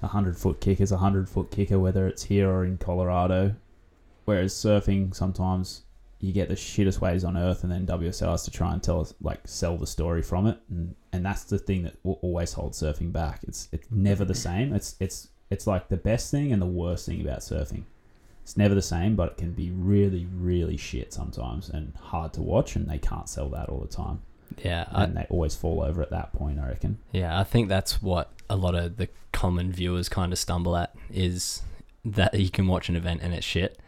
a 0.00 0.06
hundred 0.06 0.36
foot 0.36 0.60
kick 0.60 0.80
is 0.80 0.92
a 0.92 0.98
hundred 0.98 1.28
foot 1.28 1.50
kicker, 1.50 1.78
whether 1.78 2.06
it's 2.06 2.24
here 2.24 2.48
or 2.48 2.64
in 2.64 2.78
Colorado. 2.78 3.54
Whereas 4.24 4.54
surfing, 4.54 5.14
sometimes 5.14 5.82
you 6.20 6.32
get 6.32 6.48
the 6.48 6.54
shittest 6.54 7.00
waves 7.00 7.24
on 7.24 7.36
earth, 7.36 7.62
and 7.62 7.72
then 7.72 7.86
WSL 7.86 8.30
has 8.30 8.44
to 8.44 8.50
try 8.50 8.72
and 8.72 8.82
tell 8.82 9.00
us 9.00 9.14
like 9.20 9.40
sell 9.46 9.76
the 9.76 9.86
story 9.86 10.22
from 10.22 10.46
it, 10.46 10.58
and 10.70 10.94
and 11.12 11.24
that's 11.24 11.44
the 11.44 11.58
thing 11.58 11.82
that 11.82 11.96
will 12.04 12.18
always 12.22 12.52
hold 12.52 12.72
surfing 12.72 13.12
back. 13.12 13.40
It's 13.46 13.68
it's 13.72 13.90
never 13.90 14.24
the 14.24 14.34
same. 14.34 14.72
It's 14.72 14.94
it's 15.00 15.28
it's 15.50 15.66
like 15.66 15.88
the 15.88 15.96
best 15.96 16.30
thing 16.30 16.52
and 16.52 16.62
the 16.62 16.66
worst 16.66 17.06
thing 17.06 17.20
about 17.20 17.40
surfing. 17.40 17.84
It's 18.48 18.56
never 18.56 18.74
the 18.74 18.80
same, 18.80 19.14
but 19.14 19.32
it 19.32 19.36
can 19.36 19.52
be 19.52 19.70
really 19.70 20.26
really 20.34 20.78
shit 20.78 21.12
sometimes 21.12 21.68
and 21.68 21.92
hard 22.00 22.32
to 22.32 22.40
watch, 22.40 22.76
and 22.76 22.88
they 22.88 22.96
can't 22.96 23.28
sell 23.28 23.50
that 23.50 23.68
all 23.68 23.80
the 23.80 23.94
time, 23.94 24.22
Yeah, 24.64 24.86
I, 24.90 25.04
and 25.04 25.14
they 25.18 25.26
always 25.28 25.54
fall 25.54 25.82
over 25.82 26.00
at 26.00 26.08
that 26.12 26.32
point. 26.32 26.58
I 26.58 26.68
reckon. 26.68 26.96
Yeah, 27.12 27.38
I 27.38 27.44
think 27.44 27.68
that's 27.68 28.00
what 28.00 28.32
a 28.48 28.56
lot 28.56 28.74
of 28.74 28.96
the 28.96 29.10
common 29.32 29.70
viewers 29.70 30.08
kind 30.08 30.32
of 30.32 30.38
stumble 30.38 30.78
at 30.78 30.94
is 31.12 31.60
that 32.06 32.32
you 32.40 32.48
can 32.48 32.66
watch 32.66 32.88
an 32.88 32.96
event 32.96 33.20
and 33.22 33.34
it's 33.34 33.44
shit. 33.44 33.78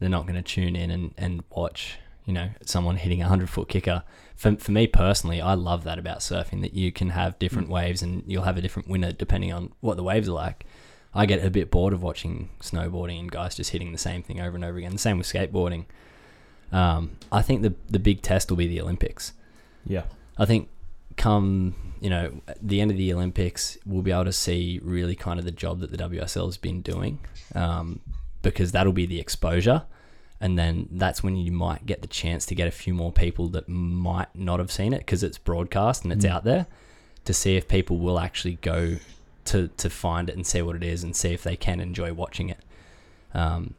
They're 0.00 0.10
not 0.10 0.26
going 0.26 0.36
to 0.36 0.42
tune 0.42 0.76
in 0.76 0.90
and, 0.90 1.14
and 1.16 1.42
watch, 1.48 1.96
you 2.26 2.34
know, 2.34 2.50
someone 2.66 2.96
hitting 2.96 3.22
a 3.22 3.24
100 3.24 3.48
foot 3.48 3.70
kicker. 3.70 4.02
For, 4.36 4.54
for 4.56 4.72
me 4.72 4.86
personally, 4.86 5.40
I 5.40 5.54
love 5.54 5.84
that 5.84 5.98
about 5.98 6.18
surfing 6.18 6.60
that 6.60 6.74
you 6.74 6.92
can 6.92 7.08
have 7.08 7.38
different 7.38 7.68
mm. 7.68 7.72
waves 7.72 8.02
and 8.02 8.22
you'll 8.26 8.42
have 8.42 8.58
a 8.58 8.60
different 8.60 8.86
winner 8.86 9.12
depending 9.12 9.50
on 9.50 9.72
what 9.80 9.96
the 9.96 10.02
waves 10.02 10.28
are 10.28 10.32
like. 10.32 10.66
I 11.14 11.26
get 11.26 11.44
a 11.44 11.50
bit 11.50 11.70
bored 11.70 11.92
of 11.92 12.02
watching 12.02 12.50
snowboarding 12.60 13.18
and 13.18 13.30
guys 13.30 13.56
just 13.56 13.70
hitting 13.70 13.92
the 13.92 13.98
same 13.98 14.22
thing 14.22 14.40
over 14.40 14.54
and 14.56 14.64
over 14.64 14.78
again. 14.78 14.92
The 14.92 14.98
same 14.98 15.18
with 15.18 15.26
skateboarding. 15.26 15.86
Um, 16.72 17.16
I 17.32 17.42
think 17.42 17.62
the 17.62 17.74
the 17.88 17.98
big 17.98 18.22
test 18.22 18.48
will 18.50 18.56
be 18.56 18.68
the 18.68 18.80
Olympics. 18.80 19.32
Yeah. 19.84 20.04
I 20.38 20.44
think 20.46 20.68
come 21.16 21.74
you 22.00 22.08
know 22.08 22.40
the 22.62 22.80
end 22.80 22.90
of 22.90 22.96
the 22.96 23.12
Olympics, 23.12 23.76
we'll 23.84 24.02
be 24.02 24.12
able 24.12 24.24
to 24.24 24.32
see 24.32 24.80
really 24.82 25.16
kind 25.16 25.38
of 25.38 25.44
the 25.44 25.50
job 25.50 25.80
that 25.80 25.90
the 25.90 25.96
WSL 25.98 26.46
has 26.46 26.56
been 26.56 26.80
doing, 26.80 27.18
um, 27.54 28.00
because 28.42 28.72
that'll 28.72 28.92
be 28.92 29.04
the 29.04 29.20
exposure, 29.20 29.82
and 30.40 30.58
then 30.58 30.88
that's 30.92 31.22
when 31.22 31.36
you 31.36 31.52
might 31.52 31.84
get 31.84 32.00
the 32.02 32.08
chance 32.08 32.46
to 32.46 32.54
get 32.54 32.68
a 32.68 32.70
few 32.70 32.94
more 32.94 33.12
people 33.12 33.48
that 33.48 33.68
might 33.68 34.28
not 34.34 34.60
have 34.60 34.70
seen 34.72 34.92
it 34.94 34.98
because 35.00 35.22
it's 35.22 35.36
broadcast 35.36 36.04
and 36.04 36.12
it's 36.12 36.24
Mm. 36.24 36.30
out 36.30 36.44
there, 36.44 36.66
to 37.26 37.34
see 37.34 37.56
if 37.56 37.68
people 37.68 37.98
will 37.98 38.18
actually 38.18 38.54
go 38.62 38.96
to 39.50 39.68
to 39.68 39.90
find 39.90 40.28
it 40.28 40.36
and 40.36 40.46
see 40.46 40.62
what 40.62 40.76
it 40.76 40.84
is 40.84 41.02
and 41.02 41.14
see 41.14 41.32
if 41.32 41.42
they 41.42 41.56
can 41.56 41.80
enjoy 41.80 42.12
watching 42.12 42.48
it. 42.48 42.60
Um, 43.34 43.74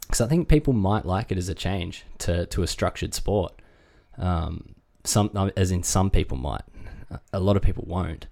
because 0.00 0.20
I 0.20 0.28
think 0.28 0.48
people 0.48 0.72
might 0.72 1.04
like 1.04 1.32
it 1.32 1.38
as 1.38 1.48
a 1.48 1.54
change 1.54 2.04
to 2.18 2.46
to 2.46 2.62
a 2.62 2.66
structured 2.66 3.14
sport. 3.14 3.54
Um, 4.18 4.74
some 5.04 5.30
as 5.56 5.70
in 5.70 5.82
some 5.82 6.10
people 6.10 6.36
might, 6.36 6.62
a 7.32 7.40
lot 7.40 7.56
of 7.56 7.62
people 7.62 7.84
won't, 7.86 8.26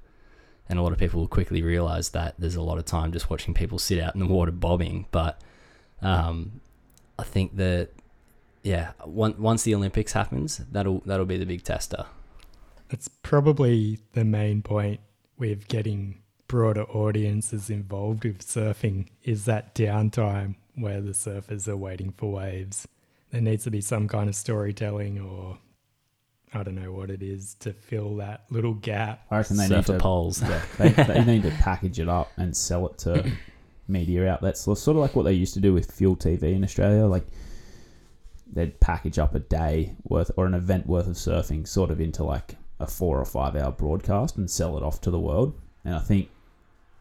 and 0.68 0.78
a 0.78 0.82
lot 0.82 0.92
of 0.92 0.98
people 0.98 1.20
will 1.20 1.28
quickly 1.28 1.62
realize 1.62 2.10
that 2.10 2.34
there's 2.38 2.56
a 2.56 2.62
lot 2.62 2.78
of 2.78 2.84
time 2.84 3.12
just 3.12 3.30
watching 3.30 3.54
people 3.54 3.78
sit 3.78 3.98
out 3.98 4.14
in 4.14 4.20
the 4.20 4.26
water 4.26 4.52
bobbing. 4.52 5.06
But 5.10 5.40
um, 6.02 6.60
I 7.18 7.24
think 7.24 7.56
that 7.56 7.90
yeah, 8.62 8.92
once 9.04 9.62
the 9.62 9.74
Olympics 9.74 10.12
happens, 10.12 10.58
that'll 10.70 11.00
that'll 11.06 11.26
be 11.26 11.38
the 11.38 11.46
big 11.46 11.64
tester. 11.64 12.06
That's 12.88 13.08
probably 13.08 13.98
the 14.12 14.24
main 14.24 14.62
point 14.62 15.00
with 15.38 15.66
getting 15.66 16.20
broader 16.54 16.84
audiences 16.84 17.68
involved 17.68 18.22
with 18.22 18.38
surfing 18.38 19.08
is 19.24 19.44
that 19.44 19.74
downtime 19.74 20.54
where 20.76 21.00
the 21.00 21.10
surfers 21.10 21.66
are 21.66 21.76
waiting 21.76 22.12
for 22.16 22.30
waves. 22.30 22.86
There 23.32 23.40
needs 23.40 23.64
to 23.64 23.72
be 23.72 23.80
some 23.80 24.06
kind 24.06 24.28
of 24.28 24.36
storytelling 24.36 25.18
or 25.20 25.58
I 26.52 26.62
don't 26.62 26.76
know 26.76 26.92
what 26.92 27.10
it 27.10 27.24
is 27.24 27.54
to 27.54 27.72
fill 27.72 28.18
that 28.18 28.44
little 28.50 28.74
gap. 28.74 29.26
I 29.32 29.38
reckon 29.38 29.56
they 29.56 29.66
Surfer 29.66 29.94
need 29.94 29.98
to 29.98 30.00
poles. 30.00 30.42
Yeah, 30.42 30.62
they, 30.78 30.88
they 30.90 31.24
need 31.24 31.42
to 31.42 31.50
package 31.58 31.98
it 31.98 32.08
up 32.08 32.30
and 32.36 32.56
sell 32.56 32.86
it 32.86 32.98
to 32.98 33.28
media 33.88 34.28
outlets. 34.28 34.60
So 34.60 34.74
Sort 34.74 34.96
of 34.96 35.00
like 35.00 35.16
what 35.16 35.24
they 35.24 35.32
used 35.32 35.54
to 35.54 35.60
do 35.60 35.74
with 35.74 35.90
Fuel 35.90 36.14
TV 36.14 36.54
in 36.54 36.62
Australia. 36.62 37.06
Like 37.06 37.26
they'd 38.46 38.78
package 38.78 39.18
up 39.18 39.34
a 39.34 39.40
day 39.40 39.96
worth 40.04 40.30
or 40.36 40.46
an 40.46 40.54
event 40.54 40.86
worth 40.86 41.08
of 41.08 41.14
surfing 41.14 41.66
sort 41.66 41.90
of 41.90 42.00
into 42.00 42.22
like 42.22 42.54
a 42.78 42.86
four 42.86 43.18
or 43.18 43.24
five 43.24 43.56
hour 43.56 43.72
broadcast 43.72 44.36
and 44.36 44.48
sell 44.48 44.76
it 44.76 44.84
off 44.84 45.00
to 45.00 45.10
the 45.10 45.18
world. 45.18 45.60
And 45.84 45.96
I 45.96 45.98
think 45.98 46.28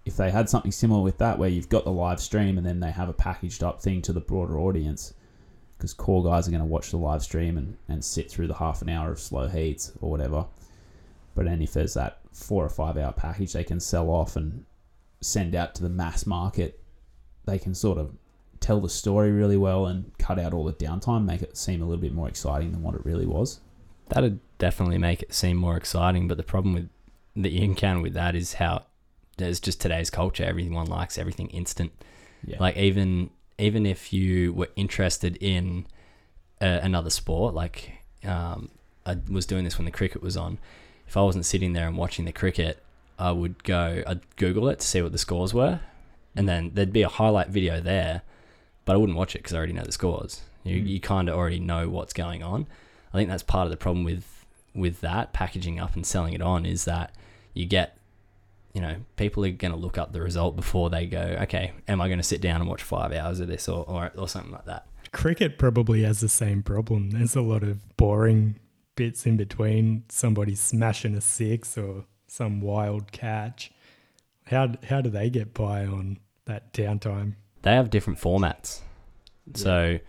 if 0.06 0.18
they 0.18 0.32
had 0.32 0.50
something 0.50 0.72
similar 0.72 1.02
with 1.02 1.18
that, 1.20 1.40
where 1.40 1.50
you've 1.50 1.70
got 1.70 1.86
the 1.86 1.92
live 1.92 2.20
stream 2.20 2.58
and 2.58 2.66
then 2.66 2.80
they 2.80 2.92
have 2.92 3.10
a 3.10 3.14
packaged 3.14 3.64
up 3.64 3.82
thing 3.82 4.02
to 4.04 4.14
the 4.14 4.20
broader 4.20 4.60
audience, 4.60 5.14
because 5.78 5.94
core 5.94 6.24
guys 6.24 6.48
are 6.48 6.52
going 6.52 6.62
to 6.62 6.66
watch 6.66 6.92
the 6.92 6.98
live 6.98 7.24
stream 7.24 7.58
and, 7.58 7.78
and 7.88 8.04
sit 8.04 8.30
through 8.30 8.48
the 8.48 8.54
half 8.54 8.82
an 8.82 8.90
hour 8.90 9.12
of 9.12 9.20
slow 9.20 9.48
heats 9.48 9.92
or 10.02 10.10
whatever. 10.10 10.46
But 11.36 11.46
then 11.46 11.62
if 11.62 11.74
there's 11.74 11.94
that 11.96 12.20
four 12.32 12.66
or 12.66 12.70
five 12.70 12.98
hour 12.98 13.12
package 13.12 13.54
they 13.54 13.64
can 13.64 13.80
sell 13.80 14.10
off 14.10 14.36
and 14.36 14.66
send 15.22 15.56
out 15.56 15.76
to 15.76 15.84
the 15.84 15.90
mass 15.90 16.26
market, 16.26 16.80
they 17.46 17.58
can 17.58 17.74
sort 17.74 17.98
of 17.98 18.14
tell 18.60 18.80
the 18.80 18.90
story 18.90 19.32
really 19.32 19.58
well 19.58 19.88
and 19.88 20.18
cut 20.18 20.40
out 20.40 20.54
all 20.54 20.64
the 20.64 20.74
downtime, 20.74 21.26
make 21.26 21.42
it 21.42 21.58
seem 21.58 21.82
a 21.82 21.86
little 21.86 22.02
bit 22.02 22.14
more 22.14 22.28
exciting 22.28 22.72
than 22.72 22.82
what 22.82 22.96
it 22.96 23.06
really 23.06 23.26
was. 23.26 23.60
That'd 24.10 24.40
definitely 24.58 24.98
make 24.98 25.22
it 25.22 25.34
seem 25.34 25.58
more 25.58 25.76
exciting. 25.76 26.28
But 26.28 26.38
the 26.38 26.44
problem 26.44 26.74
with 26.74 26.90
that 27.36 27.52
you 27.52 27.62
encounter 27.62 28.02
with 28.02 28.14
that 28.14 28.36
is 28.36 28.54
how 28.54 28.86
there's 29.38 29.60
just 29.60 29.82
today's 29.82 30.10
culture. 30.10 30.44
Everyone 30.44 30.86
likes 30.88 31.18
everything 31.18 31.48
instant. 31.50 31.92
Yeah. 32.46 32.58
Like 32.60 32.78
even 32.78 33.30
even 33.58 33.86
if 33.86 34.12
you 34.12 34.54
were 34.54 34.70
interested 34.76 35.38
in 35.38 35.86
uh, 36.62 36.80
another 36.82 37.10
sport, 37.10 37.54
like 37.54 37.94
um, 38.26 38.70
I 39.06 39.18
was 39.30 39.46
doing 39.46 39.64
this 39.64 39.78
when 39.78 39.86
the 39.86 39.92
cricket 39.92 40.22
was 40.22 40.36
on. 40.38 40.60
If 41.08 41.18
I 41.18 41.22
wasn't 41.22 41.46
sitting 41.46 41.74
there 41.74 41.88
and 41.88 41.98
watching 41.98 42.26
the 42.26 42.32
cricket, 42.32 42.82
I 43.20 43.32
would 43.32 43.64
go. 43.64 44.04
I'd 44.08 44.22
Google 44.38 44.70
it 44.70 44.80
to 44.80 44.88
see 44.88 45.02
what 45.02 45.12
the 45.12 45.18
scores 45.18 45.54
were, 45.54 45.80
and 46.36 46.48
then 46.50 46.72
there'd 46.74 46.94
be 46.94 47.04
a 47.04 47.10
highlight 47.10 47.50
video 47.50 47.80
there, 47.80 48.22
but 48.86 48.94
I 48.94 48.98
wouldn't 48.98 49.18
watch 49.18 49.36
it 49.36 49.40
because 49.40 49.54
I 49.54 49.58
already 49.58 49.74
know 49.74 49.84
the 49.84 49.92
scores. 49.92 50.42
You 50.64 50.82
Mm. 50.82 50.88
you 50.88 51.00
kind 51.02 51.28
of 51.30 51.36
already 51.36 51.60
know 51.60 51.90
what's 51.90 52.14
going 52.14 52.42
on. 52.42 52.68
I 53.14 53.18
think 53.18 53.30
that's 53.30 53.44
part 53.44 53.66
of 53.66 53.72
the 53.72 53.78
problem 53.78 54.04
with 54.06 54.46
with 54.74 55.02
that 55.02 55.34
packaging 55.34 55.80
up 55.80 55.96
and 55.96 56.06
selling 56.06 56.34
it 56.34 56.42
on 56.42 56.66
is 56.66 56.86
that 56.86 57.14
you 57.54 57.66
get 57.66 57.98
you 58.74 58.82
know, 58.82 58.96
people 59.16 59.46
are 59.46 59.52
going 59.52 59.72
to 59.72 59.78
look 59.78 59.98
up 59.98 60.14
the 60.14 60.22
result 60.22 60.56
before 60.56 60.90
they 60.90 61.06
go, 61.06 61.38
okay, 61.42 61.74
am 61.88 62.02
I 62.02 62.08
going 62.08 62.20
to 62.20 62.24
sit 62.24 62.42
down 62.42 62.60
and 62.60 62.70
watch 62.70 62.82
five 62.82 63.14
hours 63.14 63.40
of 63.40 63.48
this 63.48 63.70
or, 63.70 63.86
or, 63.88 64.12
or 64.18 64.28
something 64.28 64.52
like 64.52 64.66
that? 64.66 64.88
Cricket 65.12 65.60
probably 65.60 66.02
has 66.04 66.22
the 66.22 66.30
same 66.30 66.64
problem. 66.64 67.12
There's 67.12 67.36
a 67.36 67.42
lot 67.42 67.64
of 67.64 67.98
boring 67.98 68.60
bits 68.96 69.26
in 69.28 69.38
between, 69.38 70.04
somebody 70.10 70.56
smashing 70.56 71.16
a 71.16 71.22
six 71.22 71.78
or 71.78 72.06
some 72.28 72.62
wild 72.62 73.12
catch. 73.12 73.72
How 74.46 74.74
how 74.90 75.02
do 75.02 75.10
they 75.10 75.30
get 75.30 75.54
by 75.54 75.86
on 75.86 76.18
that 76.46 76.74
downtime? 76.74 77.36
They 77.62 77.74
have 77.74 77.90
different 77.90 78.20
formats. 78.20 78.82
So, 79.56 80.00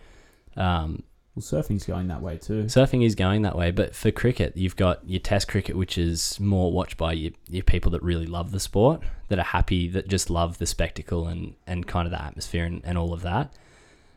um, 0.57 1.03
Well, 1.35 1.43
surfing's 1.43 1.85
going 1.85 2.07
that 2.07 2.21
way 2.21 2.37
too. 2.37 2.63
surfing 2.63 3.05
is 3.05 3.13
going 3.13 3.41
that 3.41 3.57
way, 3.57 3.71
but 3.71 3.93
for 3.93 4.09
cricket, 4.09 4.55
you've 4.55 4.77
got 4.77 5.07
your 5.07 5.19
test 5.19 5.49
cricket, 5.49 5.75
which 5.75 5.97
is 5.97 6.39
more 6.39 6.71
watched 6.71 6.95
by 6.95 7.11
your, 7.11 7.33
your 7.49 7.63
people 7.63 7.91
that 7.91 8.01
really 8.01 8.25
love 8.25 8.51
the 8.51 8.59
sport, 8.59 9.01
that 9.27 9.37
are 9.37 9.43
happy, 9.43 9.89
that 9.89 10.07
just 10.07 10.29
love 10.29 10.59
the 10.59 10.65
spectacle 10.65 11.27
and, 11.27 11.55
and 11.67 11.87
kind 11.87 12.07
of 12.07 12.11
the 12.11 12.23
atmosphere 12.23 12.63
and, 12.63 12.81
and 12.85 12.97
all 12.97 13.11
of 13.11 13.21
that. 13.23 13.51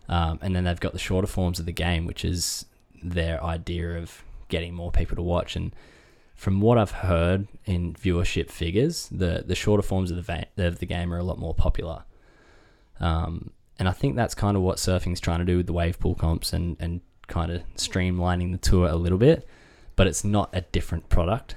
Um, 0.08 0.38
and 0.42 0.54
then 0.54 0.62
they've 0.62 0.78
got 0.78 0.92
the 0.92 0.98
shorter 1.00 1.26
forms 1.26 1.58
of 1.58 1.66
the 1.66 1.72
game, 1.72 2.06
which 2.06 2.24
is 2.24 2.66
their 3.02 3.42
idea 3.42 3.98
of 3.98 4.22
getting 4.48 4.72
more 4.72 4.92
people 4.92 5.16
to 5.16 5.22
watch. 5.22 5.56
And 5.56 5.74
from 6.36 6.60
what 6.60 6.78
I've 6.78 6.92
heard 6.92 7.48
in 7.64 7.94
viewership 7.94 8.48
figures, 8.48 9.08
the, 9.10 9.42
the 9.44 9.56
shorter 9.56 9.82
forms 9.82 10.12
of 10.12 10.16
the, 10.16 10.22
va- 10.22 10.46
of 10.56 10.78
the 10.78 10.86
game 10.86 11.12
are 11.12 11.18
a 11.18 11.24
lot 11.24 11.38
more 11.38 11.54
popular. 11.54 12.04
Um, 13.00 13.50
and 13.76 13.88
I 13.88 13.92
think 13.92 14.14
that's 14.14 14.34
kind 14.34 14.56
of 14.56 14.62
what 14.62 14.78
surfing's 14.78 15.20
trying 15.20 15.40
to 15.40 15.44
do 15.44 15.56
with 15.56 15.66
the 15.66 15.72
wave 15.72 15.98
pool 15.98 16.14
comps 16.14 16.52
and, 16.52 16.76
and 16.80 17.00
kind 17.28 17.52
of 17.52 17.62
streamlining 17.76 18.50
the 18.52 18.58
tour 18.58 18.88
a 18.88 18.96
little 18.96 19.18
bit, 19.18 19.46
but 19.96 20.06
it's 20.06 20.24
not 20.24 20.50
a 20.52 20.62
different 20.62 21.08
product. 21.08 21.54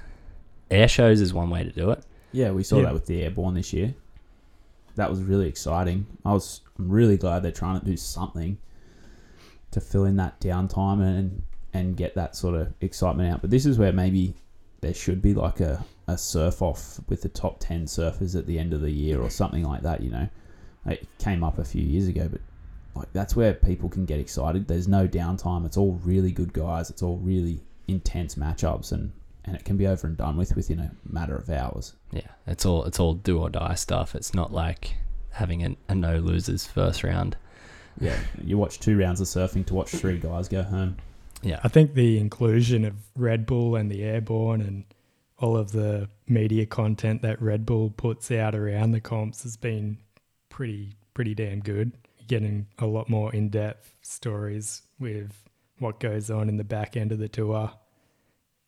Air 0.70 0.88
shows 0.88 1.20
is 1.20 1.34
one 1.34 1.50
way 1.50 1.64
to 1.64 1.70
do 1.70 1.90
it. 1.90 2.04
Yeah, 2.32 2.52
we 2.52 2.62
saw 2.62 2.76
Yeah. 2.76 2.84
that 2.84 2.94
with 2.94 3.06
the 3.06 3.22
airborne 3.22 3.54
this 3.54 3.72
year. 3.72 3.94
That 4.96 5.10
was 5.10 5.20
really 5.22 5.48
exciting. 5.48 6.06
I 6.24 6.32
was 6.32 6.60
I'm 6.78 6.88
really 6.90 7.16
glad 7.16 7.42
they're 7.42 7.50
trying 7.52 7.78
to 7.80 7.84
do 7.86 7.96
something 7.96 8.58
to 9.70 9.80
fill 9.80 10.04
in 10.04 10.16
that 10.16 10.40
downtime 10.40 11.00
and 11.02 11.42
and 11.74 11.96
get 11.96 12.14
that 12.14 12.36
sort 12.36 12.54
of 12.54 12.72
excitement 12.82 13.32
out. 13.32 13.40
But 13.40 13.50
this 13.50 13.64
is 13.64 13.78
where 13.78 13.92
maybe 13.92 14.34
there 14.82 14.92
should 14.92 15.22
be 15.22 15.32
like 15.32 15.60
a, 15.60 15.82
a 16.06 16.18
surf 16.18 16.60
off 16.60 17.00
with 17.08 17.22
the 17.22 17.28
top 17.30 17.60
ten 17.60 17.86
surfers 17.86 18.36
at 18.36 18.46
the 18.46 18.58
end 18.58 18.74
of 18.74 18.82
the 18.82 18.90
year 18.90 19.20
or 19.22 19.30
something 19.30 19.62
like 19.64 19.80
that, 19.82 20.02
you 20.02 20.10
know. 20.10 20.28
It 20.84 21.06
came 21.18 21.42
up 21.44 21.58
a 21.58 21.64
few 21.64 21.82
years 21.82 22.08
ago, 22.08 22.28
but 22.30 22.40
like 22.94 23.12
that's 23.12 23.34
where 23.34 23.54
people 23.54 23.88
can 23.88 24.04
get 24.04 24.20
excited. 24.20 24.68
There's 24.68 24.88
no 24.88 25.08
downtime. 25.08 25.64
It's 25.66 25.76
all 25.76 26.00
really 26.04 26.32
good 26.32 26.52
guys. 26.52 26.90
It's 26.90 27.02
all 27.02 27.16
really 27.18 27.60
intense 27.88 28.36
matchups 28.36 28.92
and 28.92 29.12
and 29.44 29.56
it 29.56 29.64
can 29.64 29.76
be 29.76 29.86
over 29.86 30.06
and 30.06 30.16
done 30.16 30.36
with 30.36 30.54
within 30.54 30.78
a 30.78 30.92
matter 31.04 31.34
of 31.36 31.50
hours. 31.50 31.94
Yeah, 32.12 32.28
it's 32.46 32.64
all 32.64 32.84
it's 32.84 33.00
all 33.00 33.14
do 33.14 33.40
or 33.40 33.50
die 33.50 33.74
stuff. 33.74 34.14
It's 34.14 34.34
not 34.34 34.52
like 34.52 34.94
having 35.30 35.64
a, 35.64 35.76
a 35.88 35.94
no 35.94 36.18
losers 36.18 36.66
first 36.66 37.02
round. 37.02 37.36
Yeah, 38.00 38.18
you 38.42 38.56
watch 38.56 38.80
two 38.80 38.98
rounds 38.98 39.20
of 39.20 39.26
surfing 39.26 39.66
to 39.66 39.74
watch 39.74 39.90
three 39.90 40.18
guys 40.18 40.48
go 40.48 40.62
home. 40.62 40.96
Yeah, 41.42 41.60
I 41.64 41.68
think 41.68 41.94
the 41.94 42.18
inclusion 42.18 42.84
of 42.84 42.94
Red 43.16 43.46
Bull 43.46 43.74
and 43.74 43.90
the 43.90 44.02
Airborne 44.02 44.60
and 44.60 44.84
all 45.38 45.56
of 45.56 45.72
the 45.72 46.08
media 46.28 46.64
content 46.64 47.22
that 47.22 47.42
Red 47.42 47.66
Bull 47.66 47.90
puts 47.90 48.30
out 48.30 48.54
around 48.54 48.92
the 48.92 49.00
comps 49.00 49.42
has 49.42 49.56
been 49.56 49.98
pretty 50.48 50.94
pretty 51.14 51.34
damn 51.34 51.60
good. 51.60 51.92
Getting 52.26 52.66
a 52.78 52.86
lot 52.86 53.08
more 53.08 53.32
in 53.32 53.48
depth 53.48 53.94
stories 54.02 54.82
with 54.98 55.32
what 55.78 56.00
goes 56.00 56.30
on 56.30 56.48
in 56.48 56.56
the 56.56 56.64
back 56.64 56.96
end 56.96 57.12
of 57.12 57.18
the 57.18 57.28
tour. 57.28 57.72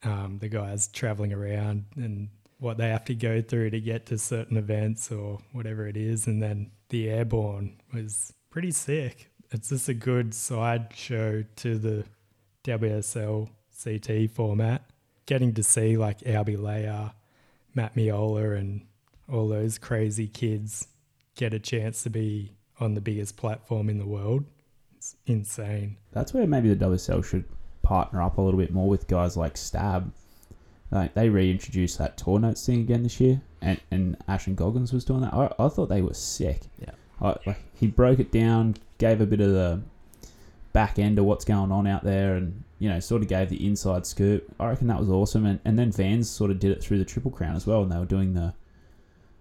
Um, 0.02 0.38
the 0.40 0.48
guys 0.48 0.88
traveling 0.88 1.32
around 1.32 1.86
and 1.96 2.28
what 2.58 2.78
they 2.78 2.88
have 2.88 3.04
to 3.06 3.14
go 3.14 3.40
through 3.40 3.70
to 3.70 3.80
get 3.80 4.06
to 4.06 4.18
certain 4.18 4.56
events 4.56 5.10
or 5.10 5.38
whatever 5.52 5.86
it 5.86 5.96
is, 5.96 6.26
and 6.26 6.42
then 6.42 6.70
the 6.88 7.08
Airborne 7.08 7.76
was 7.92 8.32
pretty 8.50 8.70
sick. 8.70 9.30
It's 9.50 9.68
just 9.68 9.88
a 9.88 9.94
good 9.94 10.34
side 10.34 10.88
show 10.94 11.44
to 11.56 11.78
the 11.78 12.04
WSL 12.64 13.48
CT 13.82 14.30
format. 14.30 14.82
Getting 15.26 15.54
to 15.54 15.62
see 15.62 15.96
like 15.96 16.26
Albee 16.26 16.56
Layer, 16.56 17.12
Matt 17.74 17.94
Meola, 17.94 18.58
and 18.58 18.86
all 19.30 19.48
those 19.48 19.78
crazy 19.78 20.26
kids 20.26 20.88
get 21.36 21.54
a 21.54 21.58
chance 21.58 22.02
to 22.02 22.10
be 22.10 22.52
on 22.80 22.94
the 22.94 23.00
biggest 23.00 23.37
platform 23.37 23.88
in 23.88 23.98
the 23.98 24.06
world. 24.06 24.44
It's 24.96 25.16
insane. 25.26 25.96
That's 26.12 26.32
where 26.32 26.46
maybe 26.46 26.72
the 26.72 26.84
WSL 26.84 27.24
should 27.24 27.44
partner 27.82 28.22
up 28.22 28.38
a 28.38 28.40
little 28.40 28.58
bit 28.58 28.72
more 28.72 28.88
with 28.88 29.06
guys 29.06 29.37
like 29.37 29.56
Stab. 29.56 30.12
Like 30.90 31.14
they 31.14 31.28
reintroduced 31.28 31.98
that 31.98 32.16
tour 32.16 32.38
notes 32.38 32.64
thing 32.64 32.80
again 32.80 33.02
this 33.02 33.20
year, 33.20 33.40
and 33.60 33.80
and 33.90 34.16
Ashton 34.28 34.54
Goggins 34.54 34.92
was 34.92 35.04
doing 35.04 35.22
that. 35.22 35.34
I, 35.34 35.52
I 35.58 35.68
thought 35.68 35.88
they 35.88 36.02
were 36.02 36.14
sick. 36.14 36.60
Yeah. 36.80 36.92
I, 37.20 37.37
like 37.46 37.58
he 37.74 37.87
broke 37.87 38.18
it 38.20 38.30
down, 38.30 38.76
gave 38.98 39.20
a 39.20 39.26
bit 39.26 39.40
of 39.40 39.50
the 39.50 39.80
back 40.72 40.98
end 40.98 41.18
of 41.18 41.24
what's 41.24 41.44
going 41.44 41.72
on 41.72 41.87
out 41.87 42.04
there, 42.04 42.34
and 42.34 42.62
you 42.78 42.88
know, 42.88 43.00
sort 43.00 43.22
of 43.22 43.28
gave 43.28 43.48
the 43.48 43.66
inside 43.66 44.06
scoop. 44.06 44.44
I 44.60 44.68
reckon 44.68 44.87
that 44.88 45.00
was 45.00 45.08
awesome, 45.08 45.46
and 45.46 45.58
and 45.64 45.78
then 45.78 45.90
Vans 45.90 46.28
sort 46.28 46.50
of 46.50 46.58
did 46.58 46.70
it 46.70 46.82
through 46.82 46.98
the 46.98 47.04
Triple 47.04 47.30
Crown 47.30 47.56
as 47.56 47.66
well, 47.66 47.82
and 47.82 47.90
they 47.90 47.98
were 47.98 48.04
doing 48.04 48.34
the, 48.34 48.54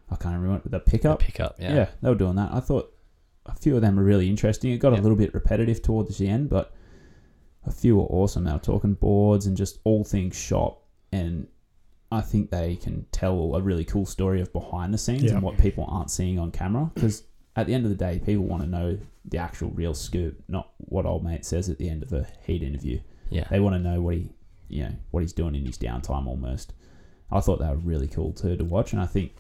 I 0.10 0.16
can't 0.16 0.40
remember 0.42 0.70
the 0.70 0.80
pickup. 0.80 1.20
Pick 1.20 1.40
up, 1.40 1.58
yeah. 1.60 1.76
Yeah. 1.76 1.90
they 2.02 2.10
were 2.10 2.16
doing 2.16 2.36
that. 2.36 2.52
I 2.54 2.62
thought 2.62 2.93
a 3.46 3.56
few 3.56 3.76
of 3.76 3.82
them 3.82 3.96
were 3.98 4.04
really 4.04 4.30
interesting. 4.30 4.72
It 4.72 4.78
got 4.78 4.94
Yeah. 4.94 5.00
a 5.00 5.04
little 5.04 5.18
bit 5.18 5.34
repetitive 5.34 5.82
towards 5.82 6.18
the 6.18 6.28
end, 6.28 6.50
but 6.50 6.74
a 7.66 7.72
few 7.72 7.98
were 7.98 8.04
awesome. 8.06 8.44
They 8.44 8.52
were 8.54 8.60
talking 8.60 8.94
boards 8.94 9.46
and 9.46 9.56
just 9.58 9.80
all 9.84 10.04
things 10.04 10.36
shop, 10.36 10.84
and 11.12 11.48
I 12.12 12.22
think 12.22 12.52
they 12.52 12.76
can 12.76 13.06
tell 13.12 13.56
a 13.56 13.62
really 13.62 13.84
cool 13.86 14.06
story 14.06 14.40
of 14.42 14.54
behind 14.54 14.94
the 14.94 14.98
scenes 14.98 15.24
Yeah. 15.24 15.34
and 15.34 15.42
what 15.42 15.58
people 15.58 15.86
aren't 15.88 16.12
seeing 16.12 16.38
on 16.40 16.52
camera. 16.52 16.92
Because 16.94 17.24
at 17.56 17.68
the 17.68 17.74
end 17.74 17.86
of 17.86 17.90
the 17.90 17.98
day, 17.98 18.20
people 18.24 18.46
want 18.46 18.64
to 18.64 18.70
know 18.70 18.98
the 19.26 19.38
actual 19.38 19.70
real 19.72 19.94
scoop, 19.94 20.42
not 20.48 20.72
what 20.78 21.06
old 21.06 21.24
mate 21.24 21.46
says 21.46 21.70
at 21.70 21.78
the 21.80 21.90
end 21.90 22.04
of 22.04 22.12
a 22.14 22.28
heat 22.46 22.62
interview. 22.64 23.00
yeah. 23.30 23.48
They 23.50 23.60
want 23.60 23.76
to 23.76 23.80
know 23.80 24.00
what 24.02 24.16
he, 24.16 24.30
you 24.68 24.84
know, 24.84 24.94
what 25.12 25.22
he's 25.22 25.34
doing 25.34 25.56
in 25.56 25.66
his 25.66 25.78
downtime 25.78 26.28
almost. 26.28 26.74
I 27.32 27.40
thought 27.40 27.58
they 27.60 27.68
were 27.68 27.78
really 27.78 28.08
cool 28.08 28.32
too 28.32 28.56
to 28.58 28.64
watch, 28.66 28.94
and 28.94 29.02
I 29.02 29.06
think 29.08 29.32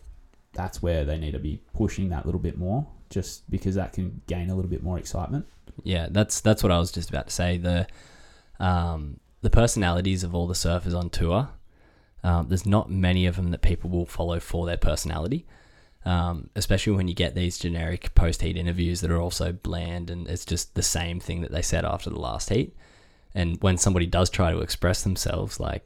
that's 0.53 0.81
where 0.81 1.03
they 1.05 1.19
need 1.19 1.31
to 1.33 1.39
be 1.39 1.61
pushing 1.73 2.09
that 2.09 2.23
a 2.23 2.25
little 2.25 2.39
bit 2.41 2.57
more, 2.57 2.87
just 3.13 3.49
because 3.49 3.75
that 3.75 3.93
can 3.93 4.21
gain 4.27 4.49
a 4.49 4.55
little 4.55 4.69
bit 4.69 4.83
more 4.83 4.97
excitement. 4.97 5.45
Yeah, 5.83 6.07
that's 6.09 6.41
that's 6.41 6.63
what 6.63 6.71
I 6.71 6.79
was 6.79 6.91
just 6.91 7.09
about 7.09 7.27
to 7.27 7.33
say. 7.33 7.57
The 7.57 7.87
um, 8.59 9.19
the 9.41 9.49
personalities 9.49 10.23
of 10.23 10.33
all 10.33 10.47
the 10.47 10.53
surfers 10.53 10.97
on 10.97 11.09
tour, 11.09 11.49
um, 12.23 12.47
there's 12.49 12.65
not 12.65 12.89
many 12.89 13.25
of 13.25 13.35
them 13.35 13.51
that 13.51 13.61
people 13.61 13.89
will 13.89 14.05
follow 14.05 14.39
for 14.39 14.65
their 14.65 14.77
personality. 14.77 15.45
Um, 16.05 16.49
especially 16.57 16.93
when 16.93 17.07
you 17.07 17.13
get 17.13 17.33
these 17.33 17.57
generic 17.57 18.13
post 18.13 18.41
heat 18.41 18.57
interviews 18.57 18.99
that 18.99 19.09
are 19.11 19.21
also 19.21 19.53
bland 19.53 20.09
and 20.09 20.27
it's 20.27 20.43
just 20.43 20.75
the 20.75 20.81
same 20.81 21.21
thing 21.21 21.39
that 21.43 21.51
they 21.51 21.61
said 21.61 21.85
after 21.85 22.09
the 22.09 22.19
last 22.19 22.49
heat. 22.49 22.75
And 23.33 23.57
when 23.61 23.77
somebody 23.77 24.05
does 24.05 24.29
try 24.29 24.51
to 24.51 24.59
express 24.59 25.03
themselves, 25.03 25.61
like 25.61 25.81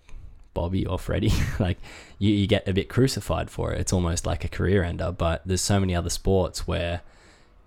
Bobby 0.56 0.88
or 0.88 0.98
Freddie, 0.98 1.32
like 1.60 1.78
you, 2.18 2.34
you 2.34 2.48
get 2.48 2.68
a 2.68 2.74
bit 2.74 2.90
crucified 2.90 3.52
for 3.52 3.74
it. 3.74 3.80
It's 3.80 3.94
almost 3.94 4.26
like 4.26 4.44
a 4.44 4.50
career 4.50 4.84
ender. 4.84 5.12
But 5.12 5.44
there's 5.46 5.62
so 5.62 5.80
many 5.80 5.96
other 5.96 6.10
sports 6.10 6.68
where 6.68 7.02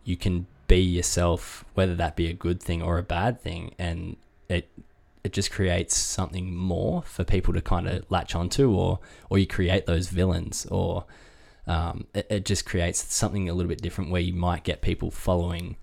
you 0.05 0.17
can 0.17 0.47
be 0.69 0.81
yourself, 0.81 1.65
whether 1.75 1.95
that 1.97 2.17
be 2.17 2.29
a 2.29 2.33
good 2.33 2.63
thing 2.63 2.83
or 2.83 2.99
a 2.99 3.03
bad 3.03 3.41
thing, 3.41 3.75
and 3.79 4.17
it 4.49 4.71
it 5.23 5.33
just 5.33 5.51
creates 5.51 5.95
something 5.97 6.55
more 6.55 7.03
for 7.03 7.25
people 7.25 7.53
to 7.53 7.61
kind 7.61 7.87
of 7.89 8.11
latch 8.11 8.35
onto, 8.35 8.73
or 8.73 9.01
or 9.29 9.39
you 9.39 9.47
create 9.47 9.87
those 9.87 10.09
villains, 10.09 10.67
or 10.67 11.05
um, 11.67 12.07
it, 12.15 12.27
it 12.31 12.45
just 12.45 12.65
creates 12.65 13.13
something 13.13 13.49
a 13.49 13.55
little 13.55 13.69
bit 13.69 13.83
different 13.83 14.11
where 14.11 14.21
you 14.21 14.33
might 14.33 14.65
get 14.65 14.83
people 14.83 15.11
following 15.11 15.77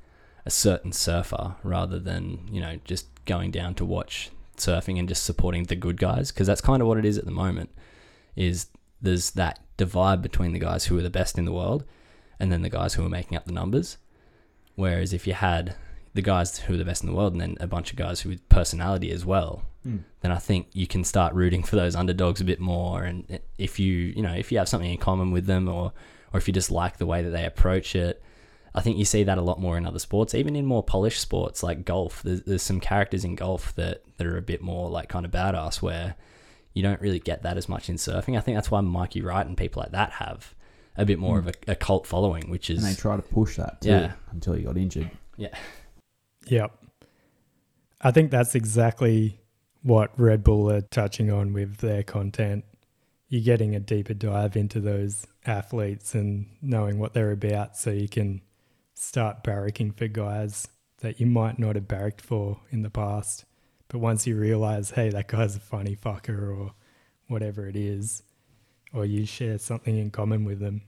a 0.46 0.50
certain 0.50 0.94
surfer 0.94 1.56
rather 1.64 2.00
than 2.00 2.48
you 2.52 2.62
know 2.62 2.80
just 2.86 3.08
going 3.26 3.52
down 3.52 3.76
to 3.76 3.84
watch 3.84 4.30
surfing 4.56 4.98
and 4.98 5.10
just 5.10 5.24
supporting 5.24 5.64
the 5.66 5.76
good 5.76 5.98
guys 5.98 6.32
because 6.32 6.48
that's 6.48 6.62
kind 6.62 6.82
of 6.82 6.88
what 6.88 6.98
it 6.98 7.06
is 7.06 7.18
at 7.18 7.26
the 7.26 7.32
moment 7.32 7.70
is 8.36 8.68
there's 9.02 9.32
that 9.32 9.60
divide 9.76 10.22
between 10.22 10.54
the 10.54 10.60
guys 10.60 10.86
who 10.86 10.98
are 10.98 11.02
the 11.02 11.10
best 11.10 11.38
in 11.38 11.46
the 11.46 11.52
world 11.52 11.84
and 12.40 12.52
then 12.52 12.62
the 12.62 12.70
guys 12.70 12.94
who 12.94 13.06
are 13.06 13.10
making 13.10 13.38
up 13.38 13.46
the 13.46 13.52
numbers 13.52 13.98
whereas 14.78 15.12
if 15.12 15.28
you 15.28 15.34
had 15.34 15.76
the 16.14 16.22
guys 16.22 16.60
who 16.60 16.74
are 16.74 16.78
the 16.78 16.86
best 16.86 17.04
in 17.04 17.10
the 17.10 17.16
world 17.16 17.34
and 17.34 17.42
then 17.42 17.58
a 17.60 17.68
bunch 17.68 17.92
of 17.92 17.98
guys 17.98 18.22
who 18.22 18.30
with 18.30 18.50
personality 18.50 19.12
as 19.12 19.26
well 19.26 19.64
hmm. 19.84 19.98
then 20.22 20.32
I 20.32 20.38
think 20.38 20.68
you 20.72 20.88
can 20.88 21.04
start 21.04 21.34
rooting 21.34 21.64
for 21.64 21.76
those 21.76 21.96
underdogs 21.96 22.40
a 22.40 22.46
bit 22.46 22.60
more 22.60 23.04
and 23.04 23.40
if 23.58 23.80
you 23.80 23.94
you 23.94 24.22
know 24.22 24.34
if 24.34 24.52
you 24.52 24.58
have 24.58 24.70
something 24.70 24.90
in 24.90 24.98
common 24.98 25.32
with 25.32 25.46
them 25.46 25.68
or 25.68 25.92
or 26.34 26.38
if 26.38 26.48
you 26.48 26.54
just 26.54 26.72
like 26.72 26.98
the 26.98 27.06
way 27.06 27.22
that 27.22 27.32
they 27.32 27.46
approach 27.46 27.96
it 27.96 28.24
I 28.78 28.82
think 28.82 29.00
you 29.00 29.06
see 29.06 29.24
that 29.24 29.40
a 29.40 29.42
lot 29.42 29.60
more 29.60 29.76
in 29.76 29.88
other 29.88 29.98
sports, 29.98 30.36
even 30.36 30.56
in 30.56 30.68
more 30.68 30.84
polished 30.84 31.20
sports 31.20 31.64
like 31.64 31.84
golf. 31.84 32.22
There's, 32.22 32.44
there's 32.44 32.62
some 32.62 32.80
characters 32.80 33.26
in 33.26 33.34
golf 33.34 33.74
that, 33.74 34.04
that 34.18 34.28
are 34.28 34.38
a 34.38 34.42
bit 34.44 34.62
more 34.62 34.88
like 34.88 35.10
kind 35.10 35.26
of 35.26 35.32
badass 35.32 35.82
where 35.82 36.14
you 36.76 36.84
don't 36.84 37.02
really 37.02 37.18
get 37.18 37.42
that 37.42 37.58
as 37.58 37.68
much 37.68 37.90
in 37.90 37.96
surfing. 37.96 38.38
I 38.38 38.40
think 38.40 38.56
that's 38.56 38.70
why 38.70 38.82
Mikey 38.82 39.24
Wright 39.24 39.48
and 39.48 39.58
people 39.58 39.82
like 39.82 39.94
that 39.94 40.12
have 40.12 40.54
a 40.98 41.06
bit 41.06 41.20
more 41.20 41.40
hmm. 41.40 41.48
of 41.48 41.56
a, 41.68 41.72
a 41.72 41.76
cult 41.76 42.08
following, 42.08 42.50
which 42.50 42.70
is 42.70 42.84
And 42.84 42.94
they 42.94 43.00
try 43.00 43.16
to 43.16 43.22
push 43.22 43.56
that 43.58 43.82
too 43.82 43.90
Yeah. 43.90 44.14
until 44.32 44.54
he 44.54 44.64
got 44.64 44.78
injured. 44.78 45.12
yeah, 45.38 45.56
Yep. 46.48 46.72
I 48.02 48.12
think 48.12 48.32
that's 48.32 48.56
exactly 48.56 49.40
what 49.82 50.18
Red 50.20 50.44
Bull 50.44 50.72
are 50.72 50.82
touching 50.82 51.32
on 51.32 51.54
with 51.54 51.78
their 51.78 52.04
content. 52.04 52.66
You're 53.30 53.44
getting 53.44 53.76
a 53.76 53.80
deeper 53.80 54.14
dive 54.14 54.56
into 54.56 54.80
those 54.80 55.26
athletes 55.46 56.14
and 56.14 56.48
knowing 56.62 57.00
what 57.00 57.14
they're 57.14 57.32
about 57.32 57.76
so 57.78 57.92
you 57.92 58.08
can 58.08 58.42
start 58.94 59.44
barracking 59.44 59.96
for 59.96 60.08
guys 60.08 60.68
that 61.00 61.20
you 61.20 61.26
might 61.26 61.60
not 61.60 61.76
have 61.76 61.88
barracked 61.88 62.22
for 62.22 62.60
in 62.70 62.82
the 62.82 62.90
past. 62.90 63.46
But 63.90 64.00
once 64.00 64.28
you 64.28 64.38
realize, 64.38 64.92
hey, 64.92 65.10
that 65.10 65.28
guy's 65.28 65.56
a 65.56 65.60
funny 65.60 65.96
fucker 65.96 66.58
or 66.58 66.74
whatever 67.28 67.68
it 67.68 67.76
is, 67.76 68.24
or 68.94 69.06
you 69.06 69.26
share 69.26 69.58
something 69.58 69.98
in 69.98 70.12
common 70.12 70.46
with 70.46 70.60
them, 70.60 70.82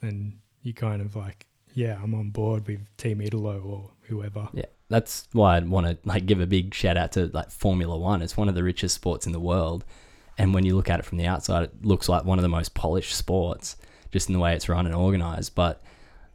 then 0.00 0.40
you 0.62 0.72
kind 0.74 1.02
of 1.02 1.16
like, 1.16 1.46
yeah, 1.74 1.98
I'm 2.02 2.14
on 2.14 2.30
board 2.30 2.66
with 2.66 2.80
Team 2.96 3.20
Italo 3.20 3.60
or 3.60 3.90
whoever. 4.02 4.48
yeah. 4.52 4.66
That's 4.88 5.28
why 5.30 5.56
I'd 5.56 5.68
want 5.68 5.86
to 5.86 5.96
like 6.04 6.26
give 6.26 6.40
a 6.40 6.46
big 6.46 6.74
shout 6.74 6.96
out 6.96 7.12
to 7.12 7.26
like 7.32 7.52
Formula 7.52 7.96
One. 7.96 8.22
It's 8.22 8.36
one 8.36 8.48
of 8.48 8.56
the 8.56 8.64
richest 8.64 8.96
sports 8.96 9.24
in 9.24 9.30
the 9.32 9.38
world, 9.38 9.84
and 10.36 10.52
when 10.52 10.66
you 10.66 10.74
look 10.74 10.90
at 10.90 10.98
it 10.98 11.04
from 11.04 11.18
the 11.18 11.26
outside, 11.26 11.62
it 11.62 11.84
looks 11.84 12.08
like 12.08 12.24
one 12.24 12.40
of 12.40 12.42
the 12.42 12.48
most 12.48 12.74
polished 12.74 13.14
sports, 13.14 13.76
just 14.10 14.28
in 14.28 14.32
the 14.32 14.40
way 14.40 14.52
it's 14.52 14.68
run 14.68 14.86
and 14.86 14.94
organized. 14.94 15.54
But 15.54 15.80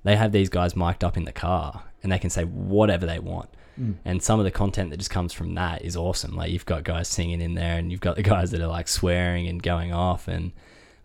they 0.06 0.16
have 0.16 0.32
these 0.32 0.48
guys 0.48 0.74
mic'd 0.74 1.04
up 1.04 1.18
in 1.18 1.26
the 1.26 1.34
car, 1.34 1.84
and 2.02 2.10
they 2.10 2.18
can 2.18 2.30
say 2.30 2.46
whatever 2.46 3.06
they 3.06 3.20
want. 3.20 3.50
Hmm. 3.76 3.94
And 4.06 4.24
some 4.24 4.40
of 4.40 4.46
the 4.46 4.52
content 4.52 4.92
that 4.92 4.98
just 4.98 5.12
comes 5.12 5.34
from 5.34 5.56
that 5.56 5.82
is 5.82 5.98
awesome. 5.98 6.34
Like 6.38 6.52
you've 6.52 6.66
got 6.66 6.86
guys 6.86 7.10
singing 7.10 7.42
in 7.42 7.56
there, 7.56 7.78
and 7.78 7.92
you've 7.92 8.00
got 8.00 8.16
the 8.16 8.24
guys 8.24 8.52
that 8.52 8.62
are 8.62 8.68
like 8.68 8.88
swearing 8.88 9.48
and 9.48 9.62
going 9.62 9.92
off, 9.92 10.30
and 10.30 10.54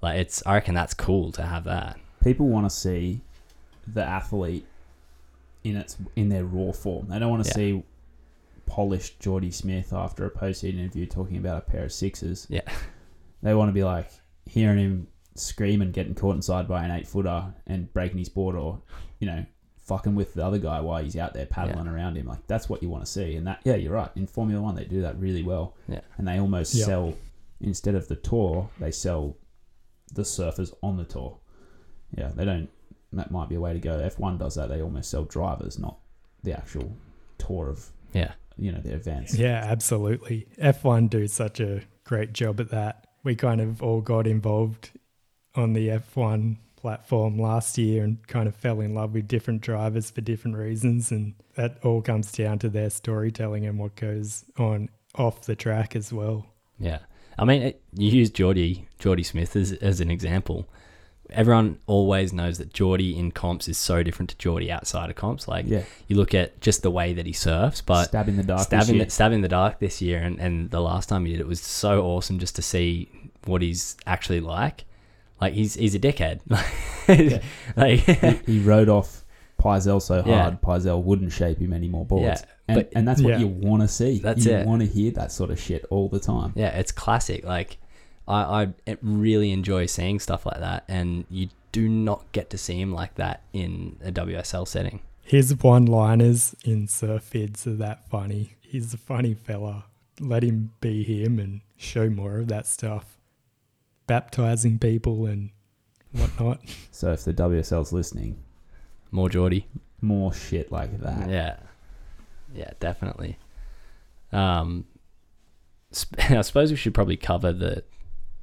like 0.03 0.19
it's. 0.19 0.43
I 0.47 0.55
reckon 0.55 0.75
that's 0.75 0.95
cool 0.95 1.33
to 1.33 1.43
have 1.43 1.65
that. 1.65 1.99
People 2.23 2.49
want 2.49 2.67
to 2.67 2.71
see 2.71 3.21
the 3.87 4.05
athlete 4.05 4.67
in 5.65 5.77
its 5.77 5.97
in 6.17 6.29
their 6.29 6.45
raw 6.45 6.73
form. 6.73 7.09
They 7.09 7.19
don't 7.19 7.31
want 7.31 7.45
to 7.45 7.49
Yeah. 7.51 7.55
see 7.55 7.85
polished 8.67 9.19
Jordy 9.21 9.51
Smith 9.51 9.93
after 9.93 10.25
a 10.25 10.31
post 10.31 10.63
interview 10.65 11.05
talking 11.07 11.37
about 11.37 11.59
a 11.59 11.71
pair 11.71 11.85
of 11.85 11.93
sixes. 11.93 12.47
Yeah. 12.49 12.61
They 13.43 13.55
want 13.55 13.69
to 13.69 13.73
be 13.73 13.83
like 13.85 14.11
hearing 14.47 14.79
him 14.79 15.09
scream 15.35 15.81
and 15.83 15.93
getting 15.93 16.15
caught 16.15 16.37
inside 16.37 16.69
by 16.69 16.85
an 16.85 16.91
eight 16.91 17.07
footer 17.09 17.53
and 17.67 17.93
breaking 17.93 18.19
his 18.19 18.29
board 18.29 18.55
or, 18.55 18.81
you 19.19 19.27
know, 19.27 19.45
fucking 19.79 20.15
with 20.15 20.35
the 20.35 20.45
other 20.45 20.59
guy 20.59 20.81
while 20.81 21.03
he's 21.03 21.17
out 21.17 21.35
there 21.35 21.47
paddling 21.47 21.89
around 21.89 22.17
him. 22.17 22.27
Like 22.27 22.47
that's 22.47 22.69
what 22.69 22.83
you 22.83 22.89
want 22.89 23.05
to 23.05 23.11
see. 23.11 23.35
And 23.37 23.47
that 23.47 23.61
yeah, 23.65 23.75
you're 23.75 23.95
right. 23.95 24.11
In 24.15 24.27
Formula 24.27 24.63
One 24.63 24.75
they 24.77 24.85
do 24.85 25.03
that 25.03 25.19
really 25.19 25.43
well. 25.43 25.75
Yeah. 25.89 26.01
And 26.19 26.29
they 26.29 26.39
almost 26.39 26.75
Yeah. 26.75 26.85
sell 26.85 27.15
instead 27.61 27.95
of 27.95 28.07
the 28.09 28.17
tour, 28.17 28.69
they 28.79 28.91
sell 28.93 29.37
the 30.11 30.23
surfers 30.23 30.73
on 30.83 30.97
the 30.97 31.05
tour. 31.05 31.39
Yeah, 32.17 32.31
they 32.35 32.45
don't 32.45 32.69
that 33.13 33.31
might 33.31 33.49
be 33.49 33.57
a 33.57 33.61
way 33.61 33.73
to 33.73 33.81
go. 33.81 33.99
F 33.99 34.19
one 34.19 34.39
does 34.39 34.55
that, 34.55 34.69
they 34.69 34.81
almost 34.81 35.11
sell 35.11 35.25
drivers, 35.25 35.79
not 35.79 35.99
the 36.45 36.53
actual 36.57 36.97
tour 37.39 37.69
of 37.69 37.91
Yeah. 38.13 38.33
you 38.57 38.71
know, 38.71 38.81
the 38.81 38.95
events. 38.95 39.35
Yeah, 39.37 39.65
absolutely. 39.65 40.47
F1 40.59 41.09
do 41.11 41.27
such 41.27 41.59
a 41.61 41.83
great 42.05 42.33
job 42.33 42.61
at 42.61 42.71
that. 42.71 43.07
We 43.25 43.35
kind 43.35 43.61
of 43.61 43.83
all 43.83 44.01
got 44.01 44.27
involved 44.27 44.91
on 45.57 45.73
the 45.73 45.89
F1 45.89 46.59
platform 46.77 47.39
last 47.39 47.77
year 47.79 48.05
and 48.05 48.27
kind 48.29 48.47
of 48.49 48.55
fell 48.55 48.81
in 48.81 48.95
love 48.95 49.13
with 49.15 49.27
different 49.29 49.61
drivers 49.61 50.11
for 50.11 50.21
different 50.21 50.57
reasons. 50.57 51.11
And 51.11 51.35
that 51.57 51.79
all 51.85 52.03
comes 52.03 52.31
down 52.33 52.59
to 52.61 52.69
their 52.69 52.91
storytelling 52.91 53.67
and 53.67 53.79
what 53.79 53.97
goes 53.97 54.45
on 54.57 54.89
off 55.17 55.43
the 55.47 55.57
track 55.57 55.97
as 55.97 56.13
well. 56.13 56.47
Yeah, 56.79 57.01
I 57.41 57.45
mean, 57.45 57.63
it, 57.63 57.83
you 57.97 58.11
use 58.11 58.31
Jordy 58.31 58.87
Jordy 58.99 59.23
Smith 59.25 59.57
as 59.57 59.73
as 59.73 60.01
an 60.01 60.11
example. 60.11 60.69
Everyone 61.31 61.79
always 61.87 62.33
knows 62.33 62.59
that 62.59 62.73
Jordy 62.73 63.17
in 63.17 63.31
comps 63.31 63.69
is 63.69 63.79
so 63.79 64.03
different 64.03 64.31
to 64.31 64.37
Jordy 64.39 64.71
outside 64.71 65.11
of 65.11 65.17
comps. 65.17 65.47
Like, 65.47 65.65
Yeah. 65.69 65.85
you 66.09 66.17
look 66.17 66.35
at 66.35 66.61
just 66.61 66.83
the 66.83 66.91
way 66.91 67.13
that 67.13 67.25
he 67.25 67.33
surfs, 67.33 67.81
but 67.81 68.07
Stab 68.07 68.29
in 68.29 68.37
the 68.37 68.43
dark. 68.43 68.63
stab 68.63 68.81
this 68.81 68.89
in 68.89 68.97
year. 68.97 69.05
the, 69.05 69.11
stab 69.13 69.31
in 69.33 69.41
the 69.41 69.47
dark 69.49 69.79
this 69.79 70.03
year, 70.03 70.19
and, 70.19 70.41
and 70.41 70.71
the 70.73 70.81
last 70.81 71.09
time 71.09 71.25
he 71.25 71.31
did 71.33 71.41
it 71.41 71.47
was 71.47 71.61
so 71.61 72.03
awesome 72.03 72.41
just 72.41 72.57
to 72.57 72.63
see 72.63 73.09
what 73.45 73.63
he's 73.63 73.97
actually 74.07 74.41
like. 74.41 74.85
Like 75.41 75.55
he's 75.55 75.75
he's 75.75 75.95
a 75.95 76.01
dickhead. 76.01 76.41
like 77.77 78.01
he, 78.47 78.53
he 78.53 78.59
rode 78.61 78.89
off 78.89 79.25
Pyzel 79.59 80.03
so 80.03 80.23
Yeah. 80.27 80.43
hard, 80.43 80.61
Pyzel 80.61 81.03
wouldn't 81.03 81.33
shape 81.33 81.59
him 81.59 81.73
any 81.73 81.89
more 81.89 82.05
boards. 82.05 82.41
Yeah, 82.43 82.47
and, 82.71 82.75
but- 82.77 82.93
and 82.97 83.07
that's 83.09 83.21
what 83.23 83.31
Yeah. 83.31 83.39
you 83.41 83.47
want 83.49 83.83
to 83.83 83.89
see. 83.89 84.19
That's 84.19 84.45
you 84.47 84.53
it. 84.53 84.67
want 84.67 84.81
to 84.83 84.87
hear 84.89 85.11
that 85.13 85.33
sort 85.33 85.51
of 85.51 85.61
shit 85.61 85.85
all 85.91 86.09
the 86.09 86.21
time. 86.21 86.53
Yeah, 86.57 86.77
it's 86.79 86.93
classic. 86.93 87.45
Like, 87.45 87.79
I, 88.29 88.69
I 88.87 88.97
really 89.03 89.51
enjoy 89.53 89.87
seeing 89.87 90.21
stuff 90.21 90.47
like 90.47 90.61
that, 90.61 90.85
and 90.89 91.25
you 91.31 91.49
do 91.73 91.89
not 91.89 92.31
get 92.33 92.51
to 92.51 92.59
see 92.59 92.81
him 92.81 92.93
like 92.93 93.15
that 93.17 93.43
in 93.53 93.97
a 94.05 94.11
WSL 94.13 94.67
setting. 94.67 95.01
His 95.23 95.55
one 95.63 95.87
liners 95.87 96.55
in 96.65 96.89
surf 96.89 97.31
vids 97.33 97.67
are 97.67 97.77
that 97.77 98.09
funny. 98.09 98.57
He's 98.61 98.93
a 98.95 98.99
funny 98.99 99.35
fella. 99.35 99.85
Let 100.19 100.43
him 100.43 100.73
be 100.81 101.03
him 101.05 101.39
and 101.39 101.61
show 101.77 102.11
more 102.11 102.39
of 102.39 102.49
that 102.49 102.67
stuff. 102.67 103.17
Baptizing 104.07 104.79
people 104.79 105.27
and 105.27 105.51
whatnot. 106.13 106.61
So 106.93 107.13
if 107.13 107.25
the 107.25 107.33
WSL's 107.33 107.93
listening, 107.93 108.37
More 109.11 109.29
Jordy. 109.31 109.67
more 110.03 110.33
shit 110.35 110.71
like 110.71 111.01
that. 111.01 111.31
Yeah. 111.31 111.57
Yeah, 112.55 112.71
definitely. 112.81 113.39
Um, 114.33 114.85
sp- 115.95 116.19
I 116.31 116.41
suppose 116.43 116.71
we 116.71 116.77
should 116.77 116.95
probably 116.95 117.17
cover 117.17 117.53
the 117.53 117.85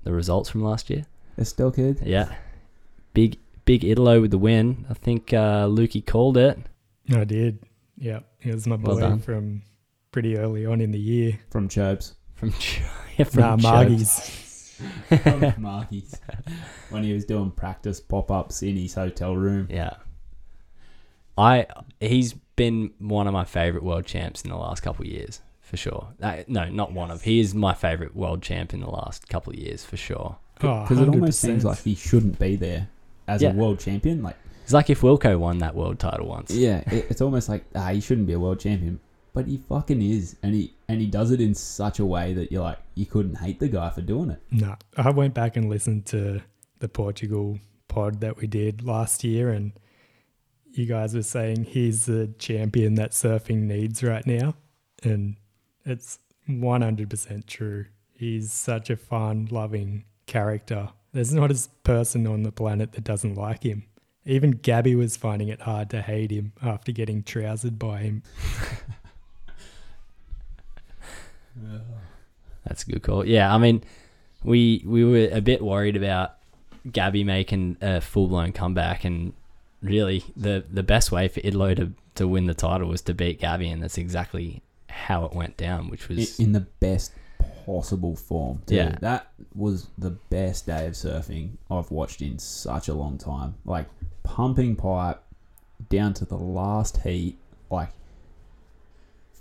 the 0.04 0.12
results 0.13 0.50
from 0.50 0.63
last 0.63 0.89
year. 0.89 1.06
It's 1.38 1.50
still 1.50 1.72
good. 1.72 2.00
Yeah, 2.04 2.34
big 3.13 3.38
big 3.65 3.84
Italo 3.84 4.22
with 4.22 4.32
the 4.32 4.38
win. 4.38 4.86
I 4.89 4.93
think 4.93 5.34
uh, 5.34 5.67
Lukey 5.67 6.06
called 6.06 6.38
it. 6.38 6.58
I 7.13 7.24
did. 7.24 7.60
Yeah, 7.98 8.20
he 8.39 8.52
was 8.52 8.67
my 8.67 8.76
Well 8.76 8.96
boy 8.96 9.02
done. 9.02 9.20
from 9.20 9.62
pretty 10.12 10.38
early 10.38 10.65
on 10.65 10.82
in 10.82 10.91
the 10.91 11.00
year. 11.00 11.39
From 11.50 11.67
Chopes. 11.70 12.15
from 12.36 12.52
Ch- 12.54 12.82
yeah, 13.17 13.26
from 13.26 13.41
Nah, 13.41 13.56
Chokes. 13.58 13.63
Margie's. 13.63 14.34
From 15.24 15.54
Marky's. 15.62 16.15
when 16.91 17.04
he 17.04 17.12
was 17.13 17.26
doing 17.26 17.50
practice 17.50 18.00
pop 18.00 18.30
ups 18.30 18.62
in 18.62 18.76
his 18.78 18.93
hotel 18.93 19.36
room. 19.36 19.67
Yeah. 19.72 19.96
I 21.38 21.67
he's 22.00 22.34
been 22.56 22.91
one 23.00 23.28
of 23.28 23.34
my 23.34 23.43
favorite 23.43 23.84
world 23.84 24.06
champs 24.06 24.41
in 24.43 24.50
the 24.50 24.56
last 24.58 24.82
couple 24.82 25.06
of 25.06 25.12
years 25.12 25.41
for 25.62 25.78
sure. 25.78 26.08
Uh, 26.21 26.38
no, 26.47 26.69
not 26.69 26.91
one 26.93 27.12
of. 27.12 27.21
He 27.21 27.39
is 27.39 27.54
my 27.54 27.73
favorite 27.73 28.15
world 28.15 28.41
champ 28.41 28.73
in 28.73 28.80
the 28.80 28.89
last 28.89 29.28
couple 29.30 29.54
of 29.54 29.60
years 29.60 29.84
for 29.86 29.97
sure. 29.97 30.38
Oh, 30.63 30.82
Because 30.82 31.00
it 31.00 31.10
almost 31.10 31.39
seems 31.39 31.63
like 31.65 31.80
he 31.80 31.93
shouldn't 31.93 32.39
be 32.39 32.56
there 32.56 32.88
as 33.28 33.41
Yeah. 33.41 33.52
a 33.52 33.54
world 33.54 33.80
champion. 33.80 34.23
Like, 34.23 34.38
It's 34.63 34.73
like 34.73 34.89
if 34.89 35.02
Wilko 35.02 35.38
won 35.38 35.60
that 35.60 35.76
world 35.76 36.00
title 36.00 36.28
once. 36.28 36.52
yeah, 36.52 36.80
it, 36.88 37.06
it's 37.12 37.21
almost 37.21 37.47
like 37.50 37.65
ah, 37.76 37.89
he 37.89 38.00
shouldn't 38.02 38.26
be 38.28 38.34
a 38.34 38.39
world 38.39 38.60
champion, 38.60 39.00
but 39.34 39.45
he 39.45 39.58
fucking 39.58 40.02
is, 40.02 40.36
and 40.41 40.56
he 40.56 40.73
and 40.88 41.00
he 41.02 41.06
does 41.08 41.30
it 41.32 41.39
in 41.41 41.54
such 41.54 42.00
a 42.00 42.06
way 42.06 42.34
that 42.34 42.52
you're 42.52 42.63
like 42.63 42.80
you 42.95 43.06
couldn't 43.06 43.36
hate 43.36 43.60
the 43.60 43.67
guy 43.67 43.89
for 43.91 44.02
doing 44.02 44.32
it. 44.32 44.41
No, 44.50 44.76
I 44.97 45.12
went 45.12 45.34
back 45.36 45.56
and 45.58 45.69
listened 45.69 46.06
to 46.08 46.41
the 46.80 46.89
Portugal 46.89 47.60
pod 47.88 48.21
that 48.21 48.38
we 48.38 48.47
did 48.47 48.84
last 48.84 49.23
year, 49.23 49.50
and 49.50 49.73
you 50.78 50.86
guys 50.86 51.16
were 51.16 51.24
saying 51.24 51.66
he's 51.66 52.06
the 52.06 52.28
champion 52.40 52.96
that 52.96 53.12
surfing 53.12 53.63
needs 53.63 54.04
right 54.04 54.26
now, 54.26 54.56
and 55.04 55.36
it's 55.86 56.20
one 56.48 56.82
hundred 56.82 57.10
percent 57.10 57.48
true. 57.48 57.86
He's 58.13 58.52
such 58.52 58.90
a 58.90 58.98
fun, 58.98 59.48
loving 59.52 60.06
character. 60.26 60.90
There's 61.13 61.34
not 61.34 61.52
a 61.52 61.68
person 61.84 62.28
on 62.28 62.44
the 62.44 62.52
planet 62.52 62.94
that 62.94 63.04
doesn't 63.04 63.36
like 63.36 63.63
him. 63.63 63.86
Even 64.26 64.52
Gabby 64.52 64.96
was 64.96 65.16
finding 65.16 65.48
it 65.48 65.62
hard 65.62 65.90
to 65.92 66.02
hate 66.02 66.32
him 66.32 66.52
after 66.62 66.92
getting 66.92 67.24
trousered 67.24 67.80
by 67.80 68.00
him. 68.00 68.24
That's 72.66 72.84
a 72.84 72.92
good 72.92 73.04
call. 73.04 73.26
Yeah, 73.26 73.54
I 73.54 73.58
mean, 73.58 73.84
we 74.44 74.84
we 74.86 75.06
were 75.06 75.30
a 75.32 75.42
bit 75.42 75.62
worried 75.62 75.96
about 75.96 76.36
Gabby 76.92 77.24
making 77.24 77.78
a 77.82 78.02
full 78.02 78.28
blown 78.28 78.52
comeback, 78.52 79.06
and 79.06 79.34
really 79.82 80.24
the 80.36 80.63
the 80.70 80.84
best 80.84 81.12
way 81.12 81.28
for 81.28 81.40
Italo 81.42 81.74
to 81.76 81.92
to 82.16 82.28
win 82.28 82.46
the 82.46 82.54
title 82.54 82.88
was 82.88 83.02
to 83.04 83.13
beat 83.13 83.40
Gabby, 83.40 83.70
and 83.70 83.82
that's 83.82 83.98
exactly 83.98 84.62
how 84.90 85.26
it 85.26 85.34
went 85.34 85.58
down, 85.58 85.90
which 85.90 86.10
was 86.10 86.40
in 86.40 86.54
the 86.54 86.62
best 86.80 87.12
possible 87.66 88.16
form. 88.16 88.62
too. 88.66 88.76
Yeah. 88.76 88.96
that 89.02 89.32
was 89.54 89.88
the 89.98 90.12
best 90.30 90.66
day 90.66 90.88
of 90.88 90.94
surfing 90.94 91.52
I've 91.70 91.92
watched 91.92 92.22
in 92.22 92.40
such 92.40 92.88
a 92.88 92.94
long 92.94 93.18
time. 93.18 93.56
Like 93.66 93.88
pumping 94.24 94.76
pipe 94.76 95.22
down 95.90 96.13
to 96.16 96.26
the 96.26 96.38
last 96.38 96.98
heat, 96.98 97.38
like 97.70 97.90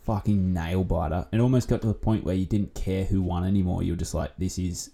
fucking 0.04 0.52
nail 0.52 0.84
biter. 0.84 1.26
It 1.32 1.40
almost 1.40 1.68
got 1.68 1.80
to 1.82 1.88
the 1.88 1.94
point 1.94 2.24
where 2.24 2.34
you 2.34 2.46
didn't 2.46 2.74
care 2.74 3.04
who 3.04 3.22
won 3.22 3.44
anymore. 3.44 3.82
You 3.82 3.92
were 3.92 3.98
just 3.98 4.14
like, 4.14 4.36
this 4.36 4.58
is 4.58 4.90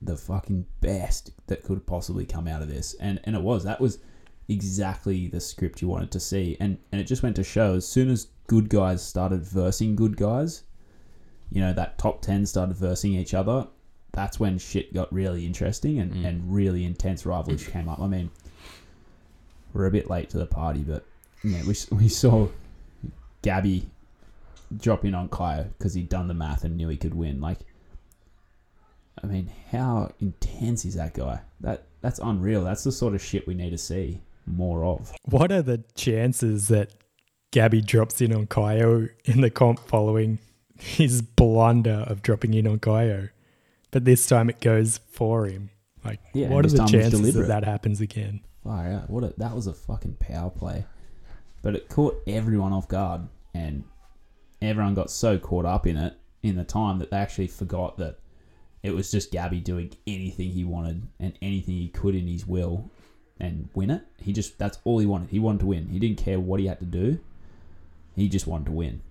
the 0.00 0.16
fucking 0.16 0.66
best 0.80 1.30
that 1.46 1.62
could 1.62 1.86
possibly 1.86 2.26
come 2.26 2.46
out 2.46 2.62
of 2.62 2.68
this, 2.68 2.94
and 3.00 3.20
and 3.24 3.34
it 3.34 3.42
was. 3.42 3.64
That 3.64 3.80
was 3.80 3.98
exactly 4.48 5.26
the 5.28 5.40
script 5.40 5.80
you 5.82 5.88
wanted 5.88 6.10
to 6.12 6.20
see, 6.20 6.56
and 6.60 6.78
and 6.92 7.00
it 7.00 7.04
just 7.04 7.22
went 7.22 7.36
to 7.36 7.44
show 7.44 7.74
as 7.74 7.86
soon 7.86 8.10
as 8.10 8.28
good 8.46 8.68
guys 8.68 9.02
started 9.02 9.42
versing 9.42 9.96
good 9.96 10.16
guys 10.16 10.64
you 11.50 11.60
know, 11.60 11.72
that 11.72 11.96
top 11.98 12.20
10 12.20 12.46
started 12.46 12.74
versing 12.76 13.14
each 13.14 13.32
other, 13.32 13.68
that's 14.12 14.40
when 14.40 14.58
shit 14.58 14.92
got 14.92 15.12
really 15.12 15.46
interesting 15.46 16.00
and, 16.00 16.12
Mm. 16.12 16.24
and 16.26 16.52
really 16.52 16.84
intense 16.84 17.24
rivalries 17.24 17.66
came 17.68 17.88
up. 17.88 18.00
I 18.00 18.08
mean, 18.08 18.30
we're 19.72 19.86
a 19.86 19.90
bit 19.90 20.10
late 20.10 20.30
to 20.30 20.38
the 20.38 20.46
party, 20.46 20.82
but 20.82 21.04
yeah, 21.44 21.62
we, 21.64 21.74
we 21.96 22.08
saw 22.08 22.48
Gabby 23.42 23.88
drop 24.76 25.04
in 25.04 25.14
on 25.14 25.28
Caio 25.28 25.70
because 25.78 25.94
he'd 25.94 26.08
done 26.08 26.26
the 26.26 26.34
math 26.34 26.64
and 26.64 26.76
knew 26.76 26.88
he 26.88 26.96
could 26.96 27.14
win. 27.14 27.40
Like, 27.40 27.58
I 29.22 29.26
mean, 29.26 29.50
how 29.70 30.12
intense 30.20 30.84
is 30.84 30.94
that 30.94 31.14
guy? 31.14 31.40
That 31.60 31.84
That's 32.00 32.18
unreal. 32.18 32.64
That's 32.64 32.82
the 32.82 32.90
sort 32.92 33.14
of 33.14 33.22
shit 33.22 33.46
we 33.46 33.54
need 33.54 33.70
to 33.70 33.78
see 33.78 34.22
more 34.46 34.84
of. 34.84 35.12
What 35.24 35.52
are 35.52 35.62
the 35.62 35.84
chances 35.94 36.68
that 36.68 36.92
Gabby 37.50 37.80
drops 37.80 38.20
in 38.20 38.34
on 38.34 38.46
Caio 38.46 39.08
in 39.24 39.40
the 39.40 39.50
comp 39.50 39.80
following 39.80 40.38
his 40.78 41.22
blunder 41.22 42.04
of 42.06 42.22
dropping 42.22 42.54
in 42.54 42.66
on 42.66 42.78
Caio? 42.78 43.28
But 43.90 44.04
this 44.04 44.26
time 44.26 44.50
it 44.50 44.60
goes 44.60 44.98
for 45.08 45.46
him. 45.46 45.70
Like, 46.04 46.20
Yeah, 46.32 46.48
what 46.48 46.66
are 46.66 46.68
the 46.68 46.84
chances 46.84 47.34
that 47.34 47.48
that 47.48 47.64
happens 47.64 48.00
again? 48.00 48.40
Far 48.62 48.88
out. 48.88 49.10
What 49.10 49.24
a, 49.24 49.34
that 49.38 49.54
was 49.54 49.66
a 49.66 49.72
fucking 49.72 50.16
power 50.20 50.50
play. 50.50 50.84
But 51.62 51.76
it 51.76 51.88
caught 51.88 52.20
everyone 52.26 52.72
off 52.72 52.88
guard, 52.88 53.22
and 53.54 53.84
everyone 54.60 54.94
got 54.94 55.10
so 55.10 55.38
caught 55.38 55.64
up 55.64 55.86
in 55.86 55.96
it 55.96 56.14
in 56.42 56.56
the 56.56 56.64
time 56.64 56.98
that 56.98 57.10
they 57.10 57.16
actually 57.16 57.46
forgot 57.46 57.96
that 57.98 58.18
it 58.82 58.94
was 58.94 59.10
just 59.10 59.32
Gabby 59.32 59.60
doing 59.60 59.92
anything 60.06 60.50
he 60.50 60.62
wanted 60.62 61.08
and 61.18 61.32
anything 61.40 61.74
he 61.74 61.88
could 61.88 62.14
in 62.14 62.26
his 62.26 62.46
will 62.46 62.90
and 63.40 63.68
win 63.74 63.90
it. 63.90 64.02
He 64.18 64.32
just 64.32 64.58
that's 64.58 64.78
all 64.84 64.98
he 64.98 65.06
wanted. 65.06 65.30
He 65.30 65.38
wanted 65.38 65.60
to 65.60 65.66
win. 65.66 65.88
He 65.88 65.98
didn't 65.98 66.18
care 66.18 66.40
what 66.40 66.60
he 66.60 66.66
had 66.66 66.78
to 66.78 66.84
do. 66.84 67.18
He 68.14 68.28
just 68.28 68.46
wanted 68.46 68.66
to 68.66 68.72
win. 68.72 69.02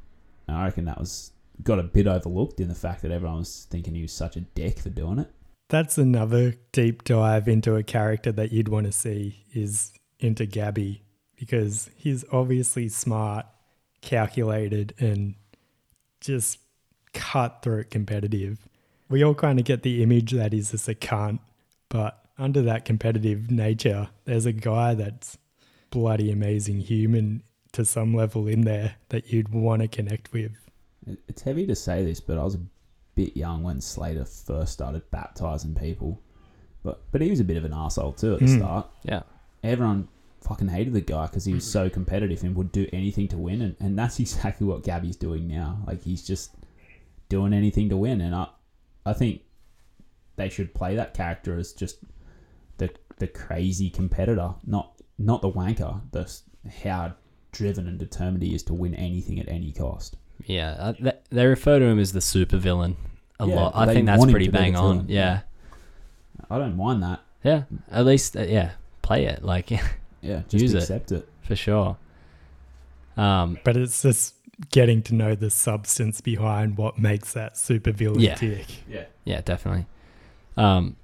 And 0.48 0.58
I 0.58 0.66
reckon 0.66 0.86
that 0.86 1.00
was 1.00 1.32
got 1.62 1.80
a 1.80 1.84
bit 1.84 2.08
overlooked 2.08 2.60
in 2.60 2.68
the 2.68 2.76
fact 2.76 3.02
that 3.04 3.12
everyone 3.12 3.40
was 3.40 3.68
thinking 3.70 3.96
he 3.96 4.02
was 4.02 4.14
such 4.14 4.36
a 4.36 4.42
dick 4.42 4.80
for 4.80 4.90
doing 4.90 5.20
it. 5.20 5.30
That's 5.70 5.98
another 5.98 6.56
deep 6.72 7.04
dive 7.04 7.48
into 7.48 7.76
a 7.76 7.84
character 7.84 8.32
that 8.32 8.52
you'd 8.52 8.68
want 8.68 8.86
to 8.86 8.92
see 8.92 9.44
is 9.54 9.94
into 10.20 10.46
Gabby 10.46 11.04
because 11.36 11.90
he's 11.96 12.24
obviously 12.32 12.90
smart, 12.90 13.46
calculated, 14.02 14.94
and 15.00 15.36
just 16.22 16.60
cutthroat 17.14 17.90
competitive. 17.90 18.68
We 19.10 19.24
all 19.24 19.36
kind 19.36 19.60
of 19.60 19.66
get 19.66 19.84
the 19.84 20.02
image 20.04 20.32
that 20.32 20.54
he's 20.54 20.72
just 20.72 20.88
a 20.88 20.96
cunt, 20.96 21.40
but 21.90 22.23
under 22.38 22.62
that 22.64 22.86
competitive 22.86 23.52
nature, 23.52 24.10
there's 24.26 24.46
a 24.46 24.52
guy 24.52 24.94
that's 24.96 25.38
bloody 25.92 26.32
amazing 26.32 26.80
human 26.80 27.44
to 27.74 27.86
some 27.86 28.14
level 28.16 28.48
in 28.48 28.62
there 28.62 28.96
that 29.10 29.32
you'd 29.32 29.50
want 29.50 29.82
to 29.82 29.88
connect 29.88 30.32
with. 30.34 30.52
It's 31.28 31.42
heavy 31.42 31.66
to 31.68 31.76
say 31.76 32.04
this, 32.06 32.20
but 32.20 32.38
I 32.38 32.44
was 32.44 32.56
a 32.56 32.62
bit 33.16 33.36
young 33.36 33.64
when 33.64 33.82
Slater 33.82 34.26
first 34.26 34.74
started 34.74 35.10
baptizing 35.12 35.76
people. 35.76 36.20
But 36.84 37.02
but 37.12 37.22
he 37.22 37.30
was 37.30 37.40
a 37.40 37.44
bit 37.46 37.58
of 37.58 37.66
an 37.66 37.74
asshole 37.74 38.14
too 38.14 38.34
at 38.34 38.40
the 38.40 38.46
Mm. 38.46 38.58
start. 38.58 38.90
yeah. 39.04 39.24
Everyone 39.64 40.08
fucking 40.42 40.68
hated 40.68 40.94
the 40.94 41.02
guy 41.02 41.28
because 41.28 41.46
he 41.46 41.54
was 41.54 41.66
so 41.66 41.90
competitive 41.90 42.44
and 42.44 42.54
would 42.56 42.72
do 42.74 42.88
anything 42.92 43.30
to 43.30 43.38
win. 43.38 43.62
And, 43.62 43.76
and 43.80 43.98
that's 43.98 44.20
exactly 44.26 44.68
what 44.68 44.84
Gabby's 44.84 45.16
doing 45.16 45.48
now. 45.48 45.80
Like 45.88 46.04
he's 46.04 46.26
just 46.26 46.56
doing 47.30 47.54
anything 47.54 47.90
to 47.90 47.98
win. 47.98 48.20
And 48.22 48.36
I 48.36 48.48
I 49.06 49.14
think 49.14 49.42
they 50.36 50.50
should 50.50 50.74
play 50.74 50.96
that 50.96 51.14
character 51.14 51.58
as 51.58 51.72
just 51.74 51.98
the 53.18 53.26
the 53.26 53.28
crazy 53.32 53.90
competitor, 53.90 54.56
not 54.66 54.94
not 55.18 55.42
the 55.42 55.52
wanker. 55.52 56.02
The 56.12 56.30
how 56.84 57.14
driven 57.52 57.88
and 57.88 58.00
determined 58.00 58.44
he 58.44 58.56
is 58.56 58.64
to 58.64 58.74
win 58.74 58.96
anything 58.96 59.40
at 59.40 59.48
any 59.50 59.72
cost. 59.72 60.18
Yeah, 60.46 60.72
uh, 61.04 61.12
they 61.30 61.46
refer 61.46 61.80
to 61.80 61.86
him 61.86 62.00
as 62.00 62.12
the 62.14 62.22
super 62.22 62.58
villain 62.58 62.96
a 63.40 63.48
Yeah, 63.48 63.56
lot. 63.56 63.74
I 63.76 63.94
think 63.94 64.06
that's 64.08 64.24
pretty 64.24 64.34
to 64.34 64.40
be 64.52 64.58
the 64.58 64.64
bang 64.64 64.76
on. 64.76 65.06
Yeah. 65.08 65.42
yeah. 66.40 66.46
I 66.50 66.58
don't 66.58 66.76
mind 66.76 67.04
that. 67.04 67.22
yeah, 67.44 67.64
At 67.92 68.06
least, 68.06 68.36
uh, 68.36 68.42
yeah, 68.42 68.72
play 69.02 69.26
it 69.26 69.44
like 69.44 69.72
Yeah, 70.22 70.42
just 70.50 70.62
Use 70.62 70.74
accept 70.74 71.12
it. 71.12 71.28
for 71.42 71.56
sure. 71.56 71.98
Um, 73.18 73.60
But 73.64 73.78
it's 73.78 74.02
just 74.02 74.36
getting 74.72 75.02
to 75.04 75.16
know 75.16 75.36
the 75.36 75.50
substance 75.50 76.22
behind 76.22 76.78
what 76.78 76.98
makes 76.98 77.34
that 77.34 77.58
super 77.58 77.92
villain 77.92 78.20
Yeah. 78.22 78.36
tick. 78.36 78.66
Yeah. 78.90 79.06
yeah, 79.26 79.42
definitely. 79.42 79.86
Um, 80.58 80.96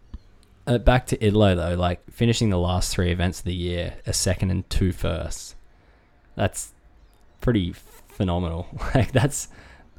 uh, 0.69 0.77
back 0.77 1.07
to 1.07 1.25
Italo 1.25 1.55
though, 1.55 1.75
like 1.75 1.99
finishing 2.11 2.51
the 2.51 2.59
last 2.59 2.93
three 2.93 3.11
events 3.11 3.39
of 3.39 3.45
the 3.45 3.55
year, 3.55 3.95
a 4.05 4.13
second 4.13 4.51
and 4.51 4.69
two 4.69 4.91
firsts. 4.91 5.55
That's 6.35 6.73
pretty 7.41 7.73
phenomenal. 7.73 8.67
Like 8.95 9.11
that's 9.11 9.47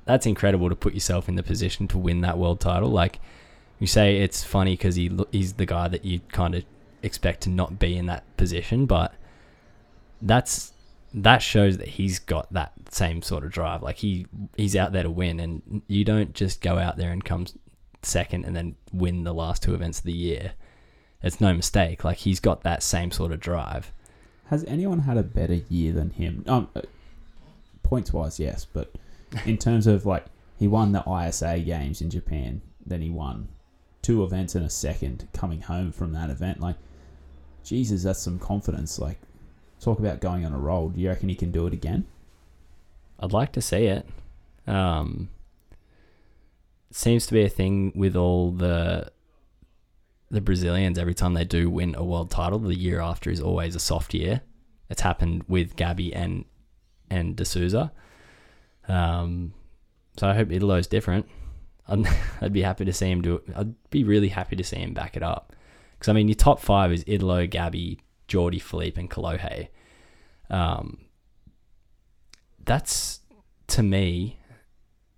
that's 0.04 0.26
incredible 0.26 0.68
to 0.68 0.76
put 0.76 0.94
yourself 0.94 1.28
in 1.28 1.34
the 1.34 1.42
position 1.42 1.88
to 1.88 1.98
win 1.98 2.20
that 2.20 2.38
world 2.38 2.60
title. 2.60 2.88
Like 2.88 3.20
you 3.80 3.86
say, 3.86 4.18
it's 4.18 4.44
funny 4.44 4.74
because 4.74 4.94
he 4.94 5.10
he's 5.32 5.54
the 5.54 5.66
guy 5.66 5.88
that 5.88 6.04
you 6.04 6.20
kind 6.28 6.54
of 6.54 6.64
expect 7.02 7.42
to 7.42 7.50
not 7.50 7.78
be 7.78 7.96
in 7.96 8.06
that 8.06 8.24
position, 8.36 8.86
but 8.86 9.12
that's 10.22 10.72
that 11.12 11.38
shows 11.42 11.78
that 11.78 11.88
he's 11.88 12.20
got 12.20 12.52
that 12.52 12.72
same 12.90 13.22
sort 13.22 13.44
of 13.44 13.50
drive. 13.50 13.82
Like 13.82 13.96
he 13.96 14.26
he's 14.56 14.76
out 14.76 14.92
there 14.92 15.02
to 15.02 15.10
win, 15.10 15.40
and 15.40 15.82
you 15.88 16.04
don't 16.04 16.32
just 16.32 16.60
go 16.60 16.78
out 16.78 16.96
there 16.96 17.10
and 17.10 17.24
come 17.24 17.46
second 18.02 18.44
and 18.44 18.56
then 18.56 18.76
win 18.92 19.24
the 19.24 19.34
last 19.34 19.62
two 19.62 19.74
events 19.74 19.98
of 19.98 20.04
the 20.04 20.12
year. 20.12 20.52
It's 21.22 21.40
no 21.40 21.52
mistake. 21.52 22.04
Like 22.04 22.18
he's 22.18 22.40
got 22.40 22.62
that 22.62 22.82
same 22.82 23.10
sort 23.10 23.32
of 23.32 23.40
drive. 23.40 23.92
Has 24.46 24.64
anyone 24.64 25.00
had 25.00 25.16
a 25.16 25.22
better 25.22 25.60
year 25.68 25.92
than 25.92 26.10
him? 26.10 26.44
Um, 26.48 26.68
uh, 26.74 26.82
points 27.82 28.12
wise, 28.12 28.40
yes, 28.40 28.64
but 28.64 28.92
in 29.44 29.58
terms 29.58 29.86
of 29.86 30.06
like 30.06 30.24
He 30.60 30.68
won 30.68 30.92
the 30.92 31.02
ISA 31.10 31.60
games 31.60 32.02
in 32.02 32.10
Japan. 32.10 32.60
Then 32.84 33.00
he 33.00 33.08
won 33.08 33.48
two 34.02 34.22
events 34.22 34.54
in 34.54 34.62
a 34.62 34.68
second 34.68 35.26
coming 35.32 35.62
home 35.62 35.90
from 35.90 36.12
that 36.12 36.28
event. 36.28 36.60
Like, 36.60 36.76
Jesus, 37.64 38.02
that's 38.02 38.20
some 38.20 38.38
confidence. 38.38 38.98
Like, 38.98 39.18
talk 39.80 39.98
about 39.98 40.20
going 40.20 40.44
on 40.44 40.52
a 40.52 40.58
roll. 40.58 40.90
Do 40.90 41.00
you 41.00 41.08
reckon 41.08 41.30
he 41.30 41.34
can 41.34 41.50
do 41.50 41.66
it 41.66 41.72
again? 41.72 42.06
I'd 43.18 43.32
like 43.32 43.52
to 43.52 43.62
see 43.62 43.86
it. 43.86 44.06
Um, 44.66 45.30
it 45.32 45.39
seems 46.90 47.26
to 47.26 47.32
be 47.32 47.42
a 47.42 47.48
thing 47.48 47.92
with 47.94 48.16
all 48.16 48.52
the 48.52 49.10
the 50.30 50.40
Brazilians. 50.40 50.98
Every 50.98 51.14
time 51.14 51.34
they 51.34 51.44
do 51.44 51.68
win 51.68 51.94
a 51.94 52.04
world 52.04 52.30
title, 52.30 52.58
the 52.58 52.74
year 52.74 53.00
after 53.00 53.30
is 53.30 53.40
always 53.40 53.74
a 53.74 53.80
soft 53.80 54.14
year. 54.14 54.42
It's 54.88 55.02
happened 55.02 55.44
with 55.48 55.76
Gabby 55.76 56.14
and 56.14 56.44
and 57.10 57.36
De 57.36 57.44
Souza. 57.44 57.92
Um, 58.88 59.54
so 60.16 60.28
I 60.28 60.34
hope 60.34 60.48
Italo's 60.48 60.86
different. 60.86 61.26
I'd, 61.88 62.06
I'd 62.40 62.52
be 62.52 62.62
happy 62.62 62.84
to 62.84 62.92
see 62.92 63.10
him 63.10 63.22
do 63.22 63.36
it. 63.36 63.44
I'd 63.54 63.90
be 63.90 64.04
really 64.04 64.28
happy 64.28 64.56
to 64.56 64.64
see 64.64 64.76
him 64.76 64.94
back 64.94 65.16
it 65.16 65.22
up. 65.22 65.54
Because 65.92 66.08
I 66.08 66.12
mean, 66.12 66.28
your 66.28 66.34
top 66.34 66.60
five 66.60 66.92
is 66.92 67.04
Idolo, 67.04 67.48
Gabby, 67.48 68.00
Jordy, 68.26 68.58
Filipe, 68.58 68.96
and 68.96 69.10
Kolohe. 69.10 69.68
Um, 70.48 70.98
that's 72.64 73.20
to 73.68 73.82
me, 73.82 74.39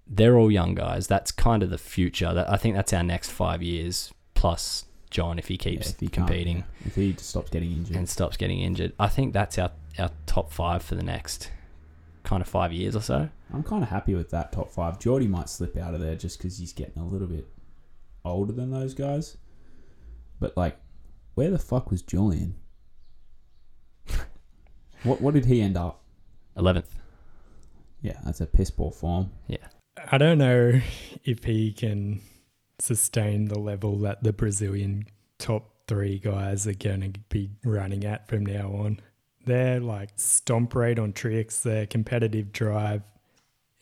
they're 0.07 0.37
all 0.37 0.51
young 0.51 0.75
guys. 0.75 1.07
That's 1.07 1.33
kind 1.33 1.63
of 1.63 1.71
the 1.71 1.79
future. 1.79 2.33
That 2.35 2.51
I 2.51 2.57
think 2.57 2.75
that's 2.75 2.93
our 2.93 3.03
next 3.03 3.31
five 3.31 3.63
years 3.63 4.13
plus 4.35 4.87
John 5.11 5.39
if 5.39 5.49
he 5.49 5.57
keeps 5.57 5.91
if 5.91 6.01
he 6.01 6.09
competing 6.09 6.59
yeah. 6.59 6.87
If 6.87 6.95
he 6.95 7.15
stops 7.19 7.51
getting 7.51 7.73
injured. 7.73 7.97
and 7.97 8.09
stops 8.09 8.37
getting 8.37 8.61
injured. 8.61 8.93
I 8.99 9.09
think 9.09 9.33
that's 9.33 9.59
our 9.59 9.71
our 9.99 10.11
top 10.27 10.53
five 10.53 10.83
for 10.83 10.95
the 10.95 11.03
next 11.03 11.51
kind 12.25 12.41
of 12.41 12.49
five 12.49 12.73
years 12.73 12.97
or 12.97 13.03
so. 13.03 13.29
I'm 13.53 13.63
kind 13.63 13.83
of 13.83 13.91
happy 13.91 14.15
with 14.15 14.31
that 14.31 14.53
top 14.53 14.73
five. 14.73 14.99
Jordy 14.99 15.29
might 15.29 15.49
slip 15.49 15.77
out 15.77 15.95
of 15.95 16.01
there 16.01 16.17
just 16.17 16.39
because 16.39 16.59
he's 16.59 16.73
getting 16.73 17.03
a 17.03 17.07
little 17.07 17.27
bit 17.27 17.47
older 18.25 18.53
than 18.53 18.71
those 18.71 18.95
guys. 18.95 19.37
But 20.41 20.57
like, 20.57 20.79
where 21.35 21.51
the 21.51 21.59
fuck 21.59 21.91
was 21.91 22.03
Julian? 22.03 22.55
what 25.03 25.21
what 25.21 25.35
did 25.35 25.45
he 25.45 25.61
end 25.61 25.77
up? 25.77 26.03
Eleventh. 26.57 26.95
Yeah, 28.01 28.19
that's 28.25 28.41
a 28.41 28.47
piss 28.47 28.71
poor 28.71 28.91
form. 28.91 29.31
I 30.11 30.19
don't 30.19 30.39
know 30.39 30.81
if 31.25 31.45
he 31.45 31.73
can 31.73 32.21
sustain 32.79 33.47
the 33.47 33.59
level 33.59 33.99
that 33.99 34.23
the 34.23 34.33
Brazilian 34.33 35.07
top 35.39 35.73
three 35.87 36.19
guys 36.19 36.67
are 36.67 36.75
going 36.75 37.13
to 37.13 37.21
be 37.29 37.51
running 37.65 38.05
at 38.05 38.29
from 38.29 38.47
now 38.47 38.69
on. 38.73 39.01
Their 39.45 39.81
like 39.81 40.11
stomp 40.17 40.75
rate 40.75 40.99
on 40.99 41.13
tricks, 41.13 41.61
their 41.61 41.87
competitive 41.87 42.53
drive, 42.53 43.03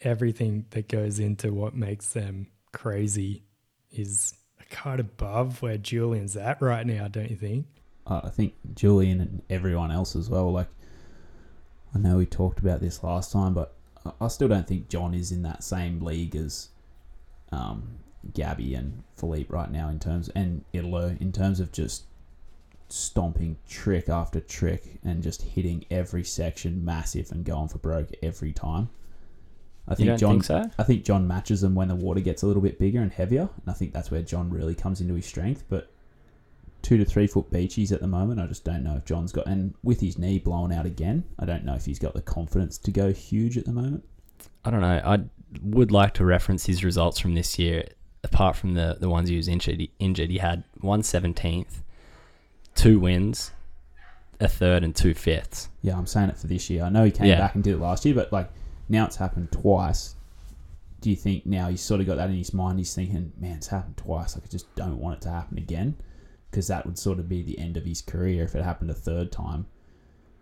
everything 0.00 0.66
that 0.70 0.88
goes 0.88 1.18
into 1.18 1.52
what 1.52 1.74
makes 1.74 2.12
them 2.12 2.48
crazy 2.72 3.44
is 3.90 4.34
a 4.60 4.88
of 4.88 5.00
above 5.00 5.62
where 5.62 5.78
Julian's 5.78 6.36
at 6.36 6.60
right 6.62 6.86
now, 6.86 7.08
don't 7.08 7.30
you 7.30 7.36
think? 7.36 7.66
Uh, 8.06 8.22
I 8.24 8.30
think 8.30 8.54
Julian 8.74 9.20
and 9.20 9.42
everyone 9.50 9.90
else 9.90 10.16
as 10.16 10.30
well. 10.30 10.50
Like, 10.52 10.68
I 11.94 11.98
know 11.98 12.16
we 12.16 12.26
talked 12.26 12.58
about 12.58 12.80
this 12.80 13.02
last 13.02 13.32
time, 13.32 13.52
but 13.52 13.74
I- 14.20 14.28
still 14.28 14.48
don't 14.48 14.66
think 14.66 14.88
John 14.88 15.14
is 15.14 15.32
in 15.32 15.42
that 15.42 15.62
same 15.62 16.00
league 16.00 16.36
as 16.36 16.68
um, 17.52 17.98
Gabby 18.32 18.74
and 18.74 19.02
Filipe 19.16 19.52
right 19.52 19.70
now 19.70 19.88
in 19.88 19.98
terms, 19.98 20.28
and 20.30 20.64
Italo 20.72 21.16
in 21.20 21.32
terms 21.32 21.60
of 21.60 21.72
just 21.72 22.04
stomping 22.88 23.56
trick 23.68 24.08
after 24.08 24.40
trick 24.40 24.98
and 25.04 25.22
just 25.22 25.42
hitting 25.42 25.84
every 25.90 26.24
section 26.24 26.84
massive 26.84 27.30
and 27.30 27.44
going 27.44 27.68
for 27.68 27.78
broke 27.78 28.10
every 28.22 28.52
time. 28.52 28.88
I 29.88 29.94
think 29.94 30.18
John. 30.18 30.30
think 30.32 30.44
so? 30.44 30.70
I 30.78 30.82
think 30.82 31.04
John 31.04 31.26
matches 31.26 31.60
them 31.62 31.74
when 31.74 31.88
the 31.88 31.96
water 31.96 32.20
gets 32.20 32.42
a 32.42 32.46
little 32.46 32.62
bit 32.62 32.78
bigger 32.78 33.00
and 33.00 33.12
heavier, 33.12 33.48
and 33.56 33.68
I 33.68 33.72
think 33.72 33.92
that's 33.92 34.10
where 34.10 34.22
John 34.22 34.50
really 34.50 34.74
comes 34.74 35.00
into 35.00 35.14
his 35.14 35.26
strength. 35.26 35.64
But 35.68 35.90
two 36.82 36.96
to 36.98 37.04
three 37.04 37.26
foot 37.26 37.50
beachies 37.50 37.92
at 37.92 38.00
the 38.00 38.06
moment, 38.06 38.40
I 38.40 38.46
just 38.46 38.64
don't 38.64 38.82
know 38.82 38.96
if 38.96 39.04
John's 39.04 39.32
got. 39.32 39.46
And 39.46 39.74
with 39.82 40.00
his 40.00 40.18
knee 40.18 40.38
blown 40.38 40.72
out 40.72 40.86
again, 40.86 41.24
I 41.38 41.44
don't 41.44 41.64
know 41.64 41.74
if 41.74 41.84
he's 41.84 41.98
got 41.98 42.14
the 42.14 42.22
confidence 42.22 42.78
to 42.78 42.90
go 42.90 43.12
huge 43.12 43.56
at 43.58 43.64
the 43.66 43.72
moment. 43.72 44.04
I 44.64 44.70
don't 44.70 44.80
know. 44.80 45.00
I 45.04 45.20
would 45.62 45.90
like 45.90 46.14
to 46.14 46.24
reference 46.24 46.66
his 46.66 46.84
results 46.84 47.18
from 47.18 47.34
this 47.34 47.58
year. 47.58 47.84
Apart 48.22 48.54
from 48.56 48.74
the 48.74 48.96
the 49.00 49.08
ones 49.08 49.30
he 49.30 49.36
was 49.36 49.48
injured, 49.48 49.80
he, 49.80 49.90
injured, 49.98 50.28
he 50.30 50.38
had 50.38 50.62
one 50.82 51.02
seventeenth, 51.02 51.82
two 52.74 53.00
wins, 53.00 53.50
a 54.40 54.48
third, 54.48 54.84
and 54.84 54.94
two 54.94 55.14
fifths. 55.14 55.68
Yeah, 55.82 55.96
I'm 55.96 56.06
saying 56.06 56.28
it 56.28 56.36
for 56.36 56.46
this 56.46 56.68
year. 56.68 56.84
I 56.84 56.90
know 56.90 57.04
he 57.04 57.10
came 57.10 57.26
Yeah. 57.28 57.38
back 57.38 57.54
and 57.54 57.64
did 57.64 57.74
it 57.74 57.78
last 57.80 58.04
year, 58.04 58.14
but 58.14 58.30
like 58.32 58.50
now 58.90 59.06
it's 59.06 59.16
happened 59.16 59.50
twice. 59.52 60.16
Do 61.00 61.08
you 61.08 61.16
think 61.16 61.46
now 61.46 61.68
he's 61.70 61.80
sort 61.80 62.02
of 62.02 62.06
got 62.06 62.16
that 62.16 62.28
in 62.28 62.36
his 62.36 62.52
mind? 62.52 62.78
He's 62.78 62.94
thinking, 62.94 63.32
man, 63.40 63.52
it's 63.52 63.68
happened 63.68 63.96
twice. 63.96 64.34
Like 64.36 64.44
I 64.44 64.48
just 64.48 64.74
don't 64.74 64.98
want 64.98 65.16
it 65.16 65.22
to 65.22 65.30
happen 65.30 65.56
again, 65.56 65.96
because 66.50 66.66
that 66.68 66.86
would 66.86 66.98
sort 66.98 67.18
of 67.18 67.28
be 67.28 67.42
the 67.42 67.58
end 67.58 67.76
of 67.76 67.84
his 67.84 68.02
career 68.02 68.44
if 68.44 68.54
it 68.54 68.64
happened 68.64 68.90
a 68.90 68.94
third 68.94 69.30
time. 69.30 69.66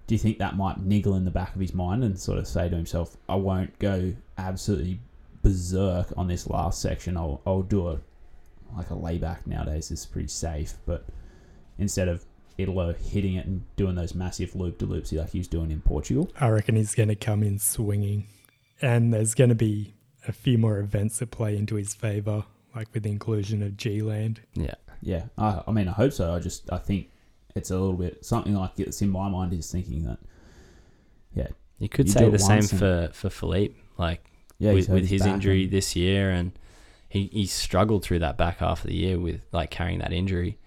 Do 0.06 0.14
you 0.14 0.18
think 0.18 0.38
that 0.38 0.56
might 0.56 0.80
niggle 0.80 1.14
in 1.14 1.24
the 1.24 1.30
back 1.30 1.54
of 1.54 1.60
his 1.60 1.74
mind 1.74 2.02
and 2.02 2.18
sort 2.18 2.38
of 2.38 2.48
say 2.48 2.68
to 2.68 2.76
himself, 2.76 3.16
I 3.28 3.34
won't 3.34 3.78
go 3.78 4.14
absolutely 4.38 5.00
berserk 5.42 6.12
on 6.16 6.28
this 6.28 6.46
last 6.46 6.80
section. 6.80 7.16
I'll 7.16 7.40
I'll 7.46 7.62
do 7.62 7.88
a 7.88 7.98
like 8.76 8.90
a 8.90 8.94
layback 8.94 9.46
nowadays 9.46 9.90
is 9.90 10.06
pretty 10.06 10.28
safe, 10.28 10.74
but 10.86 11.04
instead 11.78 12.08
of 12.08 12.24
Italo 12.58 12.92
hitting 12.92 13.34
it 13.34 13.46
and 13.46 13.64
doing 13.76 13.94
those 13.94 14.14
massive 14.14 14.54
loop 14.54 14.78
de 14.78 14.84
loops 14.84 15.12
like 15.12 15.30
he 15.30 15.38
was 15.38 15.48
doing 15.48 15.70
in 15.70 15.80
Portugal. 15.80 16.30
I 16.38 16.48
reckon 16.48 16.74
he's 16.74 16.94
going 16.94 17.08
to 17.08 17.14
come 17.14 17.42
in 17.42 17.58
swinging. 17.58 18.26
And 18.82 19.14
there's 19.14 19.34
going 19.34 19.50
to 19.50 19.56
be 19.56 19.94
a 20.26 20.32
few 20.32 20.58
more 20.58 20.78
events 20.78 21.20
that 21.20 21.30
play 21.30 21.56
into 21.56 21.76
his 21.76 21.94
favour, 21.94 22.44
like 22.74 22.88
with 22.92 23.04
the 23.04 23.10
inclusion 23.10 23.62
of 23.62 23.76
G 23.76 24.02
Land. 24.02 24.40
Yeah, 24.54 24.74
Yeah, 25.00 25.24
I, 25.36 25.62
I 25.66 25.70
mean, 25.70 25.88
I 25.88 25.92
hope 25.92 26.12
so. 26.12 26.34
I 26.34 26.38
just, 26.40 26.70
I 26.72 26.78
think 26.78 27.08
it's 27.54 27.70
a 27.70 27.74
little 27.78 27.94
bit 27.96 28.24
something 28.24 28.54
like 28.54 28.72
it's 28.78 29.00
in 29.02 29.10
my 29.10 29.28
mind 29.28 29.52
is 29.52 29.70
thinking 29.70 30.04
that, 30.04 30.18
yeah, 31.34 31.48
you 31.78 31.88
could 31.88 32.06
You 32.06 32.12
say 32.12 32.28
the 32.30 32.38
same 32.38 32.62
for 32.62 33.10
for 33.12 33.30
Filipe. 33.30 33.76
Like 33.96 34.30
yeah, 34.58 34.72
with, 34.72 34.88
with 34.88 35.08
his 35.08 35.22
back 35.22 35.34
injury 35.34 35.64
and- 35.64 35.72
this 35.72 35.94
year, 35.96 36.30
and 36.30 36.52
he, 37.08 37.26
he 37.32 37.46
struggled 37.46 38.02
through 38.04 38.18
that 38.20 38.36
back 38.36 38.58
half 38.58 38.84
of 38.84 38.88
the 38.90 38.96
year 38.96 39.18
with 39.18 39.40
like 39.52 39.70
carrying 39.70 39.98
that 40.00 40.12
injury. 40.12 40.58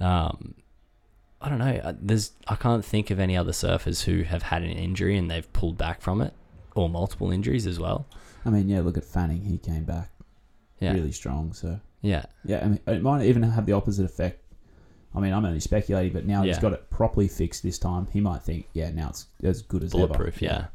Um, 0.00 0.54
I 1.40 1.48
don't 1.48 1.58
know. 1.58 1.80
uh, 1.84 1.92
There's 2.00 2.32
I 2.48 2.56
can't 2.56 2.84
think 2.84 3.10
of 3.10 3.20
any 3.20 3.36
other 3.36 3.52
surfers 3.52 4.02
who 4.04 4.22
have 4.22 4.42
had 4.42 4.62
an 4.62 4.70
injury 4.70 5.16
and 5.16 5.30
they've 5.30 5.50
pulled 5.52 5.76
back 5.78 6.00
from 6.00 6.20
it, 6.20 6.32
or 6.74 6.88
multiple 6.88 7.30
injuries 7.30 7.66
as 7.66 7.78
well. 7.78 8.06
I 8.44 8.50
mean, 8.50 8.68
yeah, 8.68 8.80
look 8.80 8.96
at 8.96 9.04
Fanning. 9.04 9.42
He 9.42 9.58
came 9.58 9.84
back 9.84 10.10
Yeah, 10.80 10.94
really 10.94 11.12
strong. 11.12 11.52
So 11.52 11.80
yeah, 12.02 12.24
yeah, 12.44 12.60
I 12.64 12.68
mean, 12.68 12.80
it 12.86 13.02
might 13.02 13.24
even 13.26 13.42
have 13.42 13.66
the 13.66 13.72
opposite 13.72 14.04
effect. 14.04 14.42
I 15.14 15.20
mean, 15.20 15.32
I'm 15.32 15.44
only 15.44 15.60
speculating, 15.60 16.12
but 16.12 16.26
now 16.26 16.42
he's 16.42 16.56
Yeah. 16.56 16.62
got 16.62 16.72
it 16.74 16.90
properly 16.90 17.28
fixed 17.28 17.62
this 17.62 17.78
time. 17.78 18.06
He 18.12 18.20
might 18.20 18.42
think, 18.42 18.68
yeah, 18.74 18.90
now 18.90 19.08
it's 19.08 19.26
as 19.42 19.62
good 19.62 19.82
as 19.82 19.94
ever. 19.94 20.06
bulletproof. 20.06 20.42
Yeah, 20.42 20.66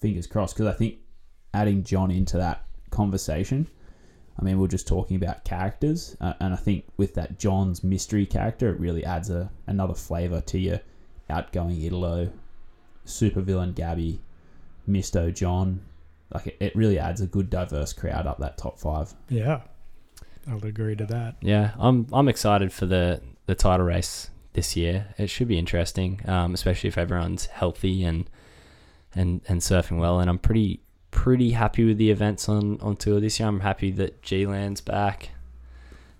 fingers 0.00 0.26
crossed 0.26 0.54
because 0.56 0.66
I 0.72 0.76
think 0.76 0.96
adding 1.52 1.84
John 1.84 2.10
into 2.10 2.36
that 2.38 2.64
conversation, 2.90 3.66
I 4.38 4.42
mean, 4.42 4.58
we're 4.58 4.68
just 4.68 4.88
talking 4.88 5.16
about 5.16 5.44
characters, 5.44 6.16
uh, 6.20 6.32
and 6.40 6.54
I 6.54 6.56
think 6.56 6.86
with 6.96 7.14
that 7.14 7.38
John's 7.38 7.84
mystery 7.84 8.24
character, 8.26 8.70
it 8.70 8.80
really 8.80 9.04
adds 9.04 9.28
a 9.30 9.50
another 9.66 9.94
flavor 9.94 10.40
to 10.40 10.58
your 10.58 10.80
outgoing 11.28 11.80
Italo, 11.82 12.30
supervillain 13.06 13.74
Gabby, 13.74 14.20
Misto 14.86 15.30
John. 15.30 15.82
Like 16.32 16.46
it, 16.46 16.56
it 16.60 16.76
really 16.76 16.98
adds 16.98 17.20
a 17.20 17.26
good 17.26 17.50
diverse 17.50 17.92
crowd 17.92 18.26
up 18.26 18.38
that 18.38 18.56
top 18.56 18.78
five. 18.78 19.12
Yeah, 19.28 19.60
I'll 20.48 20.64
agree 20.64 20.96
to 20.96 21.06
that. 21.06 21.36
yeah. 21.40 21.72
I'm 21.78 22.06
I'm 22.12 22.28
excited 22.28 22.72
for 22.72 22.86
the 22.86 23.20
the 23.46 23.54
title 23.54 23.86
race 23.86 24.30
this 24.52 24.76
year. 24.76 25.14
It 25.18 25.28
should 25.30 25.48
be 25.48 25.58
interesting, 25.58 26.20
um, 26.26 26.54
especially 26.54 26.88
if 26.88 26.98
everyone's 26.98 27.46
healthy 27.46 28.04
and 28.04 28.28
and 29.14 29.40
and 29.48 29.60
surfing 29.60 29.98
well. 29.98 30.20
And 30.20 30.30
I'm 30.30 30.38
pretty 30.38 30.80
pretty 31.10 31.50
happy 31.50 31.84
with 31.84 31.98
the 31.98 32.10
events 32.10 32.48
on 32.48 32.80
on 32.80 32.96
tour 32.96 33.20
this 33.20 33.38
year. 33.40 33.48
I'm 33.48 33.60
happy 33.60 33.90
that 33.92 34.22
G 34.22 34.46
Land's 34.46 34.80
back. 34.80 35.30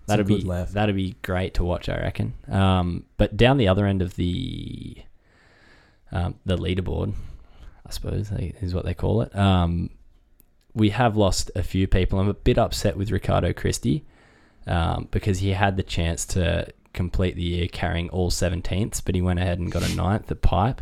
That'd 0.07 0.27
be 0.27 0.37
good 0.37 0.47
left. 0.47 0.73
that'd 0.73 0.95
be 0.95 1.15
great 1.21 1.53
to 1.55 1.63
watch, 1.63 1.87
I 1.87 1.97
reckon. 1.97 2.33
Um, 2.49 3.05
but 3.17 3.37
down 3.37 3.57
the 3.57 3.67
other 3.67 3.85
end 3.85 4.01
of 4.01 4.15
the 4.15 4.97
um, 6.11 6.35
the 6.45 6.57
leaderboard, 6.57 7.13
I 7.85 7.91
suppose 7.91 8.31
is 8.31 8.73
what 8.73 8.83
they 8.83 8.93
call 8.93 9.21
it. 9.21 9.33
Um, 9.35 9.89
we 10.73 10.89
have 10.91 11.17
lost 11.17 11.51
a 11.55 11.63
few 11.63 11.87
people. 11.87 12.19
I'm 12.19 12.29
a 12.29 12.33
bit 12.33 12.57
upset 12.57 12.97
with 12.97 13.11
Ricardo 13.11 13.53
Christie 13.53 14.05
um, 14.67 15.07
because 15.11 15.39
he 15.39 15.49
had 15.49 15.77
the 15.77 15.83
chance 15.83 16.25
to 16.27 16.67
complete 16.93 17.35
the 17.35 17.43
year 17.43 17.67
carrying 17.67 18.09
all 18.09 18.31
17ths, 18.31 19.01
but 19.03 19.15
he 19.15 19.21
went 19.21 19.39
ahead 19.39 19.59
and 19.59 19.71
got 19.71 19.89
a 19.89 19.95
ninth 19.95 20.31
at 20.31 20.41
pipe. 20.41 20.81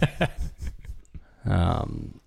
um, 1.46 2.20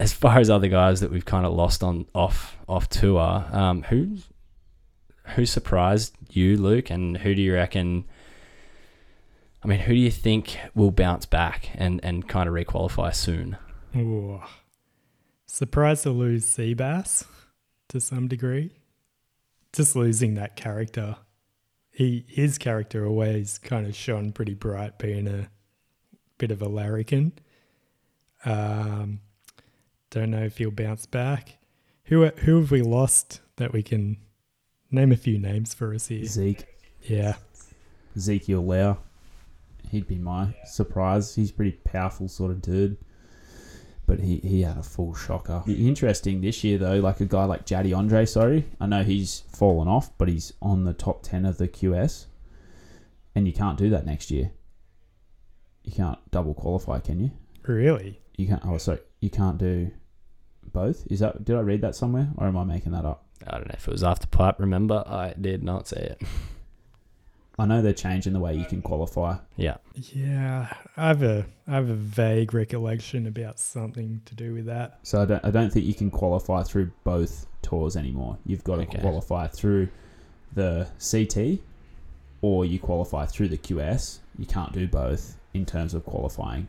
as 0.00 0.12
far 0.12 0.38
as 0.38 0.48
other 0.48 0.68
guys 0.68 1.00
that 1.00 1.10
we've 1.10 1.24
kind 1.24 1.44
of 1.44 1.52
lost 1.52 1.82
on 1.82 2.06
off 2.14 2.56
off 2.68 2.88
tour, 2.88 3.44
um, 3.50 3.82
who 3.84 4.18
who 5.34 5.44
surprised 5.44 6.16
you, 6.30 6.56
Luke, 6.56 6.90
and 6.90 7.18
who 7.18 7.34
do 7.34 7.42
you 7.42 7.54
reckon? 7.54 8.04
I 9.62 9.66
mean, 9.66 9.80
who 9.80 9.92
do 9.92 9.98
you 9.98 10.10
think 10.10 10.56
will 10.74 10.92
bounce 10.92 11.26
back 11.26 11.70
and 11.74 12.00
and 12.04 12.28
kind 12.28 12.48
of 12.48 12.54
requalify 12.54 13.14
soon? 13.14 13.56
Ooh. 13.96 14.40
Surprised 15.50 16.02
to 16.02 16.10
lose 16.10 16.44
Seabass 16.44 17.24
to 17.88 18.00
some 18.00 18.28
degree. 18.28 18.70
Just 19.72 19.96
losing 19.96 20.34
that 20.34 20.56
character. 20.56 21.16
He 21.90 22.26
his 22.28 22.58
character 22.58 23.06
always 23.06 23.58
kind 23.58 23.86
of 23.86 23.96
shone 23.96 24.30
pretty 24.30 24.52
bright, 24.54 24.98
being 24.98 25.26
a 25.26 25.48
bit 26.36 26.50
of 26.50 26.60
a 26.60 26.68
larrikin. 26.68 27.32
Um, 28.44 29.20
don't 30.10 30.30
know 30.30 30.44
if 30.44 30.58
he'll 30.58 30.70
bounce 30.70 31.06
back. 31.06 31.56
Who 32.04 32.26
who 32.26 32.60
have 32.60 32.70
we 32.70 32.82
lost 32.82 33.40
that 33.56 33.72
we 33.72 33.82
can 33.82 34.18
name 34.90 35.12
a 35.12 35.16
few 35.16 35.38
names 35.38 35.72
for 35.72 35.94
us 35.94 36.08
here? 36.08 36.26
Zeke, 36.26 36.66
Yeah, 37.02 37.36
Ezekiel 38.14 38.64
Lau. 38.64 38.98
He'd 39.90 40.06
be 40.06 40.18
my 40.18 40.54
surprise. 40.66 41.34
He's 41.34 41.50
a 41.50 41.54
pretty 41.54 41.72
powerful 41.84 42.28
sort 42.28 42.50
of 42.50 42.60
dude. 42.60 42.98
But 44.08 44.20
he, 44.20 44.38
he 44.38 44.62
had 44.62 44.78
a 44.78 44.82
full 44.82 45.14
shocker. 45.14 45.62
Be 45.66 45.86
Interesting 45.86 46.40
this 46.40 46.64
year 46.64 46.78
though, 46.78 46.96
like 46.96 47.20
a 47.20 47.26
guy 47.26 47.44
like 47.44 47.66
Jaddy 47.66 47.92
Andre, 47.96 48.24
sorry. 48.24 48.64
I 48.80 48.86
know 48.86 49.04
he's 49.04 49.40
fallen 49.54 49.86
off, 49.86 50.16
but 50.16 50.28
he's 50.28 50.54
on 50.62 50.84
the 50.84 50.94
top 50.94 51.22
ten 51.22 51.44
of 51.44 51.58
the 51.58 51.68
QS. 51.68 52.24
And 53.34 53.46
you 53.46 53.52
can't 53.52 53.76
do 53.78 53.90
that 53.90 54.06
next 54.06 54.30
year. 54.30 54.50
You 55.84 55.92
can't 55.92 56.18
double 56.30 56.54
qualify, 56.54 56.98
can 57.00 57.20
you? 57.20 57.30
really. 57.64 58.18
You 58.38 58.46
can't 58.46 58.64
oh 58.64 58.78
sorry, 58.78 59.00
you 59.20 59.30
can't 59.30 59.58
do 59.58 59.90
both? 60.72 61.06
Is 61.10 61.20
that 61.20 61.44
did 61.44 61.56
I 61.56 61.60
read 61.60 61.82
that 61.82 61.94
somewhere? 61.94 62.28
Or 62.36 62.46
am 62.46 62.56
I 62.56 62.64
making 62.64 62.92
that 62.92 63.04
up? 63.04 63.26
I 63.46 63.58
don't 63.58 63.68
know 63.68 63.74
if 63.76 63.86
it 63.86 63.90
was 63.92 64.02
after 64.02 64.26
pipe. 64.26 64.56
Remember, 64.58 65.04
I 65.06 65.34
did 65.38 65.62
not 65.62 65.86
say 65.86 66.16
it. 66.18 66.22
I 67.58 67.66
know 67.66 67.82
they're 67.82 67.92
changing 67.92 68.32
the 68.34 68.38
way 68.40 68.54
you 68.54 68.64
can 68.64 68.80
qualify. 68.82 69.36
Yeah, 69.56 69.78
Yeah, 69.94 70.72
I 70.96 71.08
have 71.08 71.22
a 71.22 71.44
I 71.66 71.72
have 71.72 71.90
a 71.90 71.94
vague 71.94 72.54
recollection 72.54 73.26
about 73.26 73.58
something 73.58 74.20
to 74.26 74.34
do 74.34 74.54
with 74.54 74.66
that. 74.66 74.98
So 75.02 75.22
I 75.22 75.24
don't, 75.24 75.44
I 75.44 75.50
don't 75.50 75.72
think 75.72 75.84
you 75.84 75.94
can 75.94 76.10
qualify 76.10 76.62
through 76.62 76.92
both 77.04 77.46
tours 77.62 77.96
anymore. 77.96 78.38
You've 78.46 78.62
got 78.64 78.76
to 78.76 78.82
Okay. 78.82 79.00
qualify 79.00 79.48
through 79.48 79.88
the 80.54 80.86
CT 81.00 81.60
or 82.40 82.64
you 82.64 82.78
qualify 82.78 83.26
through 83.26 83.48
the 83.48 83.58
QS. 83.58 84.18
You 84.38 84.46
can't 84.46 84.72
do 84.72 84.86
both 84.86 85.36
in 85.52 85.66
terms 85.66 85.94
of 85.94 86.04
qualifying. 86.04 86.68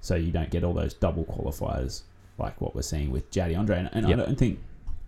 So 0.00 0.16
you 0.16 0.32
don't 0.32 0.50
get 0.50 0.64
all 0.64 0.72
those 0.74 0.94
double 0.94 1.24
qualifiers 1.24 2.02
like 2.38 2.60
what 2.60 2.74
we're 2.74 2.82
seeing 2.82 3.10
with 3.10 3.30
Jaddy 3.30 3.54
Andre. 3.56 3.78
And, 3.78 3.90
and 3.92 4.08
Yep. 4.08 4.18
I 4.18 4.22
don't 4.24 4.38
think 4.38 4.58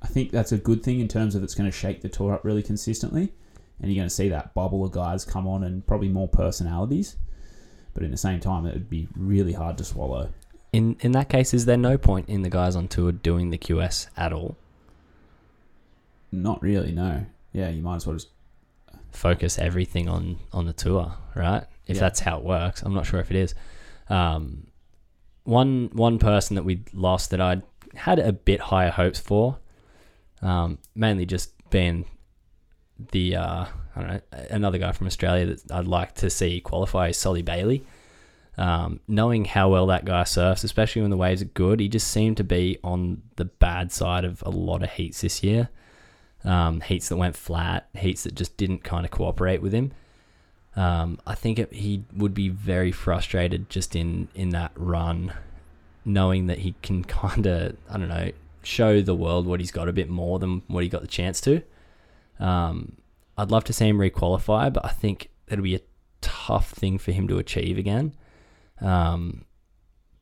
I 0.00 0.06
think 0.06 0.30
that's 0.30 0.52
a 0.52 0.58
good 0.58 0.84
thing 0.84 1.00
in 1.00 1.08
terms 1.08 1.34
of 1.34 1.42
it's 1.42 1.56
going 1.56 1.68
to 1.68 1.76
shake 1.76 2.02
the 2.02 2.08
tour 2.08 2.32
up 2.32 2.44
really 2.44 2.62
consistently. 2.62 3.32
And 3.80 3.90
you're 3.90 4.00
going 4.00 4.08
to 4.08 4.14
see 4.14 4.28
that 4.30 4.54
bubble 4.54 4.84
of 4.84 4.90
guys 4.92 5.24
come 5.24 5.46
on 5.46 5.62
and 5.62 5.86
probably 5.86 6.08
more 6.08 6.28
personalities. 6.28 7.16
But 7.94 8.02
in 8.02 8.10
the 8.10 8.16
same 8.16 8.40
time, 8.40 8.66
it 8.66 8.74
would 8.74 8.90
be 8.90 9.08
really 9.16 9.52
hard 9.52 9.78
to 9.78 9.84
swallow. 9.84 10.30
in 10.72 10.96
in 11.00 11.12
that 11.12 11.28
case, 11.28 11.54
is 11.54 11.64
there 11.64 11.76
no 11.76 11.96
point 11.96 12.28
in 12.28 12.42
the 12.42 12.50
guys 12.50 12.76
on 12.76 12.88
tour 12.88 13.10
doing 13.12 13.50
the 13.50 13.58
QS 13.58 14.08
at 14.16 14.32
all? 14.32 14.56
Not 16.30 16.60
really, 16.62 16.92
no. 16.92 17.24
Yeah, 17.52 17.70
you 17.70 17.82
might 17.82 17.96
as 17.96 18.06
well 18.06 18.16
just 18.16 18.28
Focus 19.10 19.58
everything 19.58 20.06
on 20.08 20.38
on 20.52 20.66
the 20.66 20.72
tour, 20.74 21.14
right? 21.34 21.64
If 21.86 21.96
Yeah. 21.96 22.00
that's 22.00 22.20
how 22.20 22.38
it 22.38 22.44
works, 22.44 22.82
I'm 22.82 22.92
not 22.92 23.06
sure 23.06 23.20
if 23.20 23.30
it 23.30 23.36
is. 23.38 23.54
Um, 24.10 24.66
one 25.44 25.88
one 25.94 26.18
person 26.18 26.56
that 26.56 26.64
we 26.64 26.84
lost 26.92 27.30
that 27.30 27.40
I 27.40 27.62
had 27.94 28.18
a 28.18 28.32
bit 28.32 28.60
higher 28.60 28.90
hopes 28.90 29.18
for, 29.18 29.58
um, 30.42 30.78
mainly 30.94 31.24
just 31.24 31.52
being 31.70 32.04
the 33.12 33.36
uh, 33.36 33.64
I 33.96 34.00
don't 34.00 34.08
know 34.08 34.20
another 34.50 34.78
guy 34.78 34.92
from 34.92 35.06
Australia 35.06 35.46
that 35.46 35.72
I'd 35.72 35.86
like 35.86 36.14
to 36.16 36.30
see 36.30 36.60
qualify 36.60 37.08
is 37.08 37.16
Soli 37.16 37.42
Bailey. 37.42 37.84
Um, 38.56 38.98
knowing 39.06 39.44
how 39.44 39.68
well 39.68 39.86
that 39.86 40.04
guy 40.04 40.24
surfs, 40.24 40.64
especially 40.64 41.02
when 41.02 41.12
the 41.12 41.16
waves 41.16 41.40
are 41.42 41.46
good, 41.46 41.78
he 41.78 41.88
just 41.88 42.08
seemed 42.08 42.36
to 42.38 42.44
be 42.44 42.78
on 42.82 43.22
the 43.36 43.44
bad 43.44 43.92
side 43.92 44.24
of 44.24 44.42
a 44.44 44.50
lot 44.50 44.82
of 44.82 44.90
heats 44.90 45.20
this 45.20 45.44
year. 45.44 45.68
Um, 46.44 46.80
heats 46.80 47.08
that 47.08 47.16
went 47.16 47.36
flat, 47.36 47.88
heats 47.96 48.24
that 48.24 48.34
just 48.34 48.56
didn't 48.56 48.82
kind 48.82 49.04
of 49.04 49.12
cooperate 49.12 49.62
with 49.62 49.72
him. 49.72 49.92
Um, 50.74 51.20
I 51.26 51.34
think 51.34 51.58
it, 51.58 51.72
he 51.72 52.04
would 52.16 52.34
be 52.34 52.48
very 52.48 52.90
frustrated 52.92 53.70
just 53.70 53.94
in 53.94 54.28
in 54.34 54.50
that 54.50 54.72
run, 54.74 55.32
knowing 56.04 56.46
that 56.46 56.58
he 56.58 56.74
can 56.82 57.04
kind 57.20 57.46
of 57.46 57.76
I 57.88 57.96
don't 57.96 58.08
know 58.08 58.32
show 58.64 59.00
the 59.00 59.14
world 59.14 59.46
what 59.46 59.60
he's 59.60 59.70
got 59.70 59.88
a 59.88 59.92
bit 59.92 60.10
more 60.10 60.38
than 60.38 60.62
what 60.66 60.82
he 60.82 60.88
got 60.88 61.00
the 61.00 61.08
chance 61.08 61.40
to. 61.42 61.62
Um, 62.38 62.96
I'd 63.36 63.50
love 63.50 63.64
to 63.64 63.72
see 63.72 63.88
him 63.88 63.98
requalify, 63.98 64.72
but 64.72 64.84
I 64.84 64.88
think 64.88 65.30
it'll 65.48 65.62
be 65.62 65.76
a 65.76 65.80
tough 66.20 66.70
thing 66.70 66.98
for 66.98 67.12
him 67.12 67.28
to 67.28 67.38
achieve 67.38 67.78
again. 67.78 68.14
Um, 68.80 69.44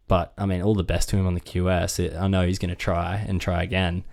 but 0.08 0.32
I 0.38 0.46
mean, 0.46 0.62
all 0.62 0.74
the 0.74 0.84
best 0.84 1.08
to 1.10 1.16
him 1.16 1.26
on 1.26 1.34
the 1.34 1.40
QS. 1.40 1.98
It, 1.98 2.14
I 2.14 2.28
know 2.28 2.46
he's 2.46 2.58
going 2.58 2.70
to 2.70 2.76
try 2.76 3.24
and 3.26 3.40
try 3.40 3.62
again. 3.62 4.04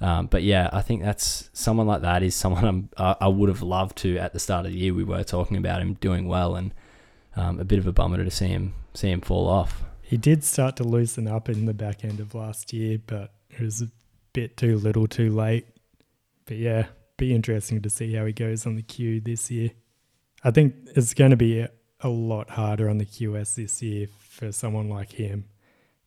Um, 0.00 0.26
but 0.26 0.42
yeah, 0.42 0.68
I 0.72 0.82
think 0.82 1.02
that's 1.02 1.48
someone 1.52 1.86
like 1.86 2.02
that 2.02 2.22
is 2.22 2.34
someone 2.34 2.90
I, 2.96 3.16
I 3.22 3.28
would 3.28 3.48
have 3.48 3.62
loved 3.62 3.96
to 3.98 4.18
at 4.18 4.32
the 4.32 4.38
start 4.38 4.66
of 4.66 4.72
the 4.72 4.78
year. 4.78 4.94
We 4.94 5.04
were 5.04 5.24
talking 5.24 5.56
about 5.56 5.80
him 5.80 5.94
doing 5.94 6.28
well, 6.28 6.54
and 6.54 6.74
um, 7.34 7.58
a 7.58 7.64
bit 7.64 7.78
of 7.78 7.86
a 7.86 7.92
bummer 7.92 8.22
to 8.22 8.30
see 8.30 8.48
him 8.48 8.74
see 8.94 9.10
him 9.10 9.20
fall 9.20 9.48
off. 9.48 9.84
He 10.02 10.16
did 10.16 10.44
start 10.44 10.76
to 10.76 10.84
loosen 10.84 11.26
up 11.26 11.48
in 11.48 11.66
the 11.66 11.74
back 11.74 12.04
end 12.04 12.20
of 12.20 12.34
last 12.34 12.72
year, 12.72 12.98
but 13.06 13.32
it 13.50 13.60
was 13.60 13.82
a 13.82 13.90
bit 14.32 14.56
too 14.56 14.76
little, 14.76 15.06
too 15.06 15.30
late. 15.30 15.66
But 16.44 16.58
yeah, 16.58 16.86
be 17.16 17.34
interesting 17.34 17.82
to 17.82 17.90
see 17.90 18.14
how 18.14 18.26
he 18.26 18.32
goes 18.32 18.66
on 18.66 18.76
the 18.76 18.82
queue 18.82 19.20
this 19.20 19.50
year. 19.50 19.70
I 20.44 20.50
think 20.50 20.74
it's 20.94 21.14
going 21.14 21.30
to 21.30 21.36
be 21.36 21.60
a, 21.60 21.70
a 22.00 22.08
lot 22.08 22.50
harder 22.50 22.88
on 22.88 22.98
the 22.98 23.06
QS 23.06 23.54
this 23.54 23.82
year 23.82 24.06
for 24.28 24.52
someone 24.52 24.88
like 24.88 25.12
him, 25.12 25.46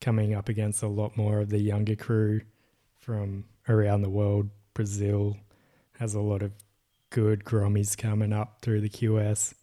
coming 0.02 0.34
up 0.34 0.50
against 0.50 0.84
a 0.84 0.88
lot 0.88 1.18
more 1.18 1.40
of 1.40 1.50
the 1.50 1.60
younger 1.60 1.96
crew 1.96 2.42
from 3.00 3.46
around 3.68 4.02
the 4.02 4.10
world. 4.10 4.50
Brazil 4.74 5.38
has 6.00 6.14
a 6.14 6.22
lot 6.22 6.42
of 6.42 6.52
good 7.10 7.44
grommies 7.44 7.98
coming 7.98 8.32
up 8.32 8.60
through 8.62 8.82
the 8.82 8.90
QS 8.90 9.54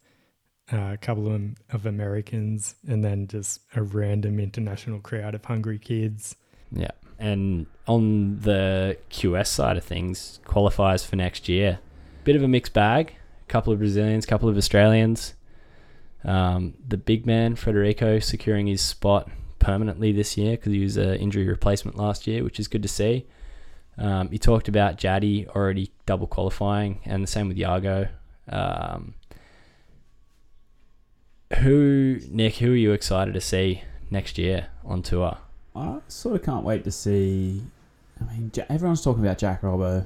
uh, 0.71 0.91
a 0.93 0.97
couple 0.97 1.33
of, 1.33 1.41
of 1.71 1.85
Americans, 1.85 2.75
and 2.87 3.03
then 3.03 3.27
just 3.27 3.61
a 3.75 3.81
random 3.81 4.39
international 4.39 4.99
crowd 4.99 5.35
of 5.35 5.45
hungry 5.45 5.79
kids. 5.79 6.35
Yeah. 6.71 6.91
And 7.19 7.65
on 7.87 8.39
the 8.41 8.97
QS 9.09 9.47
side 9.47 9.77
of 9.77 9.83
things, 9.83 10.39
qualifiers 10.45 11.05
for 11.05 11.15
next 11.15 11.49
year, 11.49 11.79
bit 12.23 12.35
of 12.35 12.43
a 12.43 12.47
mixed 12.47 12.73
bag. 12.73 13.15
A 13.43 13.51
couple 13.51 13.71
of 13.71 13.79
Brazilians, 13.79 14.25
a 14.25 14.27
couple 14.27 14.49
of 14.49 14.57
Australians. 14.57 15.33
Um, 16.23 16.73
the 16.85 16.97
big 16.97 17.25
man 17.25 17.55
Frederico 17.55 18.21
securing 18.21 18.67
his 18.67 18.81
spot 18.81 19.29
permanently 19.59 20.11
this 20.11 20.37
year 20.37 20.51
because 20.51 20.73
he 20.73 20.81
was 20.81 20.97
an 20.97 21.15
injury 21.15 21.47
replacement 21.47 21.97
last 21.97 22.27
year, 22.27 22.43
which 22.43 22.59
is 22.59 22.67
good 22.67 22.83
to 22.83 22.89
see. 22.89 23.25
Um, 23.97 24.29
you 24.31 24.37
talked 24.37 24.67
about 24.67 24.97
Jaddy 24.97 25.47
already 25.47 25.91
double 26.05 26.27
qualifying, 26.27 26.99
and 27.05 27.23
the 27.23 27.27
same 27.27 27.47
with 27.47 27.57
Yago. 27.57 28.09
Um, 28.49 29.15
who, 31.59 32.19
Nick? 32.29 32.55
Who 32.57 32.73
are 32.73 32.75
you 32.75 32.91
excited 32.91 33.33
to 33.33 33.41
see 33.41 33.83
next 34.11 34.37
year 34.37 34.67
on 34.85 35.01
tour? 35.01 35.37
I 35.77 35.99
sort 36.07 36.35
of 36.35 36.43
can't 36.43 36.65
wait 36.65 36.83
to 36.85 36.91
see. 36.91 37.61
I 38.19 38.33
mean, 38.33 38.51
everyone's 38.69 39.03
talking 39.03 39.23
about 39.23 39.37
Jack 39.37 39.61
Robbo. 39.61 40.05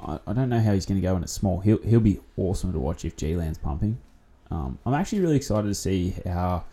I, 0.00 0.18
I 0.26 0.32
don't 0.32 0.48
know 0.48 0.60
how 0.60 0.72
he's 0.72 0.86
going 0.86 1.00
to 1.00 1.06
go 1.06 1.14
when 1.14 1.22
it's 1.22 1.32
small. 1.32 1.60
He'll 1.60 1.80
he'll 1.82 2.00
be 2.00 2.20
awesome 2.36 2.72
to 2.72 2.78
watch 2.78 3.04
if 3.04 3.16
G 3.16 3.36
Land's 3.36 3.58
pumping. 3.58 3.98
Um, 4.50 4.78
I'm 4.84 4.94
actually 4.94 5.20
really 5.20 5.36
excited 5.36 5.68
to 5.68 5.74
see 5.74 6.14
how. 6.26 6.64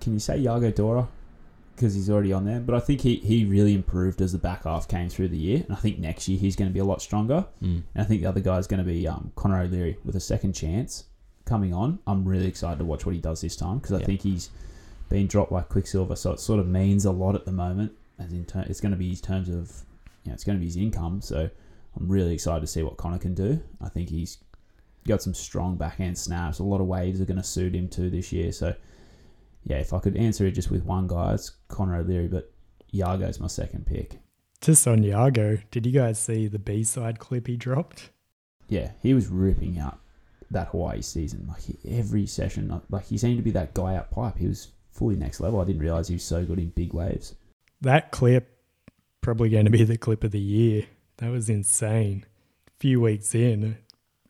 Can 0.00 0.12
you 0.12 0.18
say 0.20 0.38
Yago 0.38 0.74
Dora? 0.74 1.08
Because 1.74 1.94
he's 1.94 2.08
already 2.08 2.32
on 2.32 2.46
there, 2.46 2.60
but 2.60 2.74
I 2.74 2.80
think 2.80 3.02
he, 3.02 3.16
he 3.16 3.44
really 3.44 3.74
improved 3.74 4.22
as 4.22 4.32
the 4.32 4.38
back 4.38 4.64
half 4.64 4.88
came 4.88 5.10
through 5.10 5.28
the 5.28 5.36
year, 5.36 5.62
and 5.66 5.76
I 5.76 5.78
think 5.78 5.98
next 5.98 6.26
year 6.26 6.38
he's 6.38 6.56
going 6.56 6.70
to 6.70 6.72
be 6.72 6.80
a 6.80 6.84
lot 6.84 7.02
stronger. 7.02 7.44
Mm. 7.62 7.82
And 7.94 8.02
I 8.02 8.04
think 8.04 8.22
the 8.22 8.28
other 8.28 8.40
guy 8.40 8.56
is 8.56 8.66
going 8.66 8.78
to 8.78 8.84
be 8.84 9.06
um, 9.06 9.30
Connor 9.36 9.60
O'Leary 9.60 9.98
with 10.02 10.16
a 10.16 10.20
second 10.20 10.54
chance 10.54 11.04
coming 11.44 11.74
on. 11.74 11.98
I'm 12.06 12.24
really 12.26 12.46
excited 12.46 12.78
to 12.78 12.86
watch 12.86 13.04
what 13.04 13.14
he 13.14 13.20
does 13.20 13.42
this 13.42 13.56
time 13.56 13.76
because 13.78 13.92
I 13.92 13.98
Yeah. 13.98 14.06
think 14.06 14.22
he's 14.22 14.48
been 15.08 15.26
dropped 15.26 15.52
by 15.52 15.62
Quiksilver, 15.62 16.16
so 16.16 16.32
it 16.32 16.40
sort 16.40 16.60
of 16.60 16.66
means 16.66 17.04
a 17.04 17.12
lot 17.12 17.34
at 17.34 17.44
the 17.44 17.52
moment. 17.52 17.92
As 18.18 18.32
in, 18.32 18.44
ter- 18.44 18.64
it's 18.68 18.80
going 18.80 18.92
to 18.92 18.98
be 18.98 19.10
his 19.10 19.20
terms 19.20 19.48
of, 19.48 19.84
you 20.24 20.30
know, 20.30 20.34
it's 20.34 20.44
going 20.44 20.56
to 20.56 20.60
be 20.60 20.66
his 20.66 20.76
income. 20.76 21.20
So 21.20 21.50
I'm 21.96 22.08
really 22.08 22.34
excited 22.34 22.60
to 22.60 22.66
see 22.66 22.82
what 22.82 22.96
Connor 22.96 23.18
can 23.18 23.34
do. 23.34 23.60
I 23.80 23.88
think 23.88 24.08
he's 24.08 24.38
got 25.06 25.22
some 25.22 25.34
strong 25.34 25.76
backhand 25.76 26.16
snaps. 26.16 26.58
A 26.58 26.64
lot 26.64 26.80
of 26.80 26.86
waves 26.86 27.20
are 27.20 27.26
going 27.26 27.36
to 27.36 27.44
suit 27.44 27.74
him 27.74 27.88
too 27.88 28.10
this 28.10 28.32
year. 28.32 28.52
So 28.52 28.74
yeah, 29.64 29.78
if 29.78 29.92
I 29.92 29.98
could 29.98 30.16
answer 30.16 30.46
it 30.46 30.52
just 30.52 30.70
with 30.70 30.84
one 30.84 31.06
guy, 31.06 31.34
it's 31.34 31.52
Connor 31.68 31.96
O'Leary, 31.96 32.28
but 32.28 32.52
Yago's 32.92 33.40
my 33.40 33.48
second 33.48 33.86
pick. 33.86 34.18
Just 34.60 34.86
on 34.88 35.02
Yago, 35.02 35.62
did 35.70 35.84
you 35.84 35.92
guys 35.92 36.18
see 36.18 36.48
the 36.48 36.58
B 36.58 36.84
side 36.84 37.18
clip 37.18 37.46
he 37.46 37.56
dropped? 37.56 38.10
Yeah, 38.68 38.92
he 39.02 39.12
was 39.12 39.28
ripping 39.28 39.78
out 39.78 39.98
that 40.50 40.68
Hawaii 40.68 41.02
season. 41.02 41.46
Like 41.48 41.62
every 41.86 42.26
session, 42.26 42.80
like 42.88 43.06
he 43.06 43.18
seemed 43.18 43.36
to 43.36 43.42
be 43.42 43.50
that 43.52 43.74
guy 43.74 43.96
out 43.96 44.10
pipe. 44.10 44.38
He 44.38 44.46
was 44.46 44.68
fully 44.96 45.16
next 45.16 45.40
level. 45.40 45.60
I 45.60 45.64
didn't 45.64 45.82
realize 45.82 46.08
he 46.08 46.14
was 46.14 46.24
so 46.24 46.44
good 46.44 46.58
in 46.58 46.70
big 46.70 46.92
waves. 46.92 47.34
That 47.80 48.10
clip 48.10 48.58
probably 49.20 49.50
going 49.50 49.64
to 49.64 49.70
be 49.70 49.84
the 49.84 49.98
clip 49.98 50.24
of 50.24 50.30
the 50.30 50.40
year. 50.40 50.86
That 51.18 51.30
was 51.30 51.50
insane. 51.50 52.24
A 52.68 52.70
few 52.78 53.00
weeks 53.00 53.34
in 53.34 53.78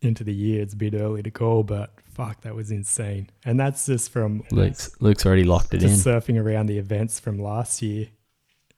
into 0.00 0.24
the 0.24 0.34
year, 0.34 0.62
it's 0.62 0.74
a 0.74 0.76
bit 0.76 0.94
early 0.94 1.22
to 1.22 1.30
call, 1.30 1.62
but 1.62 1.90
fuck, 2.04 2.42
that 2.42 2.54
was 2.54 2.70
insane. 2.70 3.28
And 3.44 3.58
that's 3.58 3.86
just 3.86 4.10
from 4.10 4.42
Luke's 4.50 4.90
Luke's 5.00 5.26
already 5.26 5.44
locked 5.44 5.74
it 5.74 5.82
in. 5.82 5.88
just 5.88 6.06
surfing 6.06 6.42
around 6.42 6.66
the 6.66 6.78
events 6.78 7.20
from 7.20 7.38
last 7.38 7.82
year. 7.82 8.08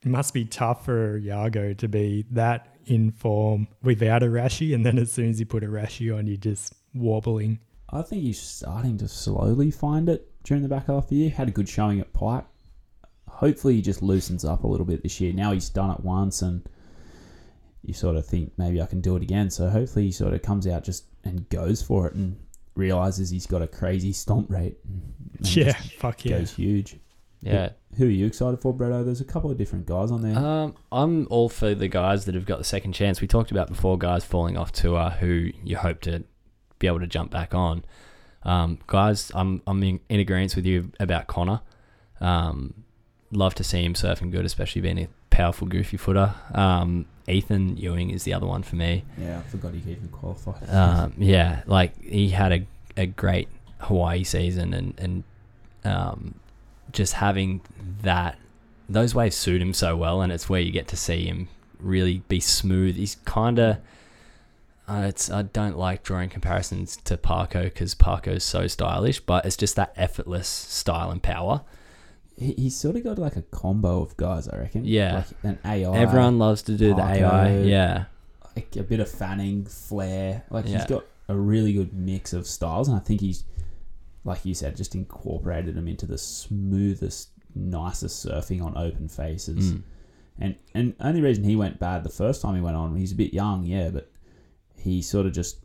It 0.02 0.08
must 0.08 0.32
be 0.32 0.44
tough 0.44 0.84
for 0.84 1.18
Yago 1.20 1.76
to 1.78 1.88
be 1.88 2.24
that 2.30 2.76
in 2.86 3.10
form 3.10 3.68
without 3.82 4.22
a 4.22 4.26
rashi, 4.26 4.74
and 4.74 4.84
then 4.84 4.98
as 4.98 5.12
soon 5.12 5.30
as 5.30 5.40
you 5.40 5.46
put 5.46 5.64
a 5.64 5.68
rashi 5.68 6.16
on, 6.16 6.26
you're 6.26 6.36
just 6.36 6.74
wobbling. 6.94 7.58
I 7.90 8.02
think 8.02 8.22
he's 8.22 8.40
starting 8.40 8.98
to 8.98 9.08
slowly 9.08 9.70
find 9.70 10.08
it 10.08 10.30
during 10.48 10.62
the 10.62 10.68
back 10.68 10.86
half 10.86 11.04
of 11.04 11.10
the 11.10 11.16
year. 11.16 11.30
Had 11.30 11.48
a 11.48 11.52
good 11.52 11.68
showing 11.68 12.00
at 12.00 12.12
Pipe. 12.14 12.46
Hopefully, 13.28 13.74
he 13.74 13.82
just 13.82 14.02
loosens 14.02 14.44
up 14.44 14.64
a 14.64 14.66
little 14.66 14.86
bit 14.86 15.02
this 15.02 15.20
year. 15.20 15.32
Now 15.32 15.52
he's 15.52 15.68
done 15.68 15.90
it 15.90 16.00
once, 16.00 16.40
and 16.40 16.66
you 17.82 17.92
sort 17.92 18.16
of 18.16 18.26
think 18.26 18.52
maybe 18.56 18.80
I 18.80 18.86
can 18.86 19.02
do 19.02 19.14
it 19.14 19.22
again. 19.22 19.50
So 19.50 19.68
hopefully, 19.68 20.06
he 20.06 20.12
sort 20.12 20.32
of 20.32 20.40
comes 20.40 20.66
out 20.66 20.84
just 20.84 21.04
and 21.22 21.46
goes 21.50 21.82
for 21.82 22.06
it 22.06 22.14
and 22.14 22.36
realizes 22.74 23.28
he's 23.28 23.46
got 23.46 23.60
a 23.60 23.68
crazy 23.68 24.12
stomp 24.12 24.50
rate. 24.50 24.78
and 24.88 25.54
yeah, 25.56 25.72
just 25.72 25.92
fuck 25.96 26.24
yeah. 26.24 26.38
goes 26.38 26.54
huge. 26.54 26.96
Yeah. 27.42 27.70
Who 27.98 28.06
are 28.06 28.10
you 28.10 28.26
excited 28.26 28.60
for, 28.60 28.74
Bretto? 28.74 29.04
There's 29.04 29.20
a 29.20 29.26
couple 29.26 29.50
of 29.50 29.58
different 29.58 29.86
guys 29.86 30.10
on 30.10 30.22
there. 30.22 30.36
Um, 30.36 30.74
I'm 30.90 31.28
all 31.30 31.48
for 31.48 31.74
the 31.74 31.88
guys 31.88 32.24
that 32.24 32.34
have 32.34 32.46
got 32.46 32.58
the 32.58 32.64
second 32.64 32.94
chance. 32.94 33.20
We 33.20 33.28
talked 33.28 33.50
about 33.50 33.68
before 33.68 33.98
guys 33.98 34.24
falling 34.24 34.56
off 34.56 34.72
tour 34.72 35.10
who 35.10 35.50
you 35.62 35.76
hope 35.76 36.00
to 36.02 36.24
be 36.78 36.86
able 36.86 37.00
to 37.00 37.06
jump 37.06 37.30
back 37.30 37.54
on. 37.54 37.84
Um, 38.48 38.78
guys, 38.86 39.30
I'm 39.34 39.60
I'm 39.66 39.82
in, 39.82 40.00
in 40.08 40.20
agreement 40.20 40.56
with 40.56 40.64
you 40.64 40.90
about 40.98 41.26
Connor. 41.26 41.60
Um, 42.20 42.74
love 43.30 43.54
to 43.56 43.64
see 43.64 43.84
him 43.84 43.94
surfing 43.94 44.30
good, 44.30 44.46
especially 44.46 44.80
being 44.80 44.98
a 44.98 45.08
powerful, 45.30 45.68
goofy 45.68 45.98
footer. 45.98 46.34
Um, 46.54 47.04
Ethan 47.28 47.76
Ewing 47.76 48.08
is 48.10 48.24
the 48.24 48.32
other 48.32 48.46
one 48.46 48.62
for 48.62 48.76
me. 48.76 49.04
yeah, 49.20 49.38
I 49.38 49.42
forgot 49.42 49.74
he 49.74 49.90
even 49.90 50.08
qualified. 50.08 50.68
Um, 50.70 51.12
yeah, 51.18 51.62
like 51.66 52.02
he 52.02 52.30
had 52.30 52.52
a, 52.52 52.66
a 52.96 53.06
great 53.06 53.48
Hawaii 53.80 54.24
season 54.24 54.72
and 54.72 54.94
and 54.98 55.24
um, 55.84 56.34
just 56.90 57.14
having 57.14 57.60
that 58.02 58.38
those 58.88 59.14
waves 59.14 59.36
suit 59.36 59.60
him 59.60 59.74
so 59.74 59.94
well, 59.94 60.22
and 60.22 60.32
it's 60.32 60.48
where 60.48 60.60
you 60.60 60.72
get 60.72 60.88
to 60.88 60.96
see 60.96 61.26
him 61.26 61.48
really 61.78 62.22
be 62.28 62.40
smooth. 62.40 62.96
He's 62.96 63.16
kind 63.26 63.58
of 63.58 63.76
uh, 64.88 65.02
it's 65.06 65.30
I 65.30 65.42
don't 65.42 65.76
like 65.76 66.02
drawing 66.02 66.30
comparisons 66.30 66.96
to 67.04 67.16
Parko 67.16 67.64
because 67.64 67.94
Parko's 67.94 68.42
so 68.44 68.66
stylish, 68.66 69.20
but 69.20 69.44
it's 69.44 69.56
just 69.56 69.76
that 69.76 69.92
effortless 69.96 70.48
style 70.48 71.10
and 71.10 71.22
power. 71.22 71.62
he, 72.36 72.52
he's 72.56 72.76
sort 72.76 72.96
of 72.96 73.04
got 73.04 73.18
like 73.18 73.36
a 73.36 73.42
combo 73.42 74.00
of 74.02 74.16
guys, 74.16 74.48
I 74.48 74.58
reckon. 74.58 74.84
Yeah. 74.84 75.16
like 75.16 75.26
an 75.44 75.58
AI. 75.64 75.96
Everyone 75.96 76.38
loves 76.38 76.62
to 76.62 76.76
do 76.76 76.94
the 76.94 77.02
AI, 77.02 77.58
yeah, 77.62 78.04
like 78.56 78.74
a 78.76 78.82
bit 78.82 79.00
of 79.00 79.10
fanning, 79.10 79.64
flair. 79.66 80.44
Like 80.50 80.66
Yeah. 80.66 80.78
he's 80.78 80.86
got 80.86 81.04
a 81.28 81.36
really 81.36 81.72
good 81.74 81.92
mix 81.92 82.32
of 82.32 82.46
styles, 82.46 82.88
and 82.88 82.96
I 82.96 83.00
think 83.00 83.20
he's, 83.20 83.44
like 84.24 84.44
you 84.44 84.54
said, 84.54 84.76
just 84.76 84.94
incorporated 84.94 85.74
them 85.74 85.86
into 85.88 86.06
the 86.06 86.16
smoothest, 86.18 87.30
nicest 87.54 88.24
surfing 88.26 88.62
on 88.62 88.76
open 88.76 89.08
faces. 89.08 89.72
Mm. 89.72 89.82
And 90.40 90.54
and 90.72 90.94
only 91.00 91.20
reason 91.20 91.44
he 91.44 91.56
went 91.56 91.78
bad 91.78 92.04
the 92.04 92.08
first 92.10 92.40
time 92.42 92.54
he 92.54 92.60
went 92.60 92.76
on, 92.76 92.94
he's 92.96 93.12
a 93.12 93.16
bit 93.16 93.34
young, 93.34 93.64
yeah, 93.64 93.90
but 93.90 94.10
he 94.78 95.02
sort 95.02 95.26
of 95.26 95.32
just 95.32 95.58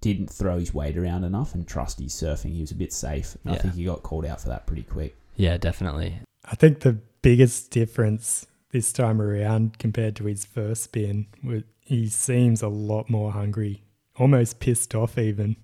didn't 0.00 0.28
throw 0.30 0.58
his 0.58 0.74
weight 0.74 0.96
around 0.96 1.24
enough 1.24 1.54
and 1.54 1.66
trust 1.66 2.00
his 2.00 2.12
surfing. 2.12 2.52
He 2.54 2.60
was 2.60 2.70
a 2.72 2.74
bit 2.76 2.92
safe. 2.92 3.36
And 3.44 3.54
I 3.54 3.58
think 3.58 3.74
he 3.74 3.84
got 3.84 4.02
called 4.02 4.24
out 4.26 4.40
for 4.40 4.48
that 4.48 4.66
pretty 4.66 4.82
quick. 4.82 5.14
yeah, 5.36 5.56
definitely. 5.56 6.18
I 6.44 6.56
think 6.56 6.80
the 6.80 6.98
biggest 7.22 7.70
difference 7.70 8.46
this 8.72 8.92
time 8.92 9.20
around 9.22 9.78
compared 9.78 10.16
to 10.16 10.24
his 10.24 10.44
first 10.44 10.82
spin, 10.84 11.26
wa- 11.44 11.60
he 11.80 12.08
seems 12.08 12.62
a 12.62 12.68
lot 12.68 13.08
more 13.08 13.30
hungry, 13.32 13.84
almost 14.16 14.58
pissed 14.60 14.94
off 14.94 15.16
even. 15.18 15.54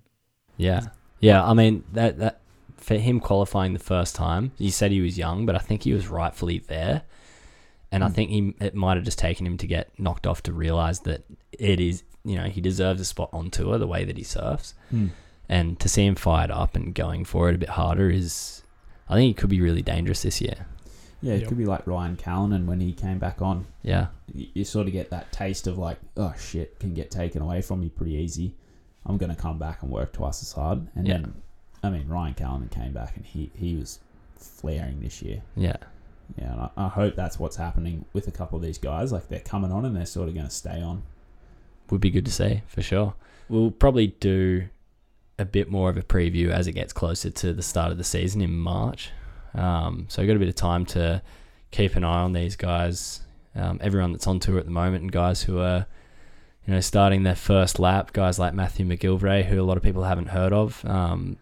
Yeah, 0.57 0.81
yeah. 1.19 1.43
I 1.45 1.53
mean 1.53 1.83
that 1.93 2.17
that 2.19 2.39
for 2.77 2.95
him 2.95 3.19
qualifying 3.19 3.73
the 3.73 3.79
first 3.79 4.15
time, 4.15 4.51
you 4.57 4.71
said 4.71 4.91
he 4.91 5.01
was 5.01 5.17
young, 5.17 5.45
but 5.45 5.55
I 5.55 5.59
think 5.59 5.83
he 5.83 5.91
was 5.93 6.07
rightfully 6.07 6.59
there, 6.59 7.01
and 7.91 8.03
I 8.03 8.07
Mm. 8.09 8.13
think 8.13 8.29
he 8.29 8.55
it 8.61 8.75
might 8.75 8.95
have 8.95 9.03
just 9.05 9.19
taken 9.19 9.45
him 9.45 9.57
to 9.57 9.67
get 9.67 9.89
knocked 9.99 10.25
off 10.27 10.41
to 10.43 10.53
realize 10.53 11.01
that 11.01 11.23
it 11.51 11.79
is 11.81 12.03
you 12.25 12.35
know 12.35 12.45
he 12.45 12.61
deserves 12.61 13.01
a 13.01 13.05
spot 13.05 13.29
on 13.33 13.49
tour 13.49 13.77
the 13.77 13.87
way 13.87 14.03
that 14.05 14.17
he 14.17 14.23
surfs, 14.23 14.73
hmm. 14.89 15.07
and 15.47 15.79
to 15.79 15.89
see 15.89 16.05
him 16.05 16.15
fired 16.15 16.51
up 16.51 16.75
and 16.75 16.93
going 16.95 17.25
for 17.25 17.49
it 17.49 17.55
a 17.55 17.57
bit 17.57 17.69
harder 17.69 18.09
is, 18.09 18.63
I 19.07 19.15
think 19.15 19.27
he 19.27 19.33
could 19.33 19.49
be 19.49 19.61
really 19.61 19.81
dangerous 19.81 20.21
this 20.23 20.41
year. 20.41 20.65
Yeah, 21.21 21.33
it 21.33 21.39
Yep. 21.41 21.49
could 21.49 21.57
be 21.57 21.65
like 21.65 21.85
Ryan 21.85 22.15
Callinan 22.15 22.65
when 22.65 22.79
he 22.79 22.93
came 22.93 23.19
back 23.19 23.41
on. 23.41 23.65
Yeah, 23.81 24.07
You, 24.33 24.47
you 24.53 24.63
sort 24.63 24.87
of 24.87 24.93
get 24.93 25.09
that 25.09 25.31
taste 25.33 25.67
of 25.67 25.77
like, 25.77 25.97
oh 26.15 26.33
shit, 26.39 26.79
can 26.79 26.93
get 26.93 27.11
taken 27.11 27.41
away 27.41 27.61
from 27.61 27.81
me 27.81 27.89
pretty 27.89 28.13
easy. 28.13 28.55
I'm 29.05 29.17
going 29.17 29.33
to 29.33 29.41
come 29.41 29.57
back 29.59 29.81
and 29.83 29.91
work 29.91 30.13
twice 30.13 30.41
as 30.41 30.53
hard. 30.53 30.87
And 30.95 31.05
Yeah. 31.07 31.15
then, 31.17 31.33
I 31.83 31.89
mean, 31.89 32.07
Ryan 32.07 32.35
Callinan 32.35 32.69
came 32.69 32.93
back 32.93 33.17
and 33.17 33.25
he, 33.25 33.51
he 33.53 33.75
was 33.75 33.99
flaring 34.37 35.01
this 35.01 35.21
year. 35.21 35.41
yeah, 35.57 35.75
Yeah, 36.37 36.53
and 36.53 36.61
I, 36.61 36.69
I 36.77 36.87
hope 36.87 37.15
that's 37.15 37.37
what's 37.37 37.57
happening 37.57 38.05
with 38.13 38.27
a 38.29 38.31
couple 38.31 38.55
of 38.57 38.63
these 38.63 38.77
guys. 38.77 39.11
Like 39.11 39.27
they're 39.27 39.39
coming 39.41 39.73
on 39.73 39.83
and 39.85 39.95
they're 39.97 40.05
sort 40.05 40.29
of 40.29 40.35
going 40.35 40.47
to 40.47 40.53
stay 40.53 40.81
on. 40.81 41.03
Would 41.89 42.01
be 42.01 42.11
good 42.11 42.25
to 42.25 42.31
see 42.31 42.61
for 42.67 42.81
sure. 42.81 43.15
We'll 43.47 43.71
probably 43.71 44.07
do 44.07 44.69
a 45.39 45.45
bit 45.45 45.71
more 45.71 45.89
of 45.89 45.97
a 45.97 46.03
preview 46.03 46.49
as 46.49 46.67
it 46.67 46.73
gets 46.73 46.93
closer 46.93 47.29
to 47.29 47.53
the 47.53 47.63
start 47.63 47.91
of 47.91 47.97
the 47.97 48.03
season 48.03 48.41
in 48.41 48.55
March. 48.57 49.11
Um, 49.55 50.05
so 50.09 50.25
got 50.25 50.35
a 50.35 50.39
bit 50.39 50.49
of 50.49 50.55
time 50.55 50.85
to 50.87 51.21
keep 51.71 51.95
an 51.95 52.03
eye 52.03 52.21
on 52.21 52.33
these 52.33 52.55
guys, 52.55 53.21
um, 53.55 53.79
everyone 53.81 54.11
that's 54.11 54.27
on 54.27 54.39
tour 54.39 54.59
at 54.59 54.65
the 54.65 54.71
moment, 54.71 55.01
and 55.01 55.11
guys 55.11 55.43
who 55.43 55.59
are, 55.59 55.87
you 56.67 56.73
know, 56.73 56.79
starting 56.79 57.23
their 57.23 57.35
first 57.35 57.79
lap. 57.79 58.13
Guys 58.13 58.37
like 58.37 58.53
Matthew 58.53 58.85
McGillivray, 58.85 59.45
who 59.45 59.59
a 59.59 59.63
lot 59.63 59.77
of 59.77 59.83
people 59.83 60.03
haven't 60.03 60.27
heard 60.27 60.53
of. 60.53 60.83
Um, 60.85 61.37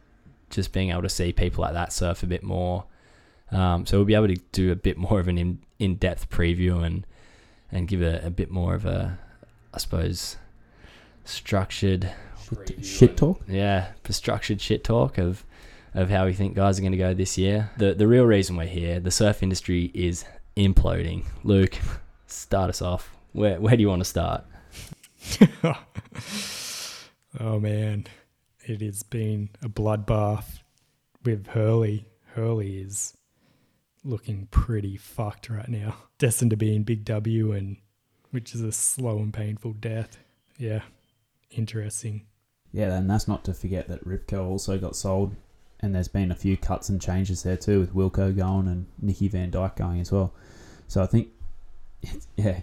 just 0.49 0.71
being 0.71 0.91
able 0.91 1.01
to 1.01 1.09
see 1.09 1.33
people 1.33 1.61
like 1.61 1.73
that 1.73 1.91
surf 1.91 2.23
a 2.23 2.27
bit 2.27 2.43
more. 2.43 2.85
Um, 3.51 3.85
so 3.85 3.97
we'll 3.97 4.05
be 4.05 4.15
able 4.15 4.27
to 4.27 4.37
do 4.51 4.71
a 4.71 4.75
bit 4.75 4.97
more 4.97 5.19
of 5.19 5.27
an 5.27 5.37
in 5.37 5.59
in 5.79 5.95
depth 5.95 6.29
preview 6.29 6.83
and 6.83 7.05
and 7.71 7.87
give 7.87 8.01
a, 8.01 8.25
a 8.25 8.29
bit 8.29 8.49
more 8.49 8.75
of 8.75 8.85
a, 8.85 9.19
I 9.77 9.79
suppose, 9.79 10.37
structured 11.23 12.11
Shit, 12.67 12.83
shit 12.83 13.15
talk? 13.17 13.43
yeah, 13.47 13.89
for 14.03 14.11
structured 14.11 14.59
shit 14.59 14.83
talk 14.83 15.19
of 15.19 15.45
of 15.93 16.09
how 16.09 16.25
we 16.25 16.33
think 16.33 16.55
guys 16.55 16.79
are 16.79 16.81
going 16.81 16.93
to 16.93 16.97
go 16.97 17.13
this 17.13 17.37
year. 17.37 17.69
The 17.77 17.93
the 17.93 18.07
real 18.07 18.25
reason 18.25 18.55
we're 18.55 18.65
here, 18.65 18.99
the 18.99 19.11
surf 19.11 19.43
industry 19.43 19.91
is 19.93 20.25
imploding. 20.55 21.25
Luke, 21.43 21.77
start 22.25 22.71
us 22.71 22.81
off. 22.81 23.15
Where 23.33 23.61
where 23.61 23.75
do 23.77 23.81
you 23.83 23.87
want 23.89 24.01
to 24.01 24.05
start? 24.05 24.45
Oh 27.39 27.59
man, 27.59 28.07
it 28.65 28.81
has 28.81 29.03
been 29.03 29.49
a 29.61 29.69
bloodbath 29.69 30.61
with 31.23 31.45
Hurley. 31.45 32.07
Hurley 32.33 32.77
is 32.77 33.15
looking 34.03 34.47
pretty 34.49 34.97
fucked 34.97 35.47
right 35.51 35.69
now. 35.69 35.97
Destined 36.17 36.49
to 36.49 36.57
be 36.57 36.75
in 36.75 36.81
Big 36.81 37.05
W 37.05 37.51
and 37.51 37.77
which 38.31 38.53
is 38.53 38.61
a 38.61 38.71
slow 38.71 39.17
and 39.17 39.33
painful 39.33 39.73
death. 39.73 40.17
Yeah. 40.57 40.81
Interesting. 41.51 42.25
Yeah, 42.71 42.95
and 42.95 43.09
that's 43.09 43.27
not 43.27 43.43
to 43.45 43.53
forget 43.53 43.87
that 43.87 44.05
Rip 44.05 44.27
Curl 44.27 44.47
also 44.47 44.77
got 44.77 44.95
sold. 44.95 45.35
And 45.79 45.93
there's 45.93 46.07
been 46.07 46.31
a 46.31 46.35
few 46.35 46.57
cuts 46.57 46.89
and 46.89 47.01
changes 47.01 47.43
there 47.43 47.57
too, 47.57 47.79
with 47.79 47.93
Wilko 47.93 48.35
going 48.35 48.67
and 48.67 48.87
Nikki 48.99 49.27
Van 49.27 49.51
Dijk 49.51 49.75
going 49.75 50.01
as 50.01 50.11
well. 50.11 50.33
So 50.87 51.01
I 51.03 51.05
think, 51.05 51.29
yeah, 52.35 52.61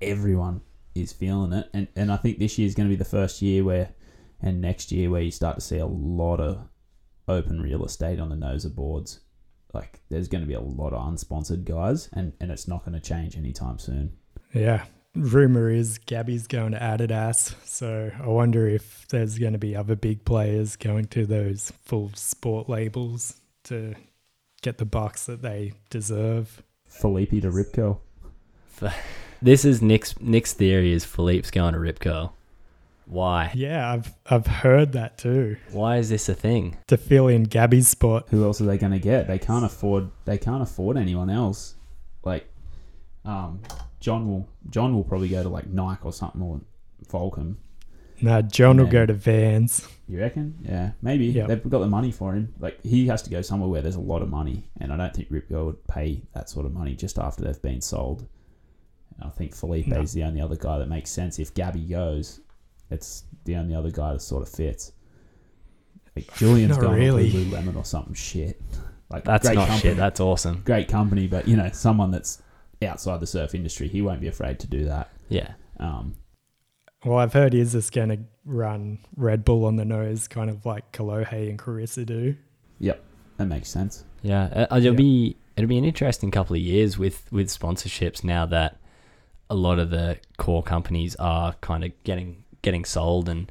everyone 0.00 0.60
is 0.94 1.12
feeling 1.12 1.52
it. 1.52 1.68
And, 1.72 1.88
and 1.96 2.12
I 2.12 2.16
think 2.16 2.38
this 2.38 2.58
year 2.58 2.66
is 2.66 2.74
going 2.74 2.88
to 2.88 2.92
be 2.92 2.98
the 2.98 3.04
first 3.04 3.40
year 3.42 3.64
where, 3.64 3.90
and 4.40 4.60
next 4.60 4.90
year, 4.90 5.08
where 5.08 5.22
you 5.22 5.30
start 5.30 5.54
to 5.56 5.60
see 5.60 5.78
a 5.78 5.86
lot 5.86 6.40
of 6.40 6.68
open 7.28 7.62
real 7.62 7.84
estate 7.84 8.18
on 8.18 8.28
the 8.28 8.36
nose 8.36 8.64
of 8.64 8.74
boards. 8.74 9.20
Like, 9.72 10.00
there's 10.10 10.28
going 10.28 10.42
to 10.42 10.48
be 10.48 10.54
a 10.54 10.60
lot 10.60 10.92
of 10.92 11.00
unsponsored 11.00 11.64
guys, 11.64 12.08
and, 12.12 12.32
and 12.40 12.50
it's 12.50 12.68
not 12.68 12.84
going 12.84 13.00
to 13.00 13.00
change 13.00 13.36
anytime 13.36 13.78
soon. 13.78 14.12
Yeah. 14.52 14.84
Rumor 15.14 15.68
is 15.68 15.98
Gabby's 15.98 16.46
going 16.46 16.72
to 16.72 16.78
Adidas, 16.78 17.54
so 17.66 18.10
I 18.18 18.26
wonder 18.28 18.66
if 18.66 19.06
there's 19.08 19.38
going 19.38 19.52
to 19.52 19.58
be 19.58 19.76
other 19.76 19.94
big 19.94 20.24
players 20.24 20.76
going 20.76 21.04
to 21.08 21.26
those 21.26 21.70
full 21.84 22.10
sport 22.14 22.68
labels 22.68 23.36
to 23.64 23.94
get 24.62 24.78
the 24.78 24.86
bucks 24.86 25.26
that 25.26 25.42
they 25.42 25.74
deserve. 25.90 26.62
Filipe 26.86 27.42
to 27.42 27.50
Rip 27.50 27.74
Curl. 27.74 28.00
This 29.42 29.64
is 29.64 29.82
Nick's 29.82 30.18
Nick's 30.20 30.52
theory 30.52 30.92
is 30.92 31.04
Filipe's 31.04 31.50
going 31.50 31.74
to 31.74 31.78
Rip 31.80 32.00
Curl. 32.00 32.34
Why? 33.06 33.50
Yeah, 33.54 33.92
I've 33.92 34.14
I've 34.26 34.46
heard 34.46 34.92
that 34.92 35.18
too. 35.18 35.56
Why 35.72 35.98
is 35.98 36.08
this 36.08 36.28
a 36.28 36.34
thing? 36.34 36.78
To 36.86 36.96
fill 36.96 37.28
in 37.28 37.44
Gabby's 37.44 37.88
spot. 37.88 38.28
who 38.30 38.44
else 38.44 38.60
are 38.60 38.64
they 38.64 38.78
going 38.78 38.92
to 38.92 38.98
get? 38.98 39.26
They 39.26 39.38
can't 39.38 39.64
afford. 39.64 40.10
They 40.24 40.38
can't 40.38 40.62
afford 40.62 40.96
anyone 40.96 41.28
else. 41.28 41.74
Like, 42.24 42.48
um, 43.24 43.60
John 44.02 44.28
will. 44.28 44.48
John 44.68 44.94
will 44.94 45.04
probably 45.04 45.28
go 45.28 45.42
to 45.42 45.48
like 45.48 45.68
Nike 45.68 46.00
or 46.02 46.12
something 46.12 46.42
or 46.42 46.60
Volcom. 47.08 47.56
No, 48.20 48.40
John 48.42 48.76
will 48.76 48.86
go 48.86 49.04
to 49.06 49.12
Vans. 49.14 49.86
You 50.08 50.20
reckon? 50.20 50.58
Yeah, 50.62 50.92
maybe 51.02 51.26
Yep. 51.26 51.48
they've 51.48 51.70
got 51.70 51.78
the 51.80 51.86
money 51.88 52.10
for 52.12 52.34
him. 52.34 52.54
Like 52.60 52.80
he 52.82 53.06
has 53.06 53.22
to 53.22 53.30
go 53.30 53.42
somewhere 53.42 53.68
where 53.68 53.82
there's 53.82 53.96
a 53.96 54.00
lot 54.00 54.22
of 54.22 54.28
money, 54.28 54.68
and 54.80 54.92
I 54.92 54.96
don't 54.96 55.14
think 55.14 55.28
Rip 55.30 55.48
Curl 55.48 55.66
would 55.66 55.86
pay 55.88 56.22
that 56.34 56.50
sort 56.50 56.66
of 56.66 56.72
money 56.72 56.94
just 56.94 57.18
after 57.18 57.42
they've 57.42 57.62
been 57.62 57.80
sold. 57.80 58.26
And 59.18 59.26
I 59.28 59.30
think 59.30 59.54
Filipe 59.54 59.86
No. 59.88 60.00
is 60.00 60.12
the 60.12 60.22
only 60.24 60.40
other 60.40 60.56
guy 60.56 60.78
that 60.78 60.88
makes 60.88 61.10
sense. 61.10 61.38
If 61.38 61.54
Gabby 61.54 61.84
goes, 61.84 62.40
it's 62.90 63.24
the 63.44 63.56
only 63.56 63.74
other 63.74 63.90
guy 63.90 64.12
that 64.12 64.20
sort 64.22 64.42
of 64.42 64.48
fits. 64.48 64.92
Like 66.14 66.32
Julian's 66.36 66.76
Not 66.76 66.80
going 66.82 66.98
really. 67.00 67.30
to 67.30 67.36
Lululemon 67.38 67.76
or 67.76 67.84
something 67.84 68.14
shit. 68.14 68.60
Like 69.10 69.24
That's 69.24 69.46
great 69.46 69.56
not 69.56 69.68
company. 69.68 69.90
shit. 69.90 69.96
That's 69.96 70.20
awesome. 70.20 70.62
great 70.64 70.88
company, 70.88 71.26
but 71.26 71.46
you 71.48 71.56
know, 71.56 71.70
someone 71.72 72.10
that's 72.10 72.40
outside 72.86 73.20
the 73.20 73.26
surf 73.26 73.54
industry. 73.54 73.88
He 73.88 74.02
won't 74.02 74.20
be 74.20 74.28
afraid 74.28 74.58
to 74.60 74.66
do 74.66 74.84
that. 74.84 75.10
Yeah. 75.28 75.52
Um, 75.78 76.14
Well, 77.04 77.18
I've 77.18 77.32
heard 77.32 77.52
he's 77.52 77.72
just 77.72 77.92
going 77.92 78.10
to 78.10 78.18
run 78.44 78.98
Red 79.16 79.44
Bull 79.44 79.64
on 79.64 79.76
the 79.76 79.84
nose, 79.84 80.28
kind 80.28 80.48
of 80.50 80.64
like 80.66 80.92
Kolohe 80.92 81.48
and 81.48 81.58
Carissa 81.58 82.04
do. 82.06 82.36
yep, 82.78 83.02
that 83.38 83.46
makes 83.46 83.68
sense. 83.68 84.04
Yeah, 84.22 84.66
uh, 84.70 84.76
it'll 84.76 84.92
Yeah. 84.92 84.96
be 84.98 85.36
it'll 85.56 85.68
be 85.68 85.78
an 85.78 85.84
interesting 85.84 86.30
couple 86.30 86.54
of 86.56 86.62
years 86.62 86.96
with 86.98 87.30
with 87.32 87.48
sponsorships 87.48 88.22
now 88.24 88.46
that 88.46 88.78
a 89.50 89.54
lot 89.54 89.78
of 89.78 89.90
the 89.90 90.16
core 90.38 90.62
companies 90.62 91.14
are 91.16 91.54
kind 91.60 91.84
of 91.84 91.90
getting 92.04 92.44
getting 92.62 92.84
sold 92.84 93.28
and 93.28 93.50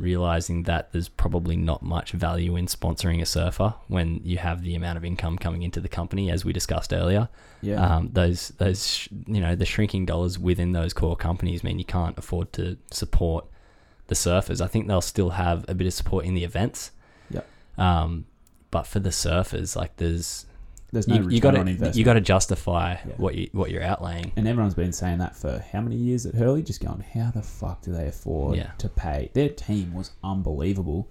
realizing 0.00 0.62
that 0.64 0.92
there's 0.92 1.08
probably 1.08 1.56
not 1.56 1.82
much 1.82 2.12
value 2.12 2.56
in 2.56 2.66
sponsoring 2.66 3.20
a 3.20 3.26
surfer 3.26 3.74
when 3.88 4.20
you 4.24 4.38
have 4.38 4.62
the 4.62 4.74
amount 4.74 4.96
of 4.96 5.04
income 5.04 5.36
coming 5.38 5.62
into 5.62 5.80
the 5.80 5.88
company 5.88 6.30
as 6.30 6.44
we 6.44 6.52
discussed 6.52 6.92
earlier. 6.92 7.28
Yeah, 7.62 7.84
Um, 7.84 8.10
those 8.12 8.48
those 8.58 8.86
sh- 8.86 9.08
you 9.26 9.40
know 9.40 9.54
the 9.54 9.66
shrinking 9.66 10.06
dollars 10.06 10.38
within 10.38 10.72
those 10.72 10.92
core 10.92 11.16
companies 11.16 11.62
mean 11.62 11.78
you 11.78 11.84
can't 11.84 12.16
afford 12.18 12.52
to 12.54 12.78
support 12.90 13.44
the 14.06 14.14
surfers. 14.14 14.60
I 14.60 14.66
think 14.66 14.88
they'll 14.88 15.00
still 15.00 15.30
have 15.30 15.64
a 15.68 15.74
bit 15.74 15.86
of 15.86 15.92
support 15.92 16.24
in 16.24 16.34
the 16.34 16.44
events. 16.44 16.90
Yep. 17.30 17.46
Um, 17.78 18.26
but 18.70 18.86
for 18.86 18.98
the 19.00 19.10
surfers, 19.10 19.76
like 19.76 19.96
there's 19.98 20.46
there's 20.92 21.06
no 21.08 21.14
you, 21.16 21.20
return 21.20 21.34
you 21.34 21.40
got 21.40 21.56
on 21.56 21.64
to 21.66 21.70
investment. 21.72 21.96
you 21.96 22.04
got 22.04 22.14
to 22.14 22.20
justify 22.20 22.92
Yeah. 23.06 23.12
what 23.16 23.34
you 23.34 23.48
what 23.52 23.70
you're 23.70 23.82
outlaying. 23.82 24.32
and 24.36 24.46
everyone's 24.48 24.74
been 24.74 24.92
saying 24.92 25.18
that 25.18 25.36
for 25.36 25.64
how 25.72 25.80
many 25.80 25.96
years 25.96 26.26
at 26.26 26.34
Hurley? 26.34 26.62
Just 26.62 26.80
going, 26.82 27.00
how 27.14 27.30
the 27.30 27.42
fuck 27.42 27.82
do 27.82 27.92
they 27.92 28.06
afford 28.06 28.56
Yeah. 28.56 28.70
to 28.78 28.88
pay? 28.88 29.30
Their 29.34 29.48
team 29.48 29.94
was 29.94 30.10
unbelievable. 30.24 31.08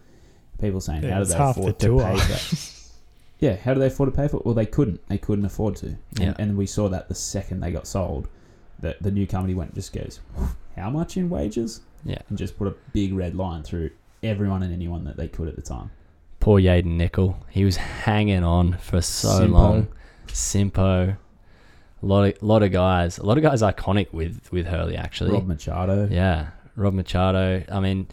People 0.60 0.82
saying, 0.82 1.04
Yeah, 1.04 1.12
how 1.12 1.16
do 1.18 1.22
it's 1.24 1.32
they 1.32 1.38
half 1.38 1.58
afford 1.58 1.76
the 1.76 1.80
to 1.80 1.88
tour. 1.88 2.02
pay 2.04 2.16
that? 2.18 2.74
yeah, 3.40 3.56
how 3.56 3.74
do 3.74 3.80
they 3.80 3.88
afford 3.88 4.12
to 4.12 4.16
pay 4.16 4.28
for 4.28 4.38
it? 4.38 4.46
Well, 4.46 4.56
they 4.56 4.66
couldn't. 4.66 5.00
They 5.08 5.18
couldn't 5.18 5.46
afford 5.46 5.76
to. 5.78 5.88
And, 5.88 6.00
Yeah. 6.20 6.34
and 6.38 6.58
we 6.58 6.66
saw 6.66 6.90
that 6.90 7.08
the 7.08 7.16
second 7.16 7.62
they 7.62 7.72
got 7.72 7.88
sold, 7.88 8.28
that 8.80 9.02
the 9.02 9.12
new 9.12 9.26
company 9.28 9.54
went 9.54 9.74
just 9.76 9.94
goes, 9.94 10.20
how 10.76 10.90
much 10.90 11.16
in 11.18 11.30
wages? 11.30 11.82
Yeah. 12.04 12.20
And 12.30 12.38
just 12.38 12.58
put 12.58 12.68
a 12.68 12.76
big 12.94 13.14
red 13.14 13.36
line 13.36 13.64
through 13.64 13.92
everyone 14.24 14.64
and 14.64 14.74
anyone 14.74 15.04
that 15.06 15.16
they 15.18 15.28
could 15.30 15.48
at 15.48 15.56
the 15.56 15.62
time. 15.62 15.92
Poor 16.40 16.60
Yadin 16.60 16.96
Nicol, 16.98 17.38
he 17.50 17.66
was 17.66 17.76
hanging 17.78 18.44
on 18.44 18.78
for 18.78 19.02
so 19.02 19.42
Simpo. 19.42 19.50
long. 19.52 19.88
Simpo, 20.28 21.18
a 22.02 22.06
lot 22.06 22.24
of 22.24 22.42
lot 22.44 22.64
of 22.64 22.72
guys, 22.72 23.18
a 23.18 23.26
lot 23.26 23.38
of 23.38 23.44
guys 23.44 23.62
iconic 23.62 24.12
with 24.14 24.50
with 24.52 24.66
Hurley 24.68 24.96
actually. 24.96 25.32
Rob 25.32 25.48
Machado. 25.48 26.08
Yeah, 26.10 26.50
Rob 26.76 26.94
Machado. 26.94 27.64
I 27.72 27.80
mean, 27.80 28.08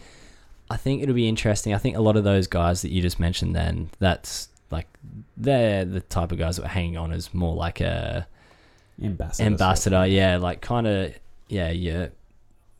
I 0.70 0.76
think 0.76 1.02
it'll 1.02 1.14
be 1.14 1.28
interesting. 1.28 1.72
I 1.74 1.78
think 1.78 1.96
a 1.96 2.00
lot 2.00 2.16
of 2.16 2.24
those 2.24 2.46
guys 2.46 2.82
that 2.82 2.90
you 2.90 3.00
just 3.00 3.20
mentioned, 3.20 3.54
then 3.54 3.90
that's 4.00 4.48
like 4.70 4.88
they're 5.36 5.84
the 5.84 6.00
type 6.00 6.32
of 6.32 6.38
guys 6.38 6.56
that 6.56 6.64
are 6.64 6.68
hanging 6.68 6.96
on 6.96 7.12
as 7.12 7.32
more 7.32 7.54
like 7.54 7.80
a 7.80 8.26
Ambassador. 9.00 9.46
ambassador. 9.46 10.06
Yeah, 10.06 10.38
like 10.38 10.60
kind 10.62 10.86
of 10.88 11.14
yeah, 11.48 11.70
yeah. 11.70 12.08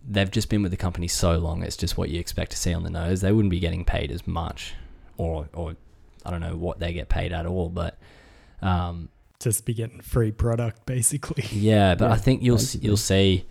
They've 0.08 0.30
just 0.30 0.48
been 0.48 0.62
with 0.62 0.70
the 0.70 0.76
company 0.76 1.08
so 1.08 1.36
long. 1.38 1.62
It's 1.62 1.76
just 1.76 1.96
what 1.98 2.08
you 2.10 2.18
expect 2.20 2.52
to 2.52 2.56
see 2.56 2.72
on 2.72 2.82
the 2.84 2.90
nose. 2.90 3.20
They 3.20 3.32
wouldn't 3.32 3.50
be 3.50 3.58
getting 3.60 3.84
paid 3.84 4.10
as 4.12 4.26
much, 4.26 4.74
or 5.16 5.48
or 5.54 5.76
I 6.24 6.30
don't 6.30 6.40
know 6.40 6.56
what 6.56 6.78
they 6.78 6.92
get 6.92 7.08
paid 7.08 7.32
at 7.32 7.46
all, 7.46 7.68
but. 7.68 7.98
Um, 8.62 9.10
Just 9.38 9.66
be 9.66 9.74
getting 9.74 10.00
free 10.00 10.32
product, 10.32 10.86
basically. 10.86 11.44
yeah, 11.52 11.94
but 11.94 12.10
I 12.10 12.16
think 12.16 12.42
you'll 12.42 12.56
basically. 12.56 12.86
you'll 12.86 12.96
see. 12.96 13.46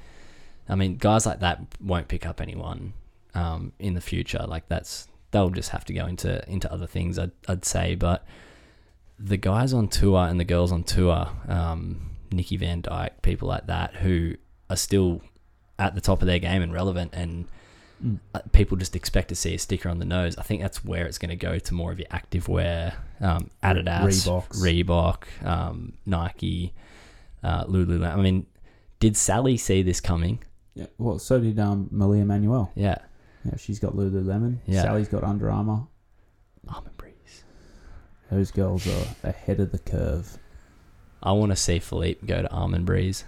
I 0.67 0.75
mean, 0.75 0.97
guys 0.97 1.25
like 1.25 1.41
that 1.41 1.61
won't 1.79 2.07
pick 2.07 2.25
up 2.25 2.41
anyone 2.41 2.93
um, 3.35 3.71
in 3.79 3.93
the 3.93 4.01
future. 4.01 4.43
Like 4.47 4.67
that's 4.67 5.07
they'll 5.31 5.51
just 5.51 5.69
have 5.69 5.85
to 5.85 5.93
go 5.93 6.07
into 6.07 6.43
into 6.49 6.71
other 6.71 6.87
things. 6.87 7.19
I'd 7.19 7.31
I'd 7.47 7.65
say, 7.65 7.95
but 7.95 8.25
the 9.19 9.37
guys 9.37 9.73
on 9.73 9.87
tour 9.87 10.27
and 10.27 10.39
the 10.39 10.43
girls 10.45 10.71
on 10.71 10.83
tour, 10.83 11.27
um, 11.47 12.11
Nikki 12.31 12.57
Van 12.57 12.81
Dijk, 12.81 13.21
people 13.21 13.47
like 13.47 13.67
that, 13.67 13.95
who 13.95 14.35
are 14.69 14.75
still 14.75 15.21
at 15.77 15.93
the 15.93 16.01
top 16.01 16.21
of 16.21 16.25
their 16.25 16.39
game 16.39 16.61
and 16.61 16.73
relevant, 16.73 17.13
and 17.13 17.45
Mm. 18.03 18.19
uh, 18.33 18.39
people 18.51 18.77
just 18.77 18.95
expect 18.95 19.29
to 19.29 19.35
see 19.35 19.53
a 19.55 19.59
sticker 19.59 19.87
on 19.89 19.99
the 19.99 20.05
nose. 20.05 20.37
I 20.37 20.43
think 20.43 20.61
that's 20.61 20.83
where 20.83 21.05
it's 21.05 21.17
going 21.17 21.29
to 21.29 21.35
go 21.35 21.59
to 21.59 21.73
more 21.73 21.91
of 21.91 21.99
your 21.99 22.07
active 22.11 22.47
wear, 22.47 22.93
um, 23.21 23.49
Adidas, 23.63 24.27
Reeboks. 24.27 24.57
Reebok, 24.61 25.45
um, 25.47 25.93
Nike, 26.05 26.73
uh, 27.43 27.63
Lululemon. 27.65 28.11
I 28.13 28.15
mean, 28.21 28.45
did 28.99 29.15
Sally 29.15 29.55
see 29.57 29.81
this 29.81 30.01
coming? 30.01 30.39
Yeah. 30.73 30.87
Well, 30.97 31.19
so 31.19 31.39
did 31.39 31.57
um, 31.59 31.87
Malia 31.91 32.25
Manuel. 32.25 32.71
Yeah, 32.75 32.97
Yeah, 33.45 33.55
she's 33.57 33.79
got 33.79 33.93
Lululemon. 33.93 34.57
Yeah. 34.65 34.81
Sally's 34.81 35.07
got 35.07 35.23
Under 35.23 35.49
Armour. 35.49 35.87
Almond 36.67 36.97
Breeze. 36.97 37.43
Those 38.29 38.51
girls 38.51 38.85
are 38.87 39.05
ahead 39.23 39.59
of 39.59 39.71
the 39.71 39.79
curve. 39.79 40.37
I 41.23 41.31
want 41.31 41.51
to 41.51 41.55
see 41.55 41.79
Filipe 41.79 42.25
go 42.25 42.41
to 42.41 42.51
Almond 42.51 42.85
Breeze. 42.85 43.23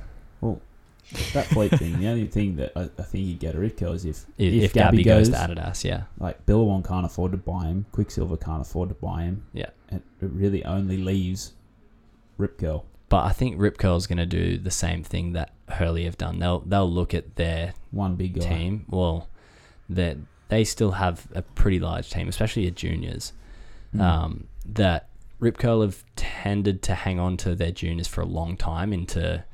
That 1.33 1.45
fleet 1.47 1.71
thing, 1.71 1.99
the 1.99 2.07
only 2.07 2.27
thing 2.27 2.57
that 2.57 2.73
I, 2.75 2.83
I 2.83 3.03
think 3.03 3.25
you 3.27 3.35
get 3.35 3.55
a 3.55 3.59
rip 3.59 3.77
Ripco 3.77 3.95
is 3.95 4.05
if, 4.05 4.25
If, 4.37 4.53
if, 4.53 4.63
if 4.63 4.73
Gabby, 4.73 4.97
Gabby 4.97 5.03
goes, 5.03 5.29
goes 5.29 5.39
to 5.39 5.47
Adidas, 5.55 5.83
yeah, 5.83 6.03
like 6.19 6.45
Billabong 6.45 6.83
can't 6.83 7.05
afford 7.05 7.31
to 7.31 7.37
buy 7.37 7.65
him, 7.67 7.85
Quiksilver 7.93 8.35
can't 8.37 8.61
afford 8.61 8.89
to 8.89 8.95
buy 8.95 9.23
him. 9.23 9.45
Yeah. 9.53 9.69
It, 9.89 10.01
it 10.21 10.29
really 10.31 10.65
only 10.65 10.97
leaves 10.97 11.53
Rip 12.37 12.57
Curl. 12.57 12.85
but 13.09 13.23
I 13.23 13.31
think 13.31 13.55
Rip 13.57 13.77
Curl's 13.77 14.05
going 14.05 14.17
to 14.17 14.25
do 14.25 14.57
the 14.57 14.71
same 14.71 15.01
thing 15.03 15.31
that 15.33 15.51
Hurley 15.69 16.03
have 16.03 16.17
done. 16.17 16.39
They'll 16.39 16.59
they'll 16.59 16.91
look 16.91 17.13
at 17.13 17.35
their 17.35 17.73
One 17.91 18.15
big 18.15 18.39
guy. 18.39 18.47
team. 18.47 18.85
Well, 18.89 19.29
that 19.89 20.17
they 20.49 20.65
still 20.65 20.91
have 20.91 21.27
a 21.33 21.41
pretty 21.41 21.79
large 21.79 22.09
team, 22.09 22.27
especially 22.27 22.67
at 22.67 22.75
juniors. 22.75 23.31
Mm. 23.95 24.01
Um, 24.01 24.47
that 24.65 25.07
Rip 25.39 25.57
Curl 25.57 25.81
have 25.81 26.03
tended 26.17 26.81
to 26.83 26.95
hang 26.95 27.17
on 27.19 27.37
to 27.37 27.55
their 27.55 27.71
juniors 27.71 28.07
for 28.07 28.21
a 28.21 28.25
long 28.25 28.57
time 28.57 28.91
into, 28.91 29.45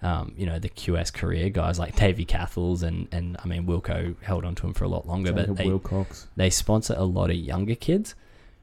um, 0.00 0.32
you 0.36 0.46
know, 0.46 0.58
the 0.58 0.68
QS 0.68 1.12
career 1.12 1.50
guys 1.50 1.78
like 1.78 1.96
Davey 1.96 2.24
Cathels 2.24 2.82
and 2.82 3.08
and 3.10 3.36
I 3.42 3.48
mean 3.48 3.66
Wilco 3.66 4.14
held 4.22 4.44
on 4.44 4.54
to 4.56 4.66
him 4.66 4.74
for 4.74 4.84
a 4.84 4.88
lot 4.88 5.06
longer, 5.06 5.32
Jacob 5.32 5.46
but 5.48 5.56
they 5.56 5.66
Wilcox. 5.66 6.26
they 6.36 6.50
sponsor 6.50 6.94
a 6.96 7.04
lot 7.04 7.30
of 7.30 7.36
younger 7.36 7.74
kids 7.74 8.14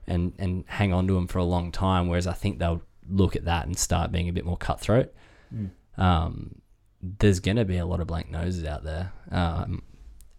and 0.07 0.33
and 0.39 0.63
hang 0.67 0.93
on 0.93 1.07
to 1.07 1.13
them 1.13 1.27
for 1.27 1.39
a 1.39 1.43
long 1.43 1.71
time. 1.71 2.07
Whereas 2.07 2.27
I 2.27 2.33
think 2.33 2.59
they'll 2.59 2.81
look 3.09 3.35
at 3.35 3.45
that 3.45 3.65
and 3.65 3.77
start 3.77 4.11
being 4.11 4.29
a 4.29 4.33
bit 4.33 4.45
more 4.45 4.57
cutthroat. 4.57 5.13
Mm. 5.53 5.71
Um, 5.97 6.61
there's 7.19 7.39
going 7.39 7.57
to 7.57 7.65
be 7.65 7.77
a 7.77 7.85
lot 7.85 7.99
of 7.99 8.07
blank 8.07 8.31
noses 8.31 8.65
out 8.65 8.83
there. 8.83 9.11
Um, 9.31 9.83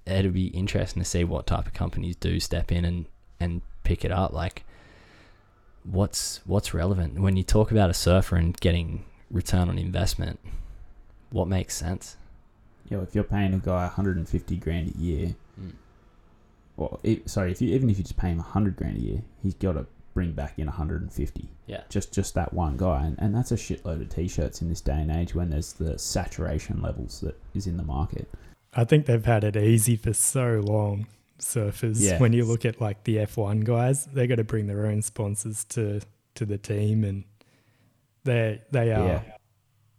it'll 0.05 0.32
be 0.32 0.47
interesting 0.49 1.03
to 1.03 1.09
see 1.09 1.24
what 1.24 1.47
type 1.47 1.66
of 1.66 1.74
companies 1.74 2.16
do 2.16 2.40
step 2.40 2.72
in 2.72 2.84
and, 2.84 3.07
and 3.38 3.62
pick 3.84 4.05
it 4.05 4.11
up. 4.11 4.32
Like, 4.32 4.64
what's 5.84 6.40
what's 6.44 6.74
relevant 6.74 7.20
when 7.20 7.36
you 7.36 7.44
talk 7.44 7.70
about 7.70 7.90
a 7.90 7.94
surfer 7.94 8.36
and 8.36 8.59
getting 8.59 9.05
return 9.30 9.68
on 9.68 9.78
investment? 9.78 10.40
What 11.31 11.49
makes 11.49 11.74
sense? 11.74 12.16
Yeah, 12.89 13.03
if 13.03 13.14
you're 13.14 13.24
paying 13.24 13.53
a 13.55 13.59
guy 13.59 13.83
150 13.85 14.57
grand 14.57 14.95
a 14.95 14.99
year, 14.99 15.35
Mm. 15.61 15.72
well, 16.77 17.01
it, 17.03 17.29
sorry, 17.31 17.51
if 17.51 17.61
you 17.62 17.74
even 17.74 17.89
if 17.91 17.97
you 17.99 18.05
just 18.05 18.16
pay 18.18 18.29
him 18.29 18.39
100 18.39 18.77
grand 18.77 18.97
a 18.99 19.01
year, 19.01 19.22
he's 19.43 19.55
got 19.55 19.72
to 19.72 19.87
bring 20.14 20.33
back 20.33 20.59
in 20.59 20.66
150. 20.66 21.49
Yeah. 21.66 21.83
Just 21.89 22.12
just 22.12 22.35
that 22.35 22.53
one 22.53 22.77
guy, 22.77 23.05
and, 23.07 23.16
and 23.18 23.35
that's 23.35 23.53
a 23.53 23.57
shitload 23.57 24.03
of 24.03 24.09
t-shirts 24.09 24.61
in 24.62 24.68
this 24.68 24.81
day 24.81 25.01
and 25.01 25.11
age 25.11 25.35
when 25.35 25.51
there's 25.51 25.72
the 25.74 25.99
saturation 25.99 26.81
levels 26.83 27.20
that 27.20 27.39
is 27.55 27.66
in 27.66 27.77
the 27.77 27.83
market. 27.83 28.29
I 28.74 28.85
think 28.85 29.07
they've 29.07 29.24
had 29.24 29.43
it 29.45 29.57
easy 29.57 29.97
for 29.97 30.12
so 30.12 30.61
long, 30.64 31.07
surfers. 31.39 31.97
Yeah. 31.99 32.18
When 32.18 32.33
you 32.35 32.45
look 32.45 32.64
at 32.66 32.81
like 32.81 33.05
the 33.05 33.16
F1 33.16 33.64
guys, 33.64 34.05
they 34.07 34.27
got 34.27 34.37
to 34.37 34.45
bring 34.45 34.66
their 34.66 34.87
own 34.87 35.01
sponsors 35.03 35.64
to 35.70 36.01
to 36.35 36.45
the 36.45 36.59
team, 36.59 37.03
and 37.05 37.24
they 38.24 38.61
they 38.70 38.93
are 38.93 39.07
Yeah. 39.07 39.22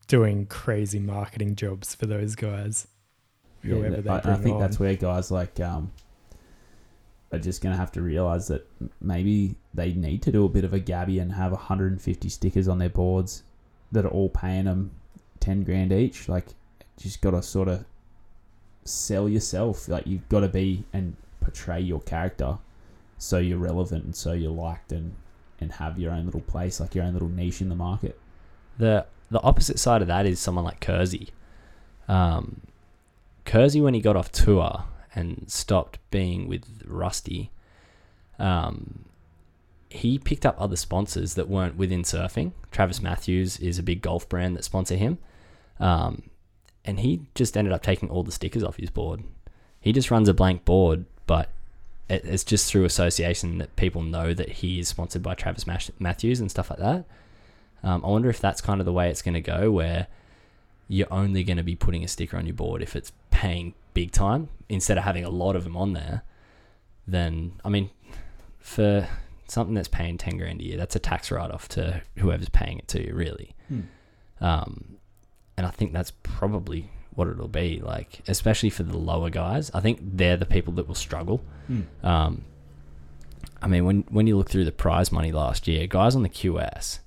Doing 0.07 0.45
crazy 0.45 0.99
marketing 0.99 1.55
jobs 1.55 1.93
for 1.95 2.05
those 2.05 2.35
guys. 2.35 2.87
Yeah, 3.63 3.75
Whoever 3.75 4.01
that- 4.01 4.23
they 4.23 4.29
I, 4.31 4.33
I 4.33 4.37
think 4.37 4.55
on. 4.55 4.61
that's 4.61 4.79
where 4.79 4.95
guys 4.95 5.31
like 5.31 5.59
um, 5.59 5.91
are 7.31 7.39
just 7.39 7.61
going 7.61 7.73
to 7.73 7.79
have 7.79 7.91
to 7.93 8.01
realize 8.01 8.47
that 8.47 8.67
maybe 9.01 9.55
they 9.73 9.93
need 9.93 10.21
to 10.23 10.31
do 10.31 10.45
a 10.45 10.49
bit 10.49 10.63
of 10.63 10.73
a 10.73 10.79
gabby 10.79 11.19
and 11.19 11.31
have 11.33 11.51
150 11.51 12.29
stickers 12.29 12.67
on 12.67 12.77
their 12.77 12.89
boards 12.89 13.43
that 13.91 14.05
are 14.05 14.09
all 14.09 14.29
paying 14.29 14.65
them 14.65 14.91
10 15.39 15.63
grand 15.63 15.91
each. 15.91 16.29
Like, 16.29 16.45
just 16.97 17.21
got 17.21 17.31
to 17.31 17.41
sort 17.41 17.67
of 17.67 17.85
sell 18.85 19.27
yourself. 19.27 19.87
Like, 19.87 20.07
you've 20.07 20.27
got 20.29 20.41
to 20.41 20.47
be 20.47 20.85
and 20.93 21.15
portray 21.41 21.79
your 21.81 22.01
character 22.01 22.57
so 23.17 23.39
you're 23.39 23.57
relevant 23.57 24.05
and 24.05 24.15
so 24.15 24.33
you're 24.33 24.51
liked 24.51 24.91
and, 24.91 25.13
and 25.59 25.71
have 25.73 25.97
your 25.99 26.11
own 26.11 26.25
little 26.25 26.41
place, 26.41 26.79
like 26.79 26.93
your 26.95 27.03
own 27.03 27.13
little 27.13 27.29
niche 27.29 27.61
in 27.61 27.69
the 27.69 27.75
market. 27.75 28.19
The 28.77 29.05
the 29.29 29.41
opposite 29.41 29.79
side 29.79 30.01
of 30.01 30.07
that 30.07 30.25
is 30.25 30.39
someone 30.39 30.65
like 30.65 30.79
Kersey. 30.79 31.29
Um, 32.07 32.61
Kersey, 33.45 33.81
when 33.81 33.93
he 33.93 34.01
got 34.01 34.15
off 34.15 34.31
tour 34.31 34.83
and 35.15 35.45
stopped 35.47 35.99
being 36.11 36.47
with 36.47 36.83
Rusty, 36.85 37.51
um, 38.39 39.05
he 39.89 40.19
picked 40.19 40.45
up 40.45 40.55
other 40.59 40.75
sponsors 40.75 41.35
that 41.35 41.49
weren't 41.49 41.77
within 41.77 42.03
surfing. 42.03 42.51
Travis 42.71 43.01
Matthews 43.01 43.57
is 43.59 43.79
a 43.79 43.83
big 43.83 44.01
golf 44.01 44.27
brand 44.27 44.55
that 44.55 44.63
sponsor 44.63 44.95
him, 44.95 45.17
um, 45.79 46.23
and 46.85 46.99
he 46.99 47.21
just 47.35 47.57
ended 47.57 47.73
up 47.73 47.83
taking 47.83 48.09
all 48.09 48.23
the 48.23 48.31
stickers 48.31 48.63
off 48.63 48.77
his 48.77 48.89
board. 48.89 49.23
He 49.79 49.91
just 49.91 50.11
runs 50.11 50.27
a 50.29 50.33
blank 50.33 50.65
board, 50.65 51.05
but 51.25 51.49
it, 52.09 52.25
it's 52.25 52.43
just 52.43 52.69
through 52.69 52.85
association 52.85 53.57
that 53.57 53.75
people 53.75 54.01
know 54.01 54.33
that 54.33 54.49
he 54.49 54.79
is 54.79 54.87
sponsored 54.87 55.23
by 55.23 55.35
Travis 55.35 55.65
Matthews 55.99 56.39
and 56.39 56.51
stuff 56.51 56.69
like 56.69 56.79
that. 56.79 57.05
Um, 57.83 58.03
I 58.03 58.07
wonder 58.09 58.29
if 58.29 58.39
that's 58.39 58.61
kind 58.61 58.79
of 58.79 58.85
the 58.85 58.93
way 58.93 59.09
it's 59.09 59.21
going 59.21 59.35
to 59.35 59.41
go, 59.41 59.71
where 59.71 60.07
you're 60.87 61.11
only 61.11 61.43
going 61.43 61.57
to 61.57 61.63
be 61.63 61.75
putting 61.75 62.03
a 62.03 62.07
sticker 62.07 62.37
on 62.37 62.45
your 62.45 62.55
board 62.55 62.81
if 62.81 62.95
it's 62.95 63.11
paying 63.29 63.73
big 63.93 64.11
time 64.11 64.49
instead 64.69 64.97
of 64.97 65.03
having 65.03 65.25
a 65.25 65.29
lot 65.29 65.55
of 65.55 65.63
them 65.63 65.77
on 65.77 65.93
there. 65.93 66.23
Then, 67.07 67.53
I 67.63 67.69
mean, 67.69 67.89
for 68.59 69.07
something 69.47 69.73
that's 69.75 69.87
paying 69.87 70.17
10 70.17 70.37
grand 70.37 70.61
a 70.61 70.63
year, 70.63 70.77
that's 70.77 70.95
a 70.95 70.99
tax 70.99 71.31
write 71.31 71.51
off 71.51 71.67
to 71.69 72.01
whoever's 72.17 72.49
paying 72.49 72.79
it 72.79 72.87
to 72.89 73.05
you, 73.05 73.13
really. 73.13 73.55
Hmm. 73.67 73.81
Um, 74.41 74.97
and 75.57 75.65
I 75.65 75.71
think 75.71 75.93
that's 75.93 76.11
probably 76.23 76.91
what 77.15 77.27
it'll 77.27 77.47
be 77.47 77.79
like, 77.79 78.21
especially 78.27 78.69
for 78.69 78.83
the 78.83 78.97
lower 78.97 79.29
guys. 79.29 79.71
I 79.73 79.79
think 79.79 79.99
they're 80.03 80.37
the 80.37 80.45
people 80.45 80.73
that 80.73 80.87
will 80.87 80.95
struggle. 80.95 81.41
Hmm. 81.67 81.81
Um, 82.03 82.45
I 83.61 83.67
mean, 83.67 83.85
when 83.85 84.05
when 84.09 84.27
you 84.27 84.37
look 84.37 84.49
through 84.49 84.65
the 84.65 84.71
prize 84.71 85.11
money 85.11 85.31
last 85.31 85.67
year, 85.67 85.87
guys 85.87 86.15
on 86.15 86.21
the 86.21 86.29
QS, 86.29 86.99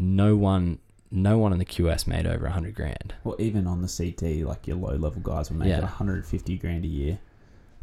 no 0.00 0.36
one, 0.36 0.78
no 1.10 1.38
one 1.38 1.52
in 1.52 1.58
the 1.58 1.64
QS 1.64 2.06
made 2.06 2.24
over 2.26 2.48
hundred 2.48 2.74
grand. 2.76 3.14
Well, 3.24 3.34
even 3.40 3.66
on 3.66 3.82
the 3.82 3.88
CT, 3.88 4.46
like 4.46 4.66
your 4.68 4.76
low 4.76 4.94
level 4.94 5.20
guys 5.20 5.50
will 5.50 5.58
make 5.58 5.68
Yeah. 5.68 5.80
150 5.80 6.56
grand 6.58 6.84
a 6.84 6.88
year. 6.88 7.18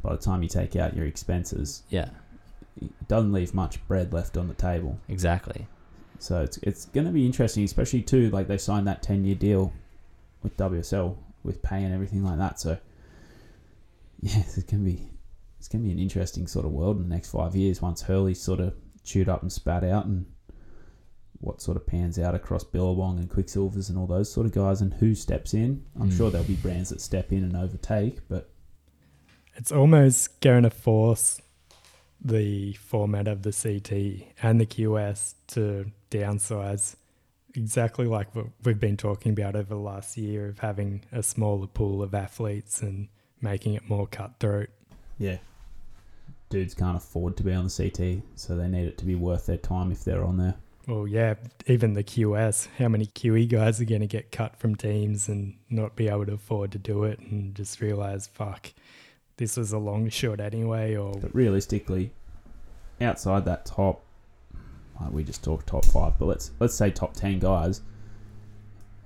By 0.02 0.12
the 0.16 0.22
time 0.22 0.42
you 0.42 0.48
take 0.50 0.76
out 0.78 0.96
your 0.96 1.06
expenses, 1.06 1.84
Yeah, 1.90 2.10
it 2.82 3.08
doesn't 3.10 3.34
leave 3.34 3.54
much 3.54 3.86
bread 3.88 4.14
left 4.14 4.38
on 4.38 4.48
the 4.48 4.54
table. 4.54 4.98
exactly. 5.10 5.68
So 6.20 6.42
it's 6.42 6.58
it's 6.60 6.86
going 6.86 7.06
to 7.06 7.12
be 7.12 7.26
interesting, 7.26 7.66
especially 7.66 8.02
too. 8.02 8.30
Like 8.30 8.48
they 8.48 8.58
signed 8.58 8.88
that 8.88 9.04
10 9.04 9.26
year 9.26 9.36
deal 9.36 9.74
with 10.42 10.56
WSL 10.58 11.18
with 11.44 11.62
pay 11.62 11.84
and 11.84 11.94
everything 11.94 12.24
like 12.24 12.38
that. 12.38 12.60
So 12.60 12.78
yeah, 14.22 14.40
it's 14.40 14.56
going 14.64 14.86
to 14.86 14.90
be 14.92 15.10
it's 15.60 15.68
going 15.68 15.82
to 15.84 15.88
be 15.88 15.92
an 15.92 16.00
interesting 16.00 16.48
sort 16.48 16.66
of 16.66 16.72
world 16.72 16.98
in 16.98 17.10
the 17.10 17.14
next 17.16 17.32
five 17.32 17.56
years 17.56 17.82
once 17.82 18.04
Hurley 18.04 18.34
sort 18.34 18.60
of 18.62 18.74
chewed 19.04 19.28
up 19.28 19.42
and 19.42 19.52
spat 19.52 19.84
out 19.84 20.06
and 20.06 20.26
what 21.40 21.62
sort 21.62 21.78
of 21.78 21.86
pans 21.86 22.18
out 22.18 22.34
across 22.36 22.64
Billabong 22.64 23.20
and 23.20 23.30
Quiksilvers 23.30 23.90
and 23.90 23.98
all 23.98 24.08
those 24.08 24.32
sort 24.32 24.46
of 24.46 24.52
guys 24.54 24.82
and 24.82 24.94
who 24.96 25.14
steps 25.16 25.54
in. 25.54 25.84
I'm 26.00 26.10
Mm. 26.10 26.18
sure 26.18 26.32
there'll 26.32 26.48
be 26.48 26.56
brands 26.56 26.90
that 26.90 27.02
step 27.02 27.32
in 27.32 27.44
and 27.44 27.56
overtake, 27.56 28.28
but 28.28 28.50
It's 29.58 29.72
almost 29.72 30.42
going 30.42 30.64
to 30.64 30.70
force 30.70 31.42
the 32.22 32.74
format 32.74 33.28
of 33.28 33.44
the 33.44 33.52
CT 33.54 34.28
and 34.42 34.60
the 34.60 34.66
QS 34.66 35.36
to 35.48 35.92
downsize 36.12 36.96
exactly 37.54 38.06
like 38.06 38.36
what 38.36 38.48
we've 38.64 38.80
been 38.80 38.98
talking 38.98 39.32
about 39.32 39.56
over 39.56 39.70
the 39.76 39.80
last 39.80 40.18
year 40.18 40.48
of 40.50 40.60
having 40.60 41.06
a 41.14 41.24
smaller 41.24 41.68
pool 41.68 42.02
of 42.04 42.14
athletes 42.14 42.82
and 42.82 43.08
making 43.42 43.76
it 43.76 43.88
more 43.88 44.08
cutthroat. 44.08 44.70
yeah. 45.18 45.38
Dudes 46.50 46.74
can't 46.76 46.96
afford 46.98 47.36
to 47.38 47.44
be 47.44 47.54
on 47.54 47.64
the 47.66 47.70
CT, 47.72 48.22
so 48.36 48.56
they 48.56 48.68
need 48.68 48.88
it 48.88 48.98
to 49.00 49.06
be 49.06 49.16
worth 49.16 49.46
their 49.48 49.58
time 49.58 49.92
if 49.92 50.04
they're 50.04 50.24
on 50.24 50.38
there. 50.38 50.56
Well, 50.88 51.08
yeah, 51.08 51.36
even 51.66 51.94
the 51.94 52.04
QS, 52.04 52.68
how 52.78 52.88
many 52.90 53.08
QE 53.08 53.50
guys 53.50 53.82
are 53.82 53.86
going 53.86 54.02
to 54.02 54.08
get 54.08 54.32
cut 54.32 54.56
from 54.58 54.76
teams 54.76 55.28
and 55.28 55.56
not 55.70 55.96
be 55.96 56.08
able 56.08 56.26
to 56.28 56.34
afford 56.34 56.72
to 56.74 56.78
do 56.78 57.06
it 57.06 57.20
and 57.20 57.56
just 57.56 57.82
realize, 57.82 58.28
fuck, 58.28 58.72
this 59.38 59.58
was 59.58 59.72
a 59.74 59.80
long 59.80 60.10
shot 60.10 60.40
anyway, 60.40 60.96
or 60.96 61.14
But 61.14 61.34
realistically, 61.34 62.12
outside 63.02 63.46
that 63.46 63.66
top, 63.66 64.04
like 65.02 65.12
we 65.12 65.24
just 65.24 65.44
talked 65.44 65.68
top 65.68 65.86
five, 65.86 66.14
but 66.20 66.26
let's 66.28 66.52
let's 66.60 66.76
say 66.76 66.92
top 66.92 67.14
ten 67.14 67.40
guys. 67.40 67.82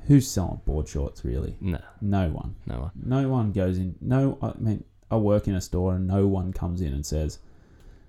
Who's 0.05 0.29
selling 0.29 0.61
board 0.65 0.87
shorts 0.87 1.23
really? 1.23 1.55
No, 1.61 1.79
No 2.01 2.29
one. 2.29 2.55
no 2.65 2.79
one. 2.79 2.91
No 3.03 3.29
one 3.29 3.51
goes 3.51 3.77
in. 3.77 3.95
No, 4.01 4.37
I 4.41 4.53
mean, 4.59 4.83
I 5.11 5.17
work 5.17 5.47
in 5.47 5.55
a 5.55 5.61
store 5.61 5.95
and 5.95 6.07
no 6.07 6.27
one 6.27 6.51
comes 6.51 6.81
in 6.81 6.93
and 6.93 7.05
says, 7.05 7.39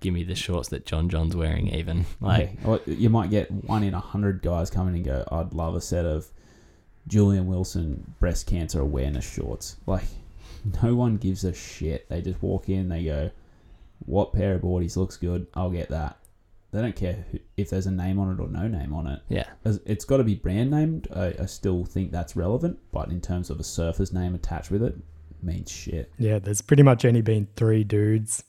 Give 0.01 0.13
me 0.13 0.23
the 0.23 0.35
shorts 0.35 0.67
that 0.69 0.85
John 0.85 1.07
John's 1.09 1.35
wearing. 1.35 1.69
Even 1.69 2.05
like, 2.19 2.59
"Hey," 2.59 2.65
or 2.65 2.81
you 2.85 3.09
might 3.09 3.29
get 3.29 3.49
one 3.51 3.83
in 3.83 3.93
a 3.93 3.99
hundred 3.99 4.41
guys 4.41 4.69
coming 4.69 4.95
and 4.95 5.05
go, 5.05 5.23
"I'd 5.31 5.53
love 5.53 5.75
a 5.75 5.81
set 5.81 6.05
of 6.05 6.27
Julian 7.07 7.47
Wilson 7.47 8.13
breast 8.19 8.47
cancer 8.47 8.81
awareness 8.81 9.25
shorts." 9.31 9.77
Like, 9.85 10.05
no 10.83 10.95
one 10.95 11.17
gives 11.17 11.43
a 11.43 11.53
shit. 11.53 12.09
They 12.09 12.21
just 12.21 12.41
walk 12.41 12.67
in, 12.67 12.89
they 12.89 13.05
go, 13.05 13.31
"What 14.05 14.33
pair 14.33 14.55
of 14.55 14.61
boardies 14.61 14.97
looks 14.97 15.15
good? 15.17 15.47
I'll 15.53 15.71
get 15.71 15.89
that." 15.89 16.17
They 16.71 16.81
don't 16.81 16.95
care 16.95 17.25
who, 17.31 17.39
if 17.57 17.69
there's 17.69 17.85
a 17.85 17.91
name 17.91 18.17
on 18.17 18.31
it 18.31 18.41
or 18.41 18.47
no 18.47 18.65
name 18.65 18.93
on 18.93 19.05
it. 19.05 19.21
yeah, 19.27 19.43
It's 19.65 20.05
got 20.05 20.17
to 20.17 20.23
be 20.23 20.35
brand 20.35 20.71
named. 20.71 21.09
I, 21.13 21.33
I 21.41 21.45
still 21.45 21.83
think 21.83 22.13
that's 22.13 22.37
relevant, 22.37 22.79
but 22.93 23.09
in 23.09 23.19
terms 23.19 23.49
of 23.49 23.59
a 23.59 23.63
surfer's 23.63 24.13
name 24.13 24.33
attached 24.35 24.71
with 24.71 24.81
it, 24.81 24.95
means 25.43 25.69
shit. 25.69 26.11
Yeah, 26.17 26.39
there's 26.39 26.61
pretty 26.61 26.83
much 26.83 27.03
only 27.03 27.21
been 27.21 27.49
three 27.57 27.83
dudes 27.83 28.45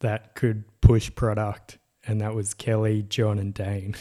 that 0.00 0.34
could 0.34 0.64
push 0.80 1.10
product, 1.14 1.78
and 2.06 2.20
that 2.20 2.34
was 2.34 2.54
Kelly, 2.54 3.02
John, 3.08 3.38
and 3.38 3.52
Dane. 3.54 3.94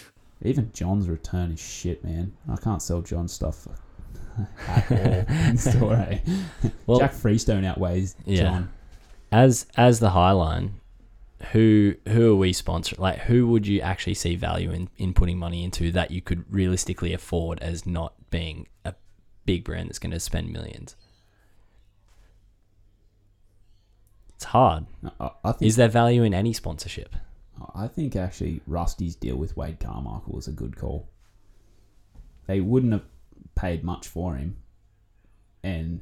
Even 0.43 0.71
John's 0.73 1.07
return 1.07 1.51
is 1.51 1.59
shit, 1.61 2.03
man. 2.03 2.33
I 2.51 2.57
can't 2.57 2.81
sell 2.81 3.01
John's 3.01 3.31
stuff 3.33 3.67
at 4.67 4.91
all 5.81 5.91
in 5.93 6.01
eh? 6.01 6.19
Well- 6.85 6.99
Jack 6.99 7.13
Freestone 7.13 7.63
outweighs 7.65 8.15
Yeah. 8.25 8.41
John. 8.41 8.69
as 9.31 9.65
as 9.77 9.99
the 9.99 10.09
High 10.11 10.31
Line, 10.31 10.75
who 11.51 11.95
who 12.09 12.33
are 12.33 12.35
we 12.35 12.51
sponsoring? 12.51 12.99
Like, 12.99 13.19
who 13.19 13.47
would 13.47 13.65
you 13.65 13.79
actually 13.81 14.13
see 14.15 14.35
value 14.35 14.71
in 14.71 14.89
in 14.97 15.13
putting 15.13 15.37
money 15.37 15.63
into 15.63 15.91
that 15.93 16.11
you 16.11 16.21
could 16.21 16.43
realistically 16.53 17.13
afford 17.13 17.59
as 17.59 17.85
not 17.85 18.13
being 18.29 18.67
a 18.83 18.93
big 19.45 19.63
brand 19.63 19.87
that's 19.89 19.99
going 19.99 20.11
to 20.11 20.19
spend 20.19 20.51
millions? 20.51 20.95
It's 24.45 24.51
hard. 24.51 24.85
I, 25.19 25.31
I 25.43 25.51
think 25.53 25.67
Is 25.67 25.75
there 25.75 25.87
value 25.87 26.21
in 26.21 26.35
any 26.35 26.53
sponsorship? 26.53 27.15
I 27.73 27.87
think 27.87 28.15
actually 28.15 28.61
Rusty's 28.67 29.15
deal 29.15 29.37
with 29.37 29.57
Wade 29.57 29.79
Carmichael 29.79 30.33
was 30.35 30.47
a 30.47 30.51
good 30.51 30.77
call. 30.77 31.09
They 32.45 32.59
wouldn't 32.59 32.93
have 32.93 33.05
paid 33.55 33.83
much 33.83 34.07
for 34.07 34.35
him, 34.35 34.57
and 35.63 35.99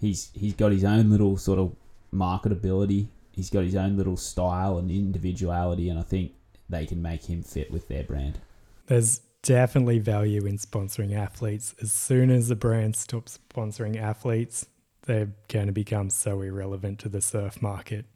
he's 0.00 0.30
he's 0.32 0.54
got 0.54 0.72
his 0.72 0.84
own 0.84 1.10
little 1.10 1.36
sort 1.36 1.58
of 1.58 1.76
marketability. 2.14 3.08
He's 3.32 3.50
got 3.50 3.64
his 3.64 3.76
own 3.76 3.98
little 3.98 4.16
style 4.16 4.78
and 4.78 4.90
individuality, 4.90 5.90
and 5.90 5.98
I 5.98 6.02
think 6.02 6.32
they 6.70 6.86
can 6.86 7.02
make 7.02 7.26
him 7.26 7.42
fit 7.42 7.70
with 7.70 7.88
their 7.88 8.04
brand. 8.04 8.38
There's 8.86 9.18
definitely 9.42 9.98
value 9.98 10.46
in 10.46 10.56
sponsoring 10.56 11.14
athletes. 11.14 11.74
As 11.82 11.92
soon 11.92 12.30
as 12.30 12.48
the 12.48 12.56
brand 12.56 12.96
stops 12.96 13.38
sponsoring 13.54 14.00
athletes, 14.00 14.66
they're 15.06 15.30
going 15.48 15.66
to 15.66 15.72
become 15.72 16.10
so 16.10 16.40
irrelevant 16.42 16.98
to 17.00 17.08
the 17.08 17.20
surf 17.20 17.60
market. 17.62 18.06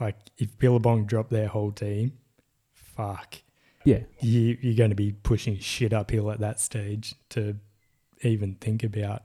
Like 0.00 0.16
if 0.38 0.56
Billabong 0.58 1.06
drop 1.06 1.30
their 1.30 1.48
whole 1.48 1.72
team, 1.72 2.12
fuck, 2.72 3.36
Yeah, 3.84 4.00
you 4.20 4.58
you're 4.60 4.76
going 4.76 4.90
to 4.90 4.96
be 4.96 5.12
pushing 5.12 5.58
shit 5.58 5.92
uphill 5.92 6.30
at 6.30 6.40
that 6.40 6.60
stage 6.60 7.14
to 7.30 7.56
even 8.22 8.54
think 8.56 8.82
about 8.84 9.22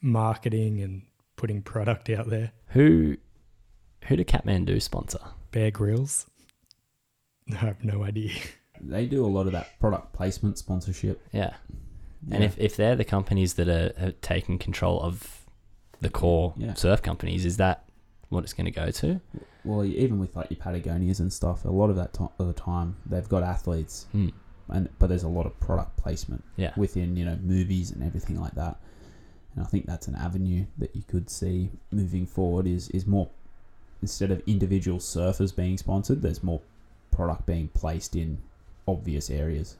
marketing 0.00 0.80
and 0.80 1.02
putting 1.36 1.62
product 1.62 2.10
out 2.10 2.28
there. 2.28 2.52
Who 2.68 3.16
who 4.04 4.16
do 4.16 4.24
Kathmandu 4.24 4.80
sponsor? 4.82 5.20
Bear 5.50 5.70
Grylls. 5.70 6.26
I 7.52 7.56
have 7.56 7.82
no 7.84 8.02
idea. 8.04 8.32
they 8.80 9.06
do 9.06 9.24
a 9.24 9.28
lot 9.28 9.46
of 9.46 9.52
that 9.52 9.78
product 9.80 10.12
placement 10.12 10.58
sponsorship. 10.58 11.20
Yeah. 11.32 11.54
And 12.30 12.40
Yeah. 12.42 12.46
if, 12.48 12.58
if 12.58 12.76
they're 12.76 12.96
the 12.96 13.04
companies 13.04 13.54
that 13.54 13.68
are, 13.68 13.92
are 14.06 14.12
taking 14.20 14.58
control 14.58 15.00
of 15.00 15.43
the 16.04 16.10
core 16.10 16.54
Yeah. 16.56 16.74
surf 16.74 17.02
companies, 17.02 17.44
is 17.44 17.56
that 17.56 17.84
what 18.28 18.44
it's 18.44 18.52
going 18.52 18.66
to 18.66 18.70
go 18.70 18.90
to? 18.90 19.20
well, 19.64 19.82
even 19.84 20.18
with 20.18 20.36
like 20.36 20.50
your 20.50 20.58
Patagonias 20.58 21.20
and 21.20 21.32
stuff, 21.32 21.64
a 21.64 21.70
lot 21.70 21.88
of 21.88 21.96
that 21.96 22.12
to- 22.12 22.30
of 22.38 22.46
the 22.46 22.52
time 22.52 22.96
they've 23.06 23.28
got 23.28 23.42
athletes, 23.42 24.06
Hmm. 24.12 24.28
and 24.68 24.88
but 24.98 25.06
there's 25.08 25.22
a 25.22 25.28
lot 25.28 25.46
of 25.46 25.58
product 25.58 25.96
placement 25.96 26.44
Yeah. 26.56 26.72
within 26.76 27.16
you 27.16 27.24
know 27.24 27.36
movies 27.42 27.90
and 27.90 28.02
everything 28.02 28.38
like 28.38 28.54
that. 28.56 28.78
And 29.56 29.64
I 29.64 29.66
think 29.68 29.86
that's 29.86 30.06
an 30.08 30.16
avenue 30.16 30.66
that 30.78 30.94
you 30.94 31.02
could 31.02 31.30
see 31.30 31.70
moving 31.90 32.26
forward. 32.26 32.66
Is 32.66 32.88
is 32.90 33.06
more 33.06 33.30
instead 34.02 34.30
of 34.30 34.42
individual 34.46 34.98
surfers 34.98 35.54
being 35.56 35.78
sponsored, 35.78 36.20
there's 36.20 36.42
more 36.42 36.60
product 37.10 37.46
being 37.46 37.68
placed 37.68 38.14
in 38.16 38.38
obvious 38.86 39.30
areas. 39.30 39.76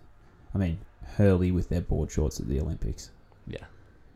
I 0.55 0.59
mean, 0.59 0.79
Hurley 1.19 1.51
with 1.53 1.69
their 1.69 1.83
board 1.83 2.11
shorts 2.11 2.41
at 2.41 2.49
the 2.49 2.59
Olympics. 2.61 3.11
Yeah. 3.47 3.65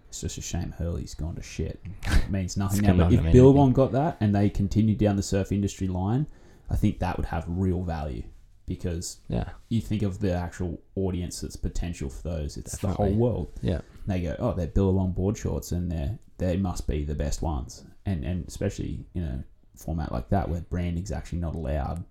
It's 0.08 0.20
just 0.22 0.38
a 0.38 0.42
shame 0.42 0.74
Hurley's 0.78 1.14
gone 1.14 1.34
to 1.36 1.42
shit. 1.42 1.80
It 2.06 2.30
means 2.30 2.56
nothing 2.56 2.82
now. 2.82 2.96
But 3.08 3.12
if 3.12 3.32
Billabong 3.32 3.72
got 3.72 3.92
that 3.92 4.16
and 4.20 4.34
they 4.34 4.48
continued 4.50 4.98
down 4.98 5.16
the 5.16 5.22
surf 5.22 5.52
industry 5.52 5.86
line, 5.88 6.26
I 6.70 6.76
think 6.76 6.98
that 6.98 7.16
would 7.16 7.26
have 7.26 7.44
real 7.48 7.82
value 7.82 8.22
because 8.66 9.18
Yeah. 9.28 9.50
you 9.70 9.80
think 9.80 10.02
of 10.02 10.20
the 10.20 10.32
actual 10.32 10.78
audience 10.94 11.40
that's 11.40 11.56
potential 11.56 12.08
for 12.10 12.22
those. 12.28 12.56
It's 12.56 12.76
the 12.78 12.88
whole 12.88 13.12
world. 13.14 13.48
Yeah. 13.62 13.80
They 14.06 14.20
go, 14.20 14.36
oh, 14.38 14.52
they're 14.54 14.66
Billabong 14.66 15.12
board 15.12 15.36
shorts 15.38 15.72
and 15.72 15.90
they 15.90 16.18
they 16.38 16.56
must 16.56 16.86
be 16.86 17.04
the 17.04 17.14
best 17.14 17.42
ones. 17.42 17.84
And 18.06 18.24
and 18.24 18.46
especially 18.46 19.04
in 19.14 19.22
a 19.24 19.44
format 19.76 20.12
like 20.12 20.28
that 20.30 20.48
where 20.48 20.60
branding's 20.62 21.12
actually 21.12 21.38
not 21.40 21.54
allowed 21.54 22.04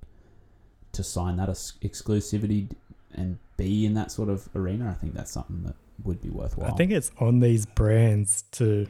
to 0.94 1.04
sign 1.04 1.38
that 1.38 1.50
ex- 1.50 1.74
exclusivity 1.82 2.72
and 3.14 3.38
be 3.58 3.86
in 3.86 3.94
that 3.96 4.12
sort 4.12 4.30
of 4.30 4.50
arena, 4.56 4.90
I 4.90 4.94
think 4.94 5.14
that's 5.14 5.32
something 5.32 5.64
that 5.64 5.76
would 6.04 6.22
be 6.22 6.30
worthwhile. 6.30 6.72
I 6.72 6.76
think 6.76 6.92
it's 6.92 7.12
on 7.20 7.40
these 7.40 7.66
brands 7.66 8.44
to 8.54 8.88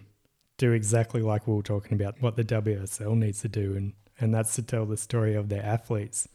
do 0.58 0.72
exactly 0.72 1.22
like 1.22 1.47
we 1.47 1.53
were 1.53 1.62
talking 1.62 1.93
about 1.93 2.22
what 2.22 2.36
the 2.36 2.43
WSL 2.43 3.16
needs 3.16 3.41
to 3.41 3.47
do, 3.47 3.76
and, 3.76 3.93
and 4.20 4.34
that's 4.34 4.55
to 4.55 4.62
tell 4.62 4.86
the 4.86 4.97
story 4.97 5.36
of 5.36 5.49
their 5.49 5.64
athletes. 5.64 6.28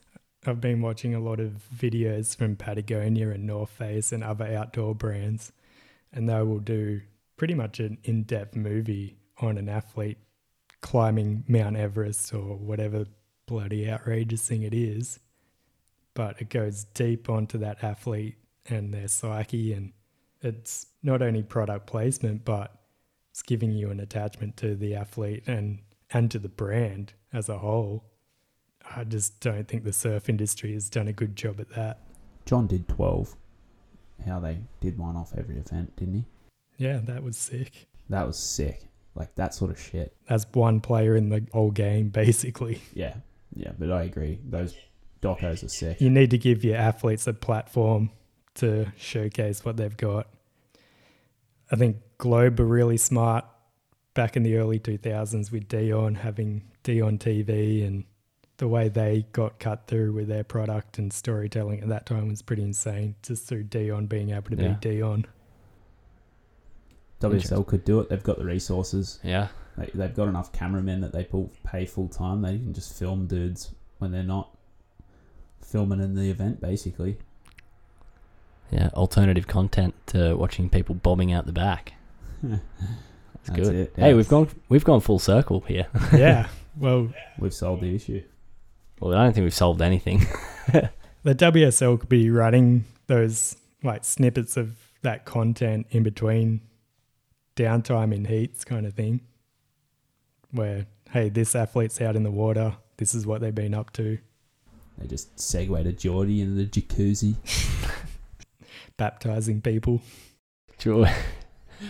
I've 0.47 0.61
been 0.61 0.81
watching 0.81 1.14
a 1.14 1.20
lot 1.20 1.39
of 1.39 1.62
videos 1.75 2.37
from 2.37 2.57
Patagonia 2.57 3.31
and 3.31 3.47
North 3.47 3.70
Face 3.70 4.12
and 4.12 4.25
other 4.25 4.47
outdoor 4.47 4.95
brands, 4.95 5.53
and 6.12 6.29
they 6.29 6.43
will 6.43 6.59
do 6.59 7.01
pretty 7.37 7.55
much 7.55 7.81
an 7.81 7.99
in 8.05 8.25
depth 8.25 8.57
movie 8.57 9.16
on 9.41 9.59
an 9.59 9.68
athlete 9.68 10.18
climbing 10.81 11.45
Mount 11.49 11.77
Everest 11.77 12.35
or 12.35 12.57
whatever 12.57 13.07
bloody 13.47 13.89
outrageous 13.89 14.47
thing 14.47 14.62
it 14.62 14.75
is. 14.75 15.20
But 16.14 16.41
it 16.41 16.51
goes 16.51 16.85
deep 16.85 17.31
onto 17.31 17.57
that 17.59 17.83
athlete 17.83 18.37
and 18.68 18.93
their 18.93 19.09
psyche, 19.09 19.73
and 19.73 19.93
it's 20.43 20.86
not 21.03 21.22
only 21.22 21.43
product 21.43 21.86
placement, 21.86 22.45
but 22.45 22.74
it's 23.30 23.43
giving 23.43 23.72
you 23.72 23.90
an 23.90 24.01
attachment 24.01 24.57
to 24.59 24.74
the 24.74 24.95
athlete 24.95 25.45
and, 25.47 25.78
and 26.12 26.30
to 26.30 26.38
the 26.38 26.49
brand 26.49 27.14
as 27.32 27.49
a 27.49 27.59
whole. 27.59 28.05
I 28.95 29.05
just 29.05 29.40
don't 29.40 29.66
think 29.66 29.84
the 29.84 29.93
surf 29.93 30.28
industry 30.28 30.74
has 30.74 30.90
done 30.90 31.09
a 31.09 31.12
good 31.12 31.36
job 31.36 31.61
at 31.61 31.70
that. 31.70 32.01
John 32.45 32.66
did 32.66 32.88
12. 32.88 33.36
How 34.26 34.40
they 34.40 34.59
did 34.80 34.99
one 34.99 35.16
off 35.16 35.32
every 35.36 35.57
event, 35.57 35.97
didn't 35.97 36.14
he? 36.14 36.24
Yeah, 36.76 37.01
that 37.05 37.22
was 37.22 37.36
sick. 37.36 37.86
That 38.09 38.26
was 38.26 38.38
sick. 38.38 38.88
Like 39.14 39.34
that 39.36 39.55
sort 39.55 39.70
of 39.70 39.80
shit. 39.80 40.14
That's 40.26 40.47
one 40.53 40.80
player 40.80 41.16
in 41.16 41.28
the 41.28 41.47
whole 41.53 41.70
game, 41.70 42.09
basically. 42.11 42.80
Yeah. 42.95 43.14
Yeah, 43.55 43.72
but 43.78 43.90
I 43.90 44.05
agree. 44.05 44.40
Those 44.49 44.74
docos 45.20 45.62
are 45.64 45.68
sick. 45.68 46.01
You 46.01 46.11
need 46.11 46.30
to 46.30 46.38
give 46.38 46.64
your 46.64 46.76
athletes 46.76 47.26
a 47.26 47.32
platform 47.32 48.11
to 48.57 48.93
showcase 48.97 49.65
what 49.65 49.77
they've 49.77 49.97
got. 49.97 50.29
I 51.71 51.77
think 51.77 51.97
Globe 52.19 52.59
were 52.59 52.67
really 52.67 52.97
smart 52.99 53.45
back 54.15 54.37
in 54.37 54.43
the 54.43 54.57
early 54.57 54.79
2000s 54.79 55.51
with 55.51 55.69
Dion 55.69 56.17
having 56.17 56.63
Dion 56.83 57.19
TV 57.19 57.87
and 57.87 58.05
the 58.59 58.69
way 58.69 58.89
they 58.89 59.25
got 59.33 59.59
cut 59.59 59.87
through 59.87 60.13
with 60.13 60.29
their 60.29 60.45
product 60.45 60.99
and 60.99 61.13
storytelling 61.13 61.81
at 61.81 61.89
that 61.89 62.05
time 62.07 62.29
was 62.29 62.43
pretty 62.43 62.63
insane. 62.63 63.15
Just 63.23 63.47
through 63.49 63.65
Dion 63.65 64.07
being 64.07 64.31
able 64.31 64.51
to 64.55 64.63
Yeah. 64.63 64.73
be 64.75 64.91
Dion. 64.91 65.25
WSL 67.21 67.67
could 67.67 67.85
do 67.85 68.01
it. 68.01 68.09
They've 68.09 68.23
got 68.23 68.39
the 68.39 68.45
resources. 68.45 69.19
Yeah. 69.23 69.49
They, 69.79 69.91
they've 69.95 70.15
got 70.15 70.29
enough 70.29 70.53
cameramen 70.53 71.01
that 71.01 71.13
they 71.13 71.25
pull, 71.25 71.53
pay 71.65 71.87
full 71.87 72.09
time. 72.09 72.43
They 72.43 72.59
can 72.59 72.75
just 72.75 72.99
film 72.99 73.27
dudes 73.27 73.71
when 73.99 74.11
they're 74.13 74.23
not 74.23 74.57
filming 75.61 76.01
in 76.01 76.15
the 76.15 76.31
event, 76.31 76.61
basically. 76.61 77.19
Yeah. 78.73 78.89
Alternative 78.95 79.47
content 79.47 79.95
to 80.09 80.35
watching 80.35 80.68
people 80.70 80.95
bombing 80.97 81.31
out 81.33 81.47
the 81.47 81.53
back. 81.53 81.93
That's 82.43 82.61
That's 83.47 83.59
good. 83.59 83.75
it, 83.75 83.93
Hey, 83.97 84.14
we've 84.14 84.29
gone 84.29 84.49
we've 84.68 84.85
gone 84.85 85.01
full 85.01 85.18
circle 85.18 85.61
here. 85.61 85.87
yeah. 86.12 86.49
Well, 86.77 87.12
We've 87.39 87.53
solved 87.55 87.83
the 87.83 87.95
issue. 87.95 88.23
well, 88.99 89.14
I 89.16 89.25
don't 89.25 89.35
think 89.35 89.45
we've 89.45 89.55
solved 89.55 89.83
anything. 89.83 90.20
the 91.23 91.35
WSL 91.35 92.01
could 92.01 92.09
be 92.09 92.31
running 92.31 92.85
those 93.09 93.57
like 93.85 94.05
snippets 94.05 94.57
of 94.57 94.79
that 95.03 95.25
content 95.25 95.87
in 95.91 96.03
between 96.03 96.61
downtime 97.57 98.14
in 98.14 98.25
heats 98.25 98.64
kind 98.64 98.87
of 98.87 98.95
thing 98.95 99.20
where 100.53 100.87
hey 101.11 101.29
this 101.29 101.55
athlete's 101.55 102.01
out 102.01 102.16
in 102.16 102.23
the 102.23 102.31
water 102.31 102.75
this 102.97 103.14
is 103.14 103.27
what 103.27 103.41
they've 103.41 103.55
been 103.55 103.75
up 103.75 103.93
to 103.93 104.16
They 104.99 105.07
just 105.09 105.35
segue 105.37 105.83
to 105.83 105.93
Jordy 105.93 106.41
in 106.41 106.57
the 106.57 106.64
jacuzzi. 106.64 107.35
Baptizing 109.03 109.61
people 109.61 110.01
Sure. 110.79 111.09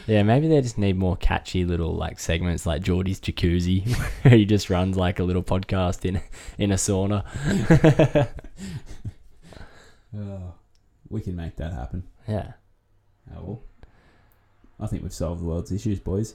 Yeah, 0.07 0.23
maybe 0.23 0.49
they 0.49 0.63
just 0.63 0.79
need 0.79 0.97
more 0.97 1.19
catchy 1.19 1.67
little 1.67 1.95
like 1.95 2.19
segments 2.19 2.65
like 2.65 2.83
Jordy's 2.83 3.21
Jacuzzi, 3.21 3.87
where 4.23 4.39
he 4.39 4.47
just 4.47 4.71
runs 4.71 4.97
like 4.97 5.19
a 5.19 5.23
little 5.23 5.43
podcast 5.43 6.07
in 6.07 6.23
in 6.57 6.73
a 6.73 6.77
sauna. 6.77 7.25
Oh, 10.17 10.55
we 11.11 11.21
can 11.21 11.37
make 11.37 11.57
that 11.57 11.73
happen. 11.73 12.05
yeah, 12.29 12.53
Oh, 13.37 13.43
well. 13.43 13.63
I 14.81 14.87
think 14.87 15.03
we've 15.03 15.13
solved 15.13 15.43
the 15.43 15.47
world's 15.47 15.73
issues, 15.73 16.01
boys. 16.01 16.35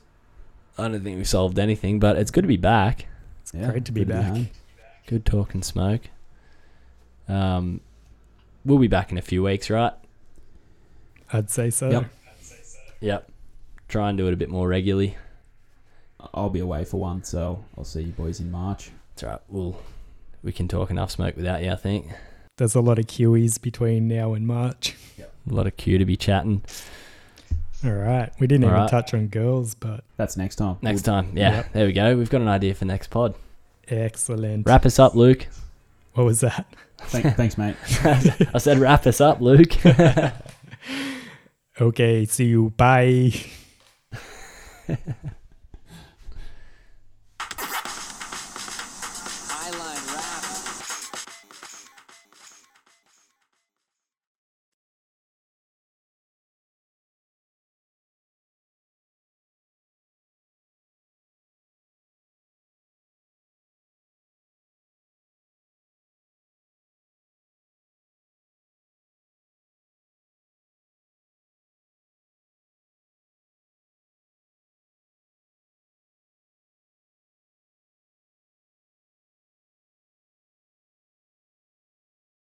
I 0.77 0.87
don't 0.87 1.03
think 1.03 1.17
we've 1.17 1.27
solved 1.27 1.57
anything, 1.59 1.99
but 1.99 2.15
it's 2.17 2.31
good 2.31 2.43
to 2.43 2.47
be 2.47 2.57
back. 2.57 3.07
it's 3.41 3.51
great 3.51 3.85
to 3.85 3.91
be 3.91 4.01
good 4.01 4.09
back 4.09 4.23
home. 4.33 4.49
Good 5.07 5.25
talk 5.25 5.53
and 5.53 5.65
smoke. 5.65 6.09
Um, 7.27 7.81
we'll 8.63 8.77
be 8.77 8.87
back 8.87 9.11
in 9.11 9.17
a 9.17 9.21
few 9.23 9.43
weeks, 9.43 9.69
right? 9.69 9.93
I'd 11.33 11.49
say 11.49 11.69
so 11.69 11.89
Yep. 11.89 12.05
Yep. 12.99 13.31
Try 13.87 14.09
and 14.09 14.17
do 14.17 14.27
it 14.27 14.33
a 14.33 14.37
bit 14.37 14.49
more 14.49 14.67
regularly. 14.67 15.15
I'll 16.33 16.49
be 16.49 16.59
away 16.59 16.83
for 16.83 16.99
one, 16.99 17.23
so 17.23 17.63
I'll 17.77 17.83
see 17.85 18.01
you 18.01 18.11
boys 18.11 18.39
in 18.39 18.49
March. 18.51 18.89
That's 19.15 19.23
right. 19.23 19.39
We'll 19.47 19.79
we 20.43 20.51
can 20.51 20.67
talk 20.67 20.89
enough 20.89 21.11
smoke 21.11 21.35
without 21.37 21.61
you. 21.63 21.71
I 21.71 21.75
think 21.75 22.07
there's 22.57 22.75
a 22.75 22.81
lot 22.81 22.97
of 22.99 23.05
QEs 23.05 23.61
between 23.61 24.07
now 24.07 24.33
and 24.33 24.47
march 24.47 24.95
Yep. 25.17 25.31
a 25.49 25.53
lot 25.53 25.67
of 25.67 25.77
Q 25.77 25.97
to 25.99 26.05
be 26.05 26.17
chatting 26.17 26.63
all 27.85 27.91
right 27.91 28.31
we 28.39 28.47
didn't 28.47 28.63
All 28.63 28.71
even 28.71 28.81
right. 28.81 28.89
touch 28.89 29.13
on 29.13 29.27
girls 29.27 29.75
but 29.75 30.03
That's 30.17 30.35
next 30.37 30.55
time. 30.55 30.77
next 30.81 31.05
We'll- 31.05 31.21
time. 31.21 31.37
Yeah, 31.37 31.51
Yep. 31.57 31.73
there 31.73 31.85
we 31.85 31.93
go. 31.93 32.17
We've 32.17 32.29
got 32.31 32.41
an 32.41 32.47
idea 32.47 32.73
for 32.73 32.85
next 32.85 33.09
pod. 33.11 33.35
excellent 33.87 34.65
Wrap 34.65 34.85
us 34.87 34.97
up, 34.97 35.13
Luke. 35.15 35.45
what 36.15 36.25
was 36.25 36.39
that 36.41 36.65
Thank, 36.99 37.35
thanks, 37.35 37.59
mate. 37.59 37.75
I 38.53 38.57
said 38.57 38.79
wrap 38.79 39.05
us 39.05 39.21
up, 39.21 39.39
Luke. 39.39 39.73
okay 41.79 42.25
see 42.25 42.45
you. 42.45 42.69
Bye 42.71 43.31